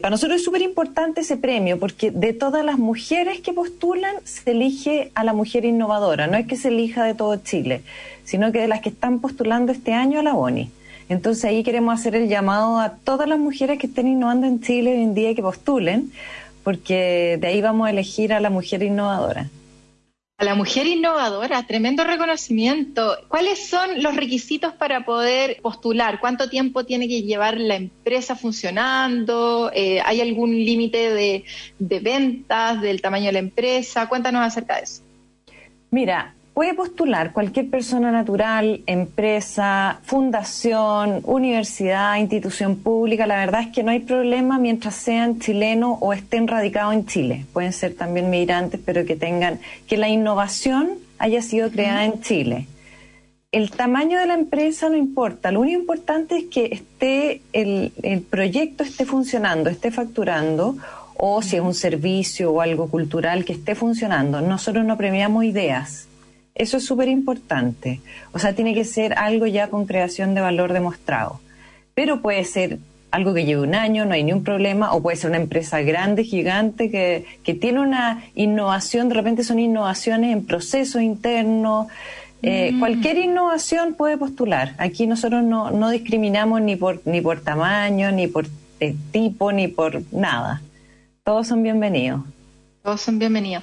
Para 0.00 0.10
nosotros 0.10 0.36
es 0.36 0.44
súper 0.44 0.62
importante 0.62 1.22
ese 1.22 1.36
premio 1.36 1.80
porque 1.80 2.12
de 2.12 2.32
todas 2.32 2.64
las 2.64 2.78
mujeres 2.78 3.40
que 3.40 3.52
postulan 3.52 4.14
se 4.22 4.52
elige 4.52 5.10
a 5.16 5.24
la 5.24 5.32
mujer 5.32 5.64
innovadora, 5.64 6.28
no 6.28 6.36
es 6.36 6.46
que 6.46 6.56
se 6.56 6.68
elija 6.68 7.02
de 7.04 7.14
todo 7.14 7.36
Chile, 7.38 7.82
sino 8.22 8.52
que 8.52 8.60
de 8.60 8.68
las 8.68 8.82
que 8.82 8.90
están 8.90 9.18
postulando 9.18 9.72
este 9.72 9.94
año 9.94 10.20
a 10.20 10.22
la 10.22 10.34
BONI. 10.34 10.70
Entonces 11.08 11.44
ahí 11.44 11.62
queremos 11.62 11.98
hacer 11.98 12.14
el 12.14 12.28
llamado 12.28 12.78
a 12.78 12.96
todas 12.96 13.28
las 13.28 13.38
mujeres 13.38 13.78
que 13.78 13.86
estén 13.86 14.08
innovando 14.08 14.46
en 14.46 14.60
Chile 14.60 14.92
hoy 14.94 15.02
en 15.02 15.14
día 15.14 15.34
que 15.34 15.42
postulen, 15.42 16.12
porque 16.64 17.38
de 17.40 17.46
ahí 17.46 17.60
vamos 17.60 17.86
a 17.86 17.90
elegir 17.90 18.32
a 18.32 18.40
la 18.40 18.50
mujer 18.50 18.82
innovadora. 18.82 19.48
A 20.38 20.44
la 20.44 20.54
mujer 20.56 20.86
innovadora, 20.88 21.64
tremendo 21.66 22.02
reconocimiento. 22.02 23.16
¿Cuáles 23.28 23.68
son 23.68 24.02
los 24.02 24.16
requisitos 24.16 24.72
para 24.72 25.04
poder 25.04 25.60
postular? 25.62 26.18
¿Cuánto 26.18 26.48
tiempo 26.48 26.84
tiene 26.84 27.06
que 27.06 27.22
llevar 27.22 27.60
la 27.60 27.76
empresa 27.76 28.34
funcionando? 28.34 29.70
Eh, 29.72 30.00
¿Hay 30.04 30.20
algún 30.20 30.50
límite 30.50 31.14
de, 31.14 31.44
de 31.78 32.00
ventas, 32.00 32.80
del 32.80 33.00
tamaño 33.00 33.26
de 33.26 33.32
la 33.32 33.38
empresa? 33.38 34.08
Cuéntanos 34.08 34.44
acerca 34.44 34.76
de 34.76 34.82
eso. 34.82 35.02
Mira, 35.92 36.34
Puede 36.54 36.74
postular 36.74 37.32
cualquier 37.32 37.70
persona 37.70 38.12
natural, 38.12 38.82
empresa, 38.86 40.00
fundación, 40.02 41.22
universidad, 41.24 42.18
institución 42.18 42.76
pública. 42.76 43.26
La 43.26 43.36
verdad 43.36 43.62
es 43.62 43.68
que 43.68 43.82
no 43.82 43.90
hay 43.90 44.00
problema 44.00 44.58
mientras 44.58 44.94
sean 44.94 45.40
chilenos 45.40 45.96
o 46.00 46.12
estén 46.12 46.46
radicados 46.46 46.92
en 46.92 47.06
Chile. 47.06 47.46
Pueden 47.54 47.72
ser 47.72 47.94
también 47.94 48.28
migrantes, 48.28 48.78
pero 48.84 49.06
que 49.06 49.16
tengan, 49.16 49.60
que 49.86 49.96
la 49.96 50.10
innovación 50.10 50.90
haya 51.18 51.40
sido 51.40 51.70
creada 51.70 52.04
en 52.04 52.20
Chile. 52.20 52.66
El 53.50 53.70
tamaño 53.70 54.18
de 54.20 54.26
la 54.26 54.34
empresa 54.34 54.90
no 54.90 54.96
importa. 54.96 55.52
Lo 55.52 55.60
único 55.60 55.80
importante 55.80 56.36
es 56.36 56.44
que 56.44 56.66
esté 56.66 57.40
el, 57.54 57.92
el 58.02 58.20
proyecto 58.20 58.84
esté 58.84 59.06
funcionando, 59.06 59.70
esté 59.70 59.90
facturando 59.90 60.76
o 61.16 61.40
si 61.40 61.56
es 61.56 61.62
un 61.62 61.74
servicio 61.74 62.52
o 62.52 62.60
algo 62.60 62.88
cultural 62.88 63.46
que 63.46 63.54
esté 63.54 63.74
funcionando. 63.74 64.42
Nosotros 64.42 64.84
no 64.84 64.98
premiamos 64.98 65.44
ideas 65.44 66.08
eso 66.54 66.76
es 66.76 66.84
súper 66.84 67.08
importante. 67.08 68.00
O 68.32 68.38
sea, 68.38 68.54
tiene 68.54 68.74
que 68.74 68.84
ser 68.84 69.14
algo 69.14 69.46
ya 69.46 69.68
con 69.68 69.86
creación 69.86 70.34
de 70.34 70.40
valor 70.40 70.72
demostrado. 70.72 71.40
Pero 71.94 72.20
puede 72.20 72.44
ser 72.44 72.78
algo 73.10 73.34
que 73.34 73.44
lleve 73.44 73.60
un 73.60 73.74
año, 73.74 74.06
no 74.06 74.14
hay 74.14 74.24
ningún 74.24 74.42
problema, 74.42 74.94
o 74.94 75.02
puede 75.02 75.16
ser 75.16 75.30
una 75.30 75.38
empresa 75.38 75.82
grande, 75.82 76.24
gigante, 76.24 76.90
que, 76.90 77.26
que 77.44 77.52
tiene 77.52 77.80
una 77.80 78.24
innovación, 78.34 79.10
de 79.10 79.14
repente 79.14 79.44
son 79.44 79.58
innovaciones 79.58 80.32
en 80.32 80.46
procesos 80.46 81.02
internos. 81.02 81.88
Eh, 82.42 82.72
mm. 82.72 82.78
Cualquier 82.80 83.18
innovación 83.18 83.94
puede 83.94 84.16
postular. 84.16 84.74
Aquí 84.78 85.06
nosotros 85.06 85.44
no, 85.44 85.70
no 85.70 85.90
discriminamos 85.90 86.62
ni 86.62 86.76
por, 86.76 87.02
ni 87.04 87.20
por 87.20 87.40
tamaño, 87.40 88.10
ni 88.12 88.28
por 88.28 88.46
eh, 88.80 88.94
tipo, 89.12 89.52
ni 89.52 89.68
por 89.68 90.02
nada. 90.10 90.62
Todos 91.22 91.46
son 91.46 91.62
bienvenidos. 91.62 92.22
Todos 92.82 93.00
son 93.00 93.20
bienvenidos. 93.20 93.62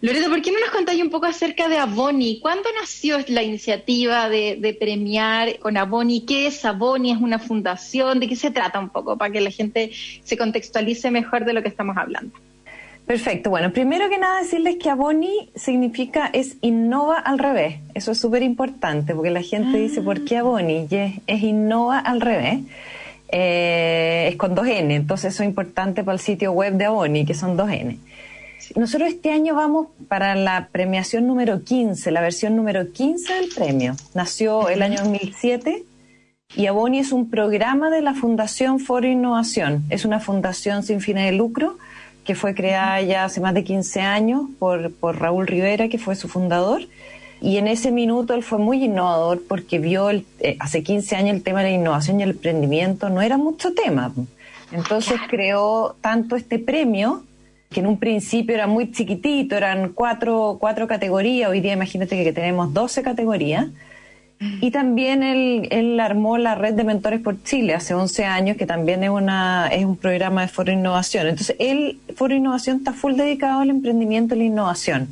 Loreto, 0.00 0.28
¿por 0.30 0.42
qué 0.42 0.50
no 0.50 0.58
nos 0.58 0.70
contáis 0.70 1.00
un 1.00 1.10
poco 1.10 1.26
acerca 1.26 1.68
de 1.68 1.78
Aboni? 1.78 2.40
¿Cuándo 2.40 2.68
nació 2.80 3.18
la 3.28 3.44
iniciativa 3.44 4.28
de, 4.28 4.76
premiar 4.80 5.60
con 5.60 5.76
Aboni? 5.76 6.22
¿Qué 6.26 6.48
es 6.48 6.64
Aboni? 6.64 7.12
¿Es 7.12 7.18
una 7.18 7.38
fundación? 7.38 8.18
¿De 8.18 8.26
qué 8.26 8.34
se 8.34 8.50
trata 8.50 8.80
un 8.80 8.88
poco? 8.88 9.16
Para 9.16 9.32
que 9.32 9.40
la 9.40 9.52
gente 9.52 9.92
se 10.24 10.36
contextualice 10.36 11.12
mejor 11.12 11.44
de 11.44 11.52
lo 11.52 11.62
que 11.62 11.68
estamos 11.68 11.96
hablando. 11.96 12.36
Perfecto. 13.06 13.48
Bueno, 13.48 13.72
primero 13.72 14.08
que 14.10 14.18
nada 14.18 14.40
decirles 14.40 14.74
que 14.82 14.90
Aboni 14.90 15.50
significa 15.54 16.28
es 16.32 16.56
innova 16.60 17.16
al 17.16 17.38
revés. 17.38 17.76
Eso 17.94 18.10
es 18.10 18.18
súper 18.18 18.42
importante 18.42 19.14
porque 19.14 19.30
la 19.30 19.42
gente 19.42 19.78
dice, 19.78 20.02
¿por 20.02 20.24
qué 20.24 20.38
Aboni? 20.38 20.88
Y 20.90 21.20
es, 21.28 21.42
innova 21.44 22.00
al 22.00 22.20
revés. 22.20 22.58
Eh, 23.30 24.30
es 24.30 24.36
con 24.36 24.56
dos 24.56 24.66
N, 24.66 24.92
entonces 24.92 25.32
eso 25.32 25.44
es 25.44 25.48
importante 25.48 26.02
para 26.02 26.14
el 26.14 26.20
sitio 26.20 26.50
web 26.50 26.72
de 26.72 26.86
Aboni, 26.86 27.24
que 27.24 27.34
son 27.34 27.56
dos 27.56 27.70
N. 27.70 27.98
Nosotros 28.76 29.08
este 29.08 29.30
año 29.30 29.54
vamos 29.54 29.88
para 30.08 30.34
la 30.34 30.68
premiación 30.70 31.26
número 31.26 31.64
15, 31.64 32.10
la 32.10 32.20
versión 32.20 32.56
número 32.56 32.92
15 32.92 33.32
del 33.34 33.48
premio. 33.54 33.94
Nació 34.14 34.68
el 34.68 34.82
año 34.82 34.98
2007 35.00 35.84
Y 36.56 36.66
Aboni 36.66 36.98
es 36.98 37.12
un 37.12 37.30
programa 37.30 37.90
de 37.90 38.02
la 38.02 38.14
Fundación 38.14 38.80
Foro 38.80 39.06
Innovación. 39.06 39.84
Es 39.90 40.04
una 40.04 40.20
fundación 40.20 40.82
sin 40.82 41.00
fines 41.00 41.24
de 41.30 41.36
lucro 41.36 41.78
que 42.24 42.34
fue 42.34 42.54
creada 42.54 43.00
ya 43.00 43.24
hace 43.24 43.40
más 43.40 43.54
de 43.54 43.64
15 43.64 44.02
años 44.02 44.42
por, 44.58 44.92
por 44.92 45.18
Raúl 45.18 45.46
Rivera, 45.46 45.88
que 45.88 45.96
fue 45.96 46.14
su 46.14 46.28
fundador. 46.28 46.82
Y 47.40 47.56
en 47.56 47.68
ese 47.68 47.90
minuto 47.90 48.34
él 48.34 48.42
fue 48.42 48.58
muy 48.58 48.84
innovador 48.84 49.42
porque 49.48 49.78
vio 49.78 50.10
el, 50.10 50.26
eh, 50.40 50.56
hace 50.60 50.82
15 50.82 51.16
años 51.16 51.36
el 51.36 51.42
tema 51.42 51.62
de 51.62 51.70
la 51.70 51.76
innovación 51.76 52.20
y 52.20 52.24
el 52.24 52.30
emprendimiento 52.30 53.08
no 53.08 53.22
era 53.22 53.38
mucho 53.38 53.72
tema. 53.72 54.12
Entonces 54.72 55.18
creó 55.30 55.96
tanto 56.00 56.36
este 56.36 56.58
premio, 56.58 57.24
que 57.70 57.80
en 57.80 57.86
un 57.86 57.98
principio 57.98 58.54
era 58.54 58.66
muy 58.66 58.90
chiquitito, 58.90 59.56
eran 59.56 59.90
cuatro, 59.90 60.56
cuatro 60.60 60.86
categorías, 60.86 61.50
hoy 61.50 61.60
día 61.60 61.72
imagínate 61.74 62.22
que 62.22 62.32
tenemos 62.32 62.72
12 62.72 63.02
categorías, 63.02 63.68
y 64.40 64.70
también 64.70 65.24
él, 65.24 65.66
él, 65.72 65.98
armó 65.98 66.38
la 66.38 66.54
red 66.54 66.74
de 66.74 66.84
mentores 66.84 67.20
por 67.20 67.42
Chile 67.42 67.74
hace 67.74 67.94
11 67.94 68.24
años, 68.24 68.56
que 68.56 68.66
también 68.66 69.02
es, 69.02 69.10
una, 69.10 69.66
es 69.66 69.84
un 69.84 69.96
programa 69.96 70.42
de 70.42 70.48
Foro 70.48 70.70
Innovación. 70.70 71.26
Entonces, 71.26 71.56
él, 71.58 71.98
Foro 72.14 72.36
Innovación, 72.36 72.76
está 72.78 72.92
full 72.92 73.14
dedicado 73.14 73.62
al 73.62 73.70
emprendimiento 73.70 74.36
y 74.36 74.38
la 74.38 74.44
innovación. 74.44 75.08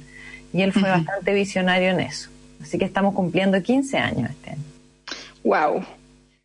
Y 0.52 0.62
él 0.62 0.72
fue 0.72 0.88
bastante 0.88 1.34
visionario 1.34 1.88
en 1.90 2.00
eso. 2.00 2.30
Así 2.62 2.78
que 2.78 2.84
estamos 2.84 3.14
cumpliendo 3.14 3.60
15 3.60 3.98
años 3.98 4.30
este 4.30 4.50
año. 4.50 4.62
Wow. 5.42 5.84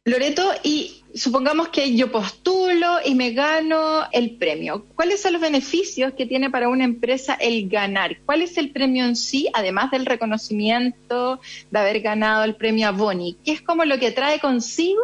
Loreto, 0.03 0.49
y 0.63 1.03
supongamos 1.13 1.67
que 1.67 1.95
yo 1.95 2.11
postulo 2.11 2.87
y 3.05 3.13
me 3.13 3.33
gano 3.33 4.01
el 4.11 4.35
premio. 4.37 4.87
¿Cuáles 4.95 5.21
son 5.21 5.33
los 5.33 5.41
beneficios 5.43 6.13
que 6.13 6.25
tiene 6.25 6.49
para 6.49 6.69
una 6.69 6.85
empresa 6.85 7.35
el 7.35 7.69
ganar? 7.69 8.17
¿Cuál 8.25 8.41
es 8.41 8.57
el 8.57 8.71
premio 8.71 9.05
en 9.05 9.15
sí, 9.15 9.47
además 9.53 9.91
del 9.91 10.07
reconocimiento 10.07 11.39
de 11.69 11.79
haber 11.79 12.01
ganado 12.01 12.43
el 12.43 12.55
premio 12.55 12.87
a 12.87 12.91
Boni? 12.91 13.37
¿Qué 13.45 13.51
es 13.51 13.61
como 13.61 13.85
lo 13.85 13.99
que 13.99 14.09
trae 14.09 14.39
consigo 14.39 15.03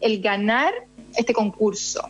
el 0.00 0.20
ganar 0.20 0.72
este 1.16 1.32
concurso? 1.32 2.08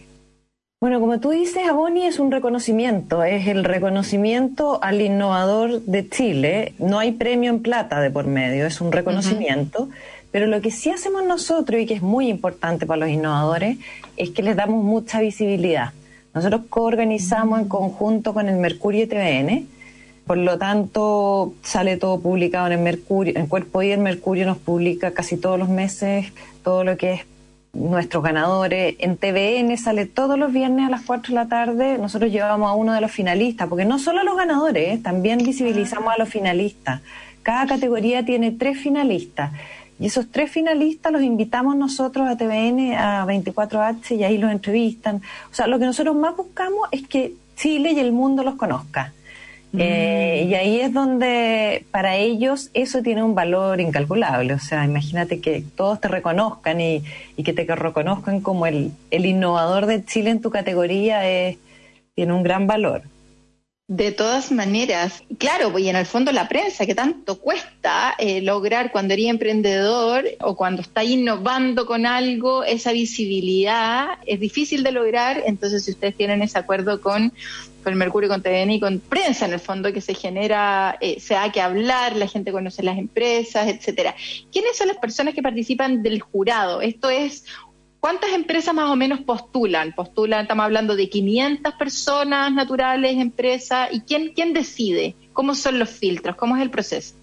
Bueno, 0.80 1.00
como 1.00 1.20
tú 1.20 1.30
dices, 1.30 1.66
Aboni 1.66 2.06
es 2.06 2.18
un 2.18 2.30
reconocimiento, 2.30 3.24
es 3.24 3.46
el 3.48 3.64
reconocimiento 3.64 4.78
al 4.82 5.00
innovador 5.00 5.80
de 5.80 6.08
Chile. 6.08 6.74
No 6.78 6.98
hay 6.98 7.12
premio 7.12 7.50
en 7.50 7.62
plata 7.62 8.00
de 8.00 8.10
por 8.10 8.26
medio, 8.26 8.66
es 8.66 8.80
un 8.80 8.92
reconocimiento. 8.92 9.88
Pero 10.37 10.49
lo 10.49 10.61
que 10.61 10.70
sí 10.70 10.91
hacemos 10.91 11.24
nosotros 11.24 11.80
y 11.80 11.87
que 11.87 11.95
es 11.95 12.03
muy 12.03 12.28
importante 12.28 12.84
para 12.84 12.99
los 12.99 13.09
innovadores 13.09 13.78
es 14.18 14.28
que 14.28 14.43
les 14.43 14.55
damos 14.55 14.84
mucha 14.84 15.18
visibilidad. 15.18 15.95
Nosotros 16.34 16.64
coorganizamos 16.68 17.59
en 17.59 17.68
conjunto 17.68 18.34
con 18.34 18.51
el 18.51 18.57
Mercurio 18.57 19.09
TVN, 19.09 19.66
por 20.26 20.37
lo 20.37 20.59
tanto 20.59 21.55
sale 21.62 21.97
todo 21.97 22.20
publicado 22.20 22.66
en 22.66 22.74
el 22.74 22.80
Mercurio, 22.80 23.32
en 23.34 23.47
Cuerpo 23.47 23.80
y 23.80 23.93
el 23.93 24.01
Mercurio 24.01 24.45
nos 24.45 24.59
publica 24.59 25.12
casi 25.12 25.39
todos 25.39 25.59
los 25.59 25.70
meses 25.70 26.26
todo 26.62 26.84
lo 26.84 26.99
que 26.99 27.14
es 27.14 27.20
nuestros 27.72 28.22
ganadores. 28.22 28.97
En 28.99 29.16
TVN 29.16 29.74
sale 29.78 30.05
todos 30.05 30.39
los 30.39 30.53
viernes 30.53 30.87
a 30.87 30.91
las 30.91 31.01
4 31.01 31.32
de 31.32 31.34
la 31.34 31.49
tarde. 31.49 31.97
Nosotros 31.97 32.30
llevamos 32.30 32.70
a 32.70 32.74
uno 32.74 32.93
de 32.93 33.01
los 33.01 33.11
finalistas, 33.11 33.68
porque 33.68 33.87
no 33.87 33.99
solo 33.99 34.20
a 34.20 34.24
los 34.24 34.37
ganadores, 34.37 35.03
también 35.03 35.39
visibilizamos 35.39 36.12
a 36.12 36.18
los 36.18 36.28
finalistas. 36.28 37.01
Cada 37.43 37.66
categoría 37.66 38.24
tiene 38.24 38.51
tres 38.51 38.76
finalistas. 38.76 39.53
Y 39.99 40.07
esos 40.07 40.30
tres 40.30 40.51
finalistas 40.51 41.12
los 41.12 41.22
invitamos 41.22 41.76
nosotros 41.76 42.28
a 42.28 42.36
TVN, 42.36 42.94
a 42.94 43.26
24H, 43.26 44.16
y 44.16 44.24
ahí 44.24 44.38
los 44.38 44.51
entrevistan. 44.51 45.22
O 45.51 45.55
sea, 45.55 45.66
lo 45.66 45.78
que 45.78 45.86
nosotros 45.86 46.14
más 46.14 46.36
buscamos 46.36 46.88
es 46.92 47.07
que 47.07 47.32
Chile 47.57 47.92
y 47.92 48.01
el 48.01 48.12
mundo 48.12 48.42
los 48.42 48.57
conozca. 48.57 49.12
Mm. 49.72 49.78
Eh, 49.80 50.47
y 50.49 50.55
ahí 50.55 50.80
es 50.80 50.92
donde 50.92 51.84
para 51.90 52.16
ellos 52.16 52.70
eso 52.74 53.03
tiene 53.03 53.22
un 53.22 53.34
valor 53.34 53.80
incalculable. 53.80 54.53
O 54.55 54.59
sea, 54.59 54.84
imagínate 54.84 55.40
que 55.40 55.62
todos 55.74 56.01
te 56.01 56.09
reconozcan 56.09 56.80
y, 56.80 57.03
y 57.36 57.42
que 57.42 57.53
te 57.53 57.64
reconozcan 57.64 58.40
como 58.40 58.66
el, 58.66 58.92
el 59.11 59.26
innovador 59.26 59.86
de 59.86 60.05
Chile 60.05 60.30
en 60.30 60.40
tu 60.40 60.51
categoría 60.51 61.28
es, 61.28 61.57
tiene 62.14 62.34
un 62.34 62.42
gran 62.42 62.66
valor. 62.66 63.03
De 63.89 64.11
todas 64.11 64.51
maneras, 64.51 65.22
claro, 65.39 65.78
y 65.78 65.89
en 65.89 65.95
el 65.95 66.07
fondo 66.07 66.32
la 66.32 66.49
prensa, 66.49 66.87
que 66.87 66.97
tanto 66.97 67.39
cuesta 67.39 68.16
eh, 68.18 68.43
lograr 68.43 68.91
cuando 68.91 69.14
eres 69.14 69.26
emprendedor 69.26 70.24
o 70.41 70.57
cuando 70.57 70.82
está 70.82 71.05
innovando 71.05 71.87
con 71.87 72.05
algo, 72.05 72.64
esa 72.64 72.91
visibilidad 72.91 74.18
es 74.26 74.41
difícil 74.41 74.82
de 74.82 74.91
lograr, 74.91 75.41
entonces 75.47 75.84
si 75.84 75.93
ustedes 75.93 76.16
tienen 76.16 76.43
ese 76.43 76.59
acuerdo 76.59 77.01
con, 77.01 77.32
con 77.84 77.95
Mercurio, 77.95 78.28
con 78.28 78.43
TVN 78.43 78.72
y 78.72 78.80
con 78.80 78.99
prensa 78.99 79.47
en 79.47 79.53
el 79.53 79.61
fondo 79.61 79.93
que 79.93 80.01
se 80.01 80.14
genera, 80.14 80.99
eh, 81.01 81.20
se 81.20 81.34
da 81.34 81.53
que 81.53 81.61
hablar, 81.61 82.16
la 82.16 82.26
gente 82.26 82.51
conoce 82.51 82.82
las 82.82 82.99
empresas, 82.99 83.68
etcétera. 83.68 84.16
¿Quiénes 84.51 84.76
son 84.76 84.89
las 84.89 84.97
personas 84.97 85.32
que 85.32 85.43
participan 85.43 86.03
del 86.03 86.20
jurado? 86.20 86.80
Esto 86.80 87.09
es 87.09 87.45
¿Cuántas 88.07 88.30
empresas 88.34 88.72
más 88.72 88.88
o 88.88 88.94
menos 88.94 89.18
postulan? 89.22 89.92
Postulan, 89.92 90.42
estamos 90.42 90.64
hablando 90.64 90.94
de 90.94 91.09
500 91.09 91.74
personas 91.74 92.52
naturales, 92.52 93.16
empresas, 93.16 93.88
¿y 93.90 94.02
quién, 94.02 94.30
quién 94.32 94.52
decide? 94.52 95.16
¿Cómo 95.32 95.57
son 95.57 95.80
los 95.80 95.90
filtros? 95.90 96.36
¿Cómo 96.36 96.54
es 96.54 96.62
el 96.62 96.70
proceso? 96.70 97.16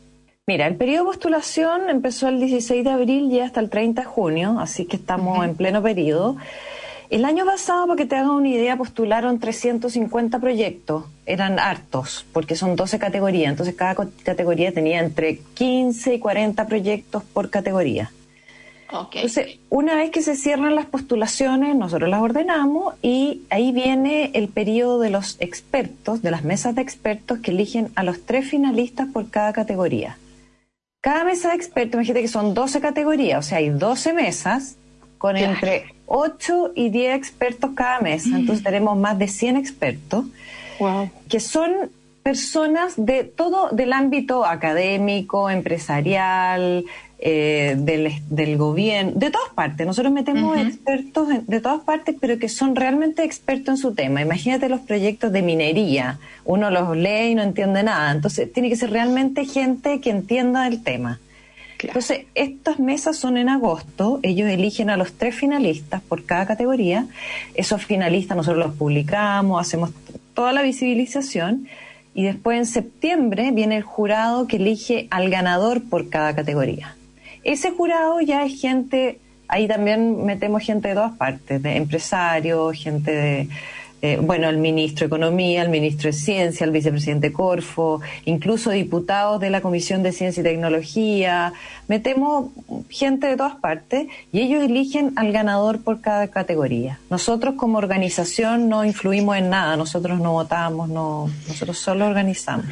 Mira, 0.45 0.67
el 0.67 0.75
periodo 0.75 1.05
de 1.05 1.11
postulación 1.11 1.89
empezó 1.89 2.27
el 2.27 2.41
16 2.41 2.83
de 2.83 2.89
abril 2.89 3.31
y 3.31 3.39
hasta 3.39 3.61
el 3.61 3.69
30 3.69 4.01
de 4.01 4.05
junio, 4.05 4.57
así 4.59 4.83
que 4.83 4.97
estamos 4.97 5.45
en 5.45 5.55
pleno 5.55 5.81
periodo. 5.81 6.35
El 7.09 7.23
año 7.23 7.45
pasado, 7.45 7.87
para 7.87 7.95
que 7.95 8.05
te 8.05 8.17
hagas 8.17 8.31
una 8.31 8.49
idea, 8.49 8.75
postularon 8.75 9.39
350 9.39 10.37
proyectos. 10.39 11.05
Eran 11.25 11.59
hartos, 11.59 12.25
porque 12.33 12.57
son 12.57 12.75
12 12.75 12.99
categorías. 12.99 13.51
Entonces, 13.51 13.73
cada 13.75 13.95
categoría 14.23 14.73
tenía 14.73 14.99
entre 14.99 15.37
15 15.53 16.15
y 16.15 16.19
40 16.19 16.67
proyectos 16.67 17.23
por 17.23 17.49
categoría. 17.49 18.11
Entonces, 18.93 19.59
una 19.69 19.95
vez 19.95 20.11
que 20.11 20.21
se 20.21 20.35
cierran 20.35 20.75
las 20.75 20.85
postulaciones, 20.85 21.75
nosotros 21.75 22.09
las 22.09 22.21
ordenamos 22.21 22.93
y 23.01 23.41
ahí 23.49 23.71
viene 23.71 24.31
el 24.33 24.49
periodo 24.49 24.99
de 24.99 25.09
los 25.09 25.37
expertos, 25.39 26.21
de 26.21 26.31
las 26.31 26.43
mesas 26.43 26.75
de 26.75 26.81
expertos 26.81 27.39
que 27.39 27.51
eligen 27.51 27.89
a 27.95 28.03
los 28.03 28.25
tres 28.25 28.47
finalistas 28.47 29.07
por 29.11 29.29
cada 29.29 29.51
categoría. 29.51 30.17
Cada 31.01 31.23
mesa 31.25 31.49
de 31.49 31.55
expertos, 31.55 31.95
imagínate 31.95 32.21
que 32.21 32.27
son 32.27 32.53
12 32.53 32.81
categorías, 32.81 33.45
o 33.45 33.49
sea, 33.49 33.57
hay 33.57 33.69
12 33.69 34.13
mesas 34.13 34.77
con 35.17 35.37
entre 35.37 35.95
8 36.05 36.73
y 36.75 36.89
10 36.89 37.15
expertos 37.15 37.71
cada 37.75 37.99
mesa. 37.99 38.29
Mm. 38.29 38.35
Entonces 38.35 38.63
tenemos 38.63 38.97
más 38.97 39.17
de 39.17 39.27
100 39.27 39.57
expertos 39.57 40.25
que 41.29 41.39
son 41.39 41.71
personas 42.23 42.93
de 42.97 43.25
todo 43.25 43.69
del 43.69 43.93
ámbito 43.93 44.45
académico, 44.45 45.49
empresarial, 45.49 46.85
eh, 47.19 47.75
del, 47.77 48.11
del, 48.29 48.57
gobierno, 48.57 49.11
de 49.15 49.29
todas 49.29 49.49
partes. 49.53 49.85
Nosotros 49.85 50.11
metemos 50.11 50.57
expertos 50.57 51.27
de 51.47 51.59
todas 51.61 51.81
partes, 51.81 52.15
pero 52.19 52.37
que 52.39 52.49
son 52.49 52.75
realmente 52.75 53.23
expertos 53.23 53.75
en 53.75 53.77
su 53.77 53.93
tema. 53.93 54.21
Imagínate 54.21 54.67
los 54.67 54.81
proyectos 54.81 55.31
de 55.31 55.41
minería. 55.41 56.19
Uno 56.43 56.69
los 56.69 56.97
lee 56.97 57.31
y 57.31 57.35
no 57.35 57.43
entiende 57.43 57.83
nada. 57.83 58.11
Entonces, 58.11 58.51
tiene 58.51 58.69
que 58.69 58.75
ser 58.75 58.91
realmente 58.91 59.45
gente 59.45 60.01
que 60.01 60.09
entienda 60.09 60.67
el 60.67 60.83
tema. 60.83 61.19
Entonces, 61.79 62.25
estas 62.35 62.79
mesas 62.79 63.17
son 63.17 63.37
en 63.37 63.49
agosto. 63.49 64.19
Ellos 64.23 64.49
eligen 64.49 64.89
a 64.89 64.97
los 64.97 65.13
tres 65.13 65.35
finalistas 65.35 66.01
por 66.01 66.25
cada 66.25 66.45
categoría. 66.45 67.07
Esos 67.55 67.85
finalistas 67.85 68.37
nosotros 68.37 68.65
los 68.65 68.75
publicamos, 68.75 69.61
hacemos 69.61 69.91
toda 70.33 70.53
la 70.53 70.61
visibilización. 70.61 71.67
Y 72.13 72.23
después 72.23 72.57
en 72.57 72.65
septiembre 72.65 73.51
viene 73.51 73.77
el 73.77 73.83
jurado 73.83 74.47
que 74.47 74.57
elige 74.57 75.07
al 75.09 75.29
ganador 75.29 75.81
por 75.89 76.09
cada 76.09 76.35
categoría. 76.35 76.95
Ese 77.43 77.71
jurado 77.71 78.21
ya 78.21 78.45
es 78.45 78.59
gente, 78.59 79.19
ahí 79.47 79.67
también 79.67 80.25
metemos 80.25 80.63
gente 80.63 80.89
de 80.89 80.93
todas 80.93 81.17
partes, 81.17 81.61
de 81.61 81.75
empresarios, 81.75 82.77
gente 82.77 83.11
de, 83.11 83.49
eh, 84.05 84.19
bueno, 84.21 84.49
el 84.49 84.57
ministro 84.57 85.05
de 85.05 85.07
Economía, 85.07 85.61
el 85.61 85.69
ministro 85.69 86.07
de 86.09 86.13
Ciencia, 86.13 86.65
el 86.65 86.71
vicepresidente 86.71 87.31
Corfo, 87.31 88.01
incluso 88.25 88.69
diputados 88.69 89.39
de 89.39 89.49
la 89.49 89.61
Comisión 89.61 90.03
de 90.03 90.11
Ciencia 90.11 90.41
y 90.41 90.43
Tecnología. 90.43 91.53
Metemos 91.87 92.51
gente 92.89 93.27
de 93.27 93.37
todas 93.37 93.55
partes 93.55 94.07
y 94.33 94.41
ellos 94.41 94.61
eligen 94.61 95.13
al 95.15 95.31
ganador 95.31 95.81
por 95.81 96.01
cada 96.01 96.27
categoría. 96.27 96.99
Nosotros 97.09 97.55
como 97.55 97.77
organización 97.77 98.67
no 98.67 98.83
influimos 98.83 99.37
en 99.37 99.49
nada, 99.49 99.77
nosotros 99.77 100.19
no 100.19 100.33
votamos, 100.33 100.89
no, 100.89 101.29
nosotros 101.47 101.77
solo 101.77 102.05
organizamos 102.05 102.65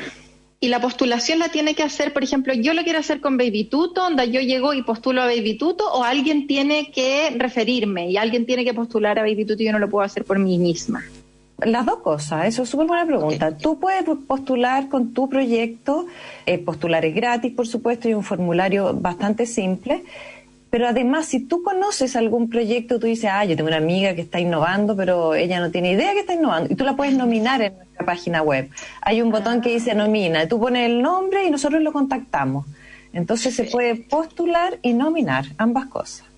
y 0.64 0.68
la 0.68 0.80
postulación 0.80 1.40
la 1.40 1.50
tiene 1.50 1.74
que 1.74 1.82
hacer, 1.82 2.14
por 2.14 2.24
ejemplo, 2.24 2.54
yo 2.54 2.76
lo 2.76 2.84
quiero 2.84 3.00
hacer 3.00 3.20
con 3.20 3.36
Baby 3.36 3.64
Tuto, 3.64 4.04
donde 4.04 4.30
yo 4.30 4.42
llego 4.42 4.76
y 4.76 4.84
postulo 4.84 5.24
a 5.24 5.26
Baby 5.26 5.58
Tuto, 5.58 5.92
o 5.92 6.04
alguien 6.04 6.46
tiene 6.46 6.92
que 6.92 7.32
referirme 7.36 8.12
y 8.12 8.18
alguien 8.18 8.46
tiene 8.46 8.64
que 8.64 8.72
postular 8.72 9.18
a 9.18 9.24
Baby 9.24 9.46
Tuto 9.46 9.64
y 9.64 9.66
yo 9.66 9.72
no 9.72 9.80
lo 9.80 9.90
puedo 9.90 10.06
hacer 10.06 10.24
por 10.24 10.38
mí 10.38 10.60
misma. 10.60 11.04
Las 11.66 11.86
dos 11.86 12.00
cosas, 12.00 12.46
eso 12.48 12.64
es 12.64 12.70
súper 12.70 12.88
buena 12.88 13.06
pregunta. 13.06 13.56
Tú 13.58 13.80
puedes 13.80 14.04
postular 14.28 14.90
con 14.90 15.14
tu 15.14 15.30
proyecto, 15.30 16.08
eh, 16.46 16.58
postular 16.58 17.06
es 17.06 17.14
gratis, 17.14 17.54
por 17.54 17.68
supuesto, 17.68 18.10
y 18.10 18.14
un 18.14 18.24
formulario 18.24 18.94
bastante 18.94 19.46
simple. 19.46 20.04
Pero 20.72 20.88
además, 20.88 21.26
si 21.26 21.42
tú 21.42 21.64
conoces 21.64 22.16
algún 22.16 22.50
proyecto, 22.50 22.98
tú 22.98 23.06
dices, 23.06 23.30
ah, 23.32 23.44
yo 23.44 23.58
tengo 23.58 23.68
una 23.68 23.78
amiga 23.78 24.16
que 24.16 24.22
está 24.22 24.40
innovando, 24.40 24.96
pero 24.96 25.36
ella 25.36 25.60
no 25.60 25.70
tiene 25.70 25.92
idea 25.92 26.14
que 26.14 26.22
está 26.22 26.34
innovando. 26.34 26.72
Y 26.72 26.76
tú 26.76 26.86
la 26.86 26.96
puedes 26.96 27.14
nominar 27.14 27.62
en 27.62 27.76
nuestra 27.76 28.06
página 28.06 28.42
web. 28.42 28.70
Hay 29.02 29.22
un 29.22 29.32
botón 29.32 29.60
que 29.60 29.70
dice 29.70 29.94
nomina. 29.94 30.48
Tú 30.48 30.60
pones 30.60 30.90
el 30.90 31.02
nombre 31.02 31.46
y 31.46 31.52
nosotros 31.52 31.82
lo 31.82 31.92
contactamos. 31.92 32.66
Entonces 33.12 33.54
se 33.54 33.66
puede 33.66 33.96
postular 33.96 34.80
y 34.82 34.94
nominar, 34.94 35.46
ambas 35.58 35.88
cosas. 35.88 36.31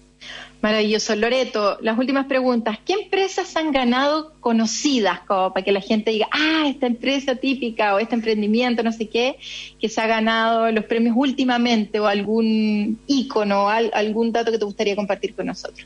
Maravilloso. 0.64 1.14
Loreto, 1.18 1.78
las 1.82 2.00
últimas 2.00 2.26
preguntas. 2.28 2.78
¿Qué 2.86 2.94
empresas 2.94 3.58
han 3.58 3.74
ganado 3.74 4.32
conocidas 4.40 5.20
como 5.28 5.52
para 5.52 5.66
que 5.66 5.74
la 5.74 5.82
gente 5.82 6.12
diga, 6.12 6.30
ah, 6.32 6.64
esta 6.70 6.88
empresa 6.88 7.36
típica 7.36 7.94
o 7.94 8.00
este 8.00 8.16
emprendimiento, 8.16 8.82
no 8.82 8.94
sé 8.94 9.10
qué, 9.10 9.36
que 9.78 9.90
se 9.90 10.00
ha 10.00 10.08
ganado 10.08 10.72
los 10.72 10.86
premios 10.86 11.18
últimamente 11.18 12.00
o 12.00 12.08
algún 12.08 12.98
ícono, 13.08 13.66
o 13.66 13.68
algún 13.68 14.32
dato 14.32 14.54
que 14.54 14.58
te 14.58 14.64
gustaría 14.64 14.96
compartir 14.96 15.36
con 15.36 15.48
nosotros? 15.48 15.86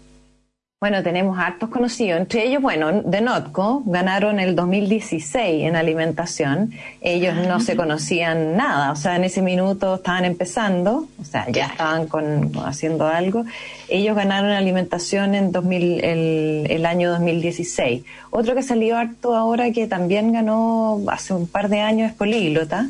Bueno, 0.79 1.01
tenemos 1.01 1.39
hartos 1.39 1.71
conocidos, 1.71 2.21
entre 2.21 2.45
ellos, 2.45 2.61
bueno, 2.61 3.01
de 3.01 3.19
Notco 3.19 3.81
ganaron 3.87 4.39
el 4.39 4.55
2016 4.55 5.63
en 5.63 5.75
alimentación. 5.75 6.71
Ellos 7.01 7.33
no 7.47 7.59
se 7.59 7.75
conocían 7.75 8.55
nada, 8.55 8.91
o 8.91 8.95
sea, 8.95 9.15
en 9.15 9.23
ese 9.23 9.41
minuto 9.41 9.95
estaban 9.95 10.23
empezando, 10.23 11.07
o 11.19 11.23
sea, 11.23 11.49
ya 11.49 11.65
estaban 11.65 12.05
con, 12.07 12.51
haciendo 12.63 13.07
algo. 13.07 13.43
Ellos 13.89 14.15
ganaron 14.15 14.51
alimentación 14.51 15.33
en 15.33 15.51
2000, 15.51 16.03
el, 16.03 16.85
año 16.85 17.09
2016. 17.09 18.03
Otro 18.29 18.53
que 18.53 18.61
salió 18.61 18.99
harto 18.99 19.35
ahora 19.35 19.71
que 19.71 19.87
también 19.87 20.31
ganó 20.31 21.01
hace 21.07 21.33
un 21.33 21.47
par 21.47 21.69
de 21.69 21.79
años 21.79 22.11
es 22.11 22.15
Políglota. 22.15 22.87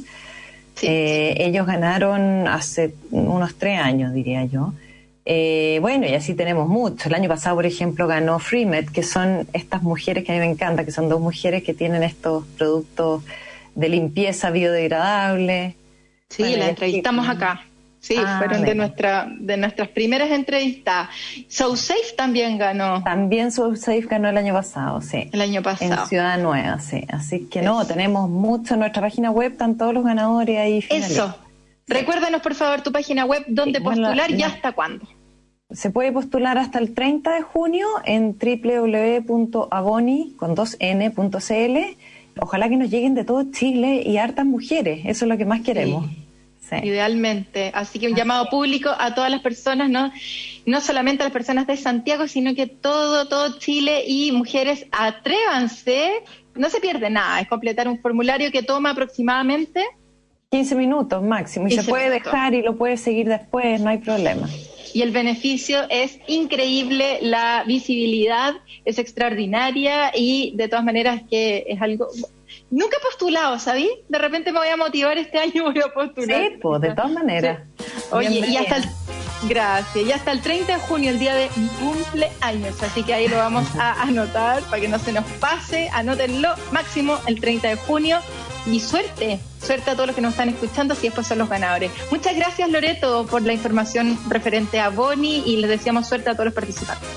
Eh, 0.82 1.36
ellos 1.38 1.66
ganaron 1.66 2.50
hace 2.50 2.94
unos 3.12 3.56
tres 3.56 3.80
años, 3.80 4.12
diría 4.12 4.44
yo. 4.44 4.74
Eh, 5.30 5.80
bueno, 5.82 6.08
y 6.08 6.14
así 6.14 6.36
tenemos 6.36 6.70
mucho. 6.70 7.10
El 7.10 7.16
año 7.16 7.28
pasado, 7.28 7.58
por 7.58 7.66
ejemplo, 7.66 8.08
ganó 8.08 8.40
Freemed, 8.40 8.92
que 8.92 9.04
son 9.04 9.46
estas 9.52 9.84
mujeres 9.84 10.24
que 10.24 10.32
a 10.32 10.36
mí 10.36 10.40
me 10.40 10.50
encanta, 10.50 10.86
que 10.86 10.92
son 10.92 11.10
dos 11.10 11.20
mujeres 11.20 11.64
que 11.64 11.74
tienen 11.74 12.02
estos 12.02 12.46
productos 12.58 13.24
de 13.76 13.90
limpieza 13.90 14.52
biodegradable. 14.52 15.76
Sí, 16.30 16.56
la 16.56 16.70
entrevistamos 16.70 17.28
acá. 17.28 17.66
Sí, 18.00 18.16
ah, 18.18 18.38
fueron 18.38 18.64
de 18.64 18.74
nuestra 18.74 19.28
de 19.38 19.58
nuestras 19.58 19.90
primeras 19.90 20.32
entrevistas. 20.32 21.10
SoSafe 21.50 22.16
también 22.16 22.58
ganó. 22.58 23.04
También 23.04 23.52
SoSafe 23.52 24.04
ganó 24.04 24.30
el 24.30 24.38
año 24.38 24.54
pasado, 24.54 25.02
sí. 25.02 25.30
El 25.34 25.42
año 25.42 25.62
pasado. 25.62 26.04
En 26.04 26.08
Ciudad 26.08 26.38
Nueva, 26.38 26.80
sí. 26.80 27.04
Así 27.10 27.50
que 27.52 27.62
no, 27.62 27.86
tenemos 27.86 28.30
mucho 28.30 28.76
en 28.76 28.80
nuestra 28.80 29.02
página 29.02 29.32
web, 29.32 29.52
están 29.52 29.78
todos 29.78 29.94
los 29.94 30.06
ganadores 30.06 30.58
ahí. 30.58 30.86
Eso. 30.90 31.36
Recuérdanos, 31.86 32.42
por 32.42 32.56
favor, 32.56 32.82
tu 32.82 32.94
página 32.94 33.26
web, 33.26 33.44
dónde 33.50 33.82
postular 33.82 34.32
y 34.32 34.42
hasta 34.44 34.72
cuándo. 34.72 35.06
Se 35.70 35.90
puede 35.90 36.14
postular 36.14 36.58
hasta 36.58 36.80
el 36.80 36.94
30 36.94 37.34
de 37.34 37.42
junio 37.42 37.88
en 38.06 38.38
www.aboni 38.40 40.34
con 40.38 40.56
Ojalá 42.40 42.70
que 42.70 42.78
nos 42.78 42.90
lleguen 42.90 43.16
de 43.16 43.26
todo 43.26 43.52
Chile 43.52 44.02
y 44.06 44.18
hartas 44.18 44.46
mujeres. 44.46 45.02
Eso 45.06 45.26
es 45.26 45.30
lo 45.30 45.38
que 45.38 45.44
más 45.44 45.60
queremos. 45.62 46.06
Idealmente. 46.84 47.72
Así 47.74 48.00
que 48.00 48.08
un 48.08 48.16
llamado 48.16 48.50
público 48.50 48.92
a 48.98 49.14
todas 49.14 49.30
las 49.30 49.42
personas, 49.42 49.90
no, 49.90 50.14
no 50.66 50.80
solamente 50.80 51.24
a 51.24 51.26
las 51.26 51.34
personas 51.34 51.68
de 51.68 51.76
Santiago, 51.76 52.30
sino 52.30 52.56
que 52.56 52.68
todo, 52.68 53.28
todo 53.28 53.60
Chile 53.60 54.06
y 54.08 54.32
mujeres, 54.32 54.86
atrévanse. 54.92 56.24
No 56.56 56.70
se 56.70 56.80
pierde 56.80 57.10
nada. 57.10 57.42
Es 57.42 57.50
completar 57.50 57.90
un 57.90 58.00
formulario 58.00 58.54
que 58.54 58.64
toma 58.64 58.92
aproximadamente 58.92 59.84
15 60.50 60.76
minutos 60.76 61.22
máximo. 61.22 61.68
Y 61.68 61.72
se 61.72 61.84
puede 61.84 62.10
dejar 62.10 62.54
y 62.54 62.62
lo 62.62 62.78
puede 62.78 62.96
seguir 62.96 63.28
después, 63.28 63.82
no 63.82 63.90
hay 63.90 63.98
problema 63.98 64.48
y 64.94 65.02
el 65.02 65.12
beneficio 65.12 65.82
es 65.90 66.20
increíble, 66.28 67.20
la 67.22 67.64
visibilidad 67.66 68.56
es 68.86 68.98
extraordinaria 69.00 70.12
y 70.16 70.54
de 70.56 70.68
todas 70.68 70.86
maneras 70.86 71.22
que 71.30 71.66
es 71.68 71.82
algo... 71.82 72.08
Nunca 72.70 72.98
he 72.98 73.04
postulado, 73.04 73.60
¿sabí? 73.60 73.90
De 74.10 74.18
repente 74.18 74.52
me 74.52 74.60
voy 74.60 74.68
a 74.70 74.78
motivar 74.78 75.18
este 75.18 75.38
año 75.40 75.66
voy 75.66 75.80
a 75.80 75.94
postular. 75.94 76.42
Sí, 76.42 76.58
pues 76.62 76.82
de 76.82 76.94
todas 76.94 77.12
maneras. 77.12 77.60
Oye, 78.12 78.46
y 78.48 78.58
hasta 78.58 78.78
el... 78.78 78.84
Gracias. 79.48 80.08
Y 80.08 80.12
hasta 80.12 80.32
el 80.32 80.42
30 80.42 80.74
de 80.74 80.80
junio, 80.80 81.12
el 81.12 81.20
día 81.20 81.36
de 81.36 81.48
mi 81.56 81.68
cumpleaños. 81.68 82.82
Así 82.82 83.04
que 83.04 83.14
ahí 83.14 83.28
lo 83.28 83.38
vamos 83.38 83.68
a 83.78 84.02
anotar 84.02 84.64
para 84.64 84.82
que 84.82 84.88
no 84.88 84.98
se 84.98 85.14
nos 85.14 85.26
pase. 85.34 85.90
Anótenlo 85.94 86.50
máximo 86.72 87.20
el 87.28 87.40
30 87.40 87.68
de 87.68 87.76
junio 87.76 88.20
y 88.72 88.80
suerte, 88.80 89.40
suerte 89.66 89.92
a 89.92 89.94
todos 89.94 90.08
los 90.08 90.16
que 90.16 90.22
nos 90.22 90.32
están 90.32 90.50
escuchando 90.50 90.96
si 90.96 91.08
después 91.08 91.28
son 91.28 91.38
los 91.40 91.50
ganadores. 91.50 91.92
Muchas 92.12 92.36
gracias 92.36 92.70
Loreto 92.70 93.26
por 93.28 93.42
la 93.42 93.54
información 93.54 94.18
referente 94.30 94.80
a 94.80 94.90
Boni 94.90 95.44
y 95.46 95.58
les 95.58 95.70
deseamos 95.70 96.08
suerte 96.08 96.30
a 96.30 96.34
todos 96.34 96.46
los 96.46 96.54
participantes. 96.54 97.08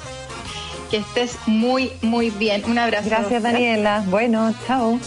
Que 0.91 0.99
estés 0.99 1.37
muy, 1.47 1.93
muy 2.03 2.31
bien. 2.31 2.65
Un 2.67 2.79
abrazo. 2.79 3.09
Gracias 3.09 3.43
Daniela. 3.43 4.05
Bueno, 4.09 4.55
chao. 4.67 4.99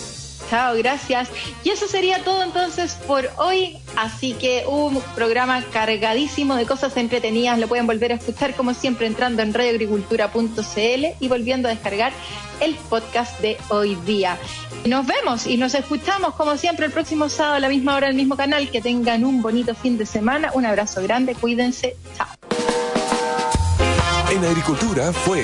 Chao, 0.54 0.76
gracias. 0.76 1.30
Y 1.64 1.72
eso 1.72 1.88
sería 1.88 2.24
todo 2.24 2.44
entonces 2.44 2.94
por 3.08 3.28
hoy. 3.38 3.80
Así 3.96 4.34
que 4.34 4.66
un 4.68 5.02
programa 5.16 5.64
cargadísimo 5.74 6.54
de 6.54 6.68
cosas 6.68 6.96
entretenidas. 6.96 7.58
Lo 7.58 7.68
pueden 7.68 7.88
volver 7.88 8.12
a 8.12 8.16
escuchar 8.18 8.54
como 8.54 8.76
siempre 8.76 9.08
entrando 9.08 9.42
en 9.42 9.52
radioagricultura.cl 9.52 11.06
y 11.20 11.28
volviendo 11.28 11.70
a 11.70 11.72
descargar 11.72 12.12
el 12.60 12.76
podcast 12.76 13.40
de 13.40 13.58
hoy 13.70 13.96
día. 14.06 14.38
Nos 14.86 15.08
vemos 15.08 15.48
y 15.48 15.58
nos 15.58 15.74
escuchamos 15.74 16.36
como 16.36 16.56
siempre 16.56 16.86
el 16.86 16.92
próximo 16.92 17.30
sábado 17.30 17.56
a 17.56 17.60
la 17.60 17.70
misma 17.70 17.96
hora, 17.96 18.08
el 18.08 18.14
mismo 18.14 18.38
canal. 18.38 18.70
Que 18.70 18.80
tengan 18.80 19.26
un 19.26 19.42
bonito 19.42 19.74
fin 19.74 19.98
de 19.98 20.06
semana. 20.06 20.52
Un 20.54 20.68
abrazo 20.68 21.02
grande. 21.02 21.34
Cuídense. 21.34 21.98
Chao. 22.16 22.28
En 24.30 24.46
Agricultura 24.46 25.12
fue 25.14 25.44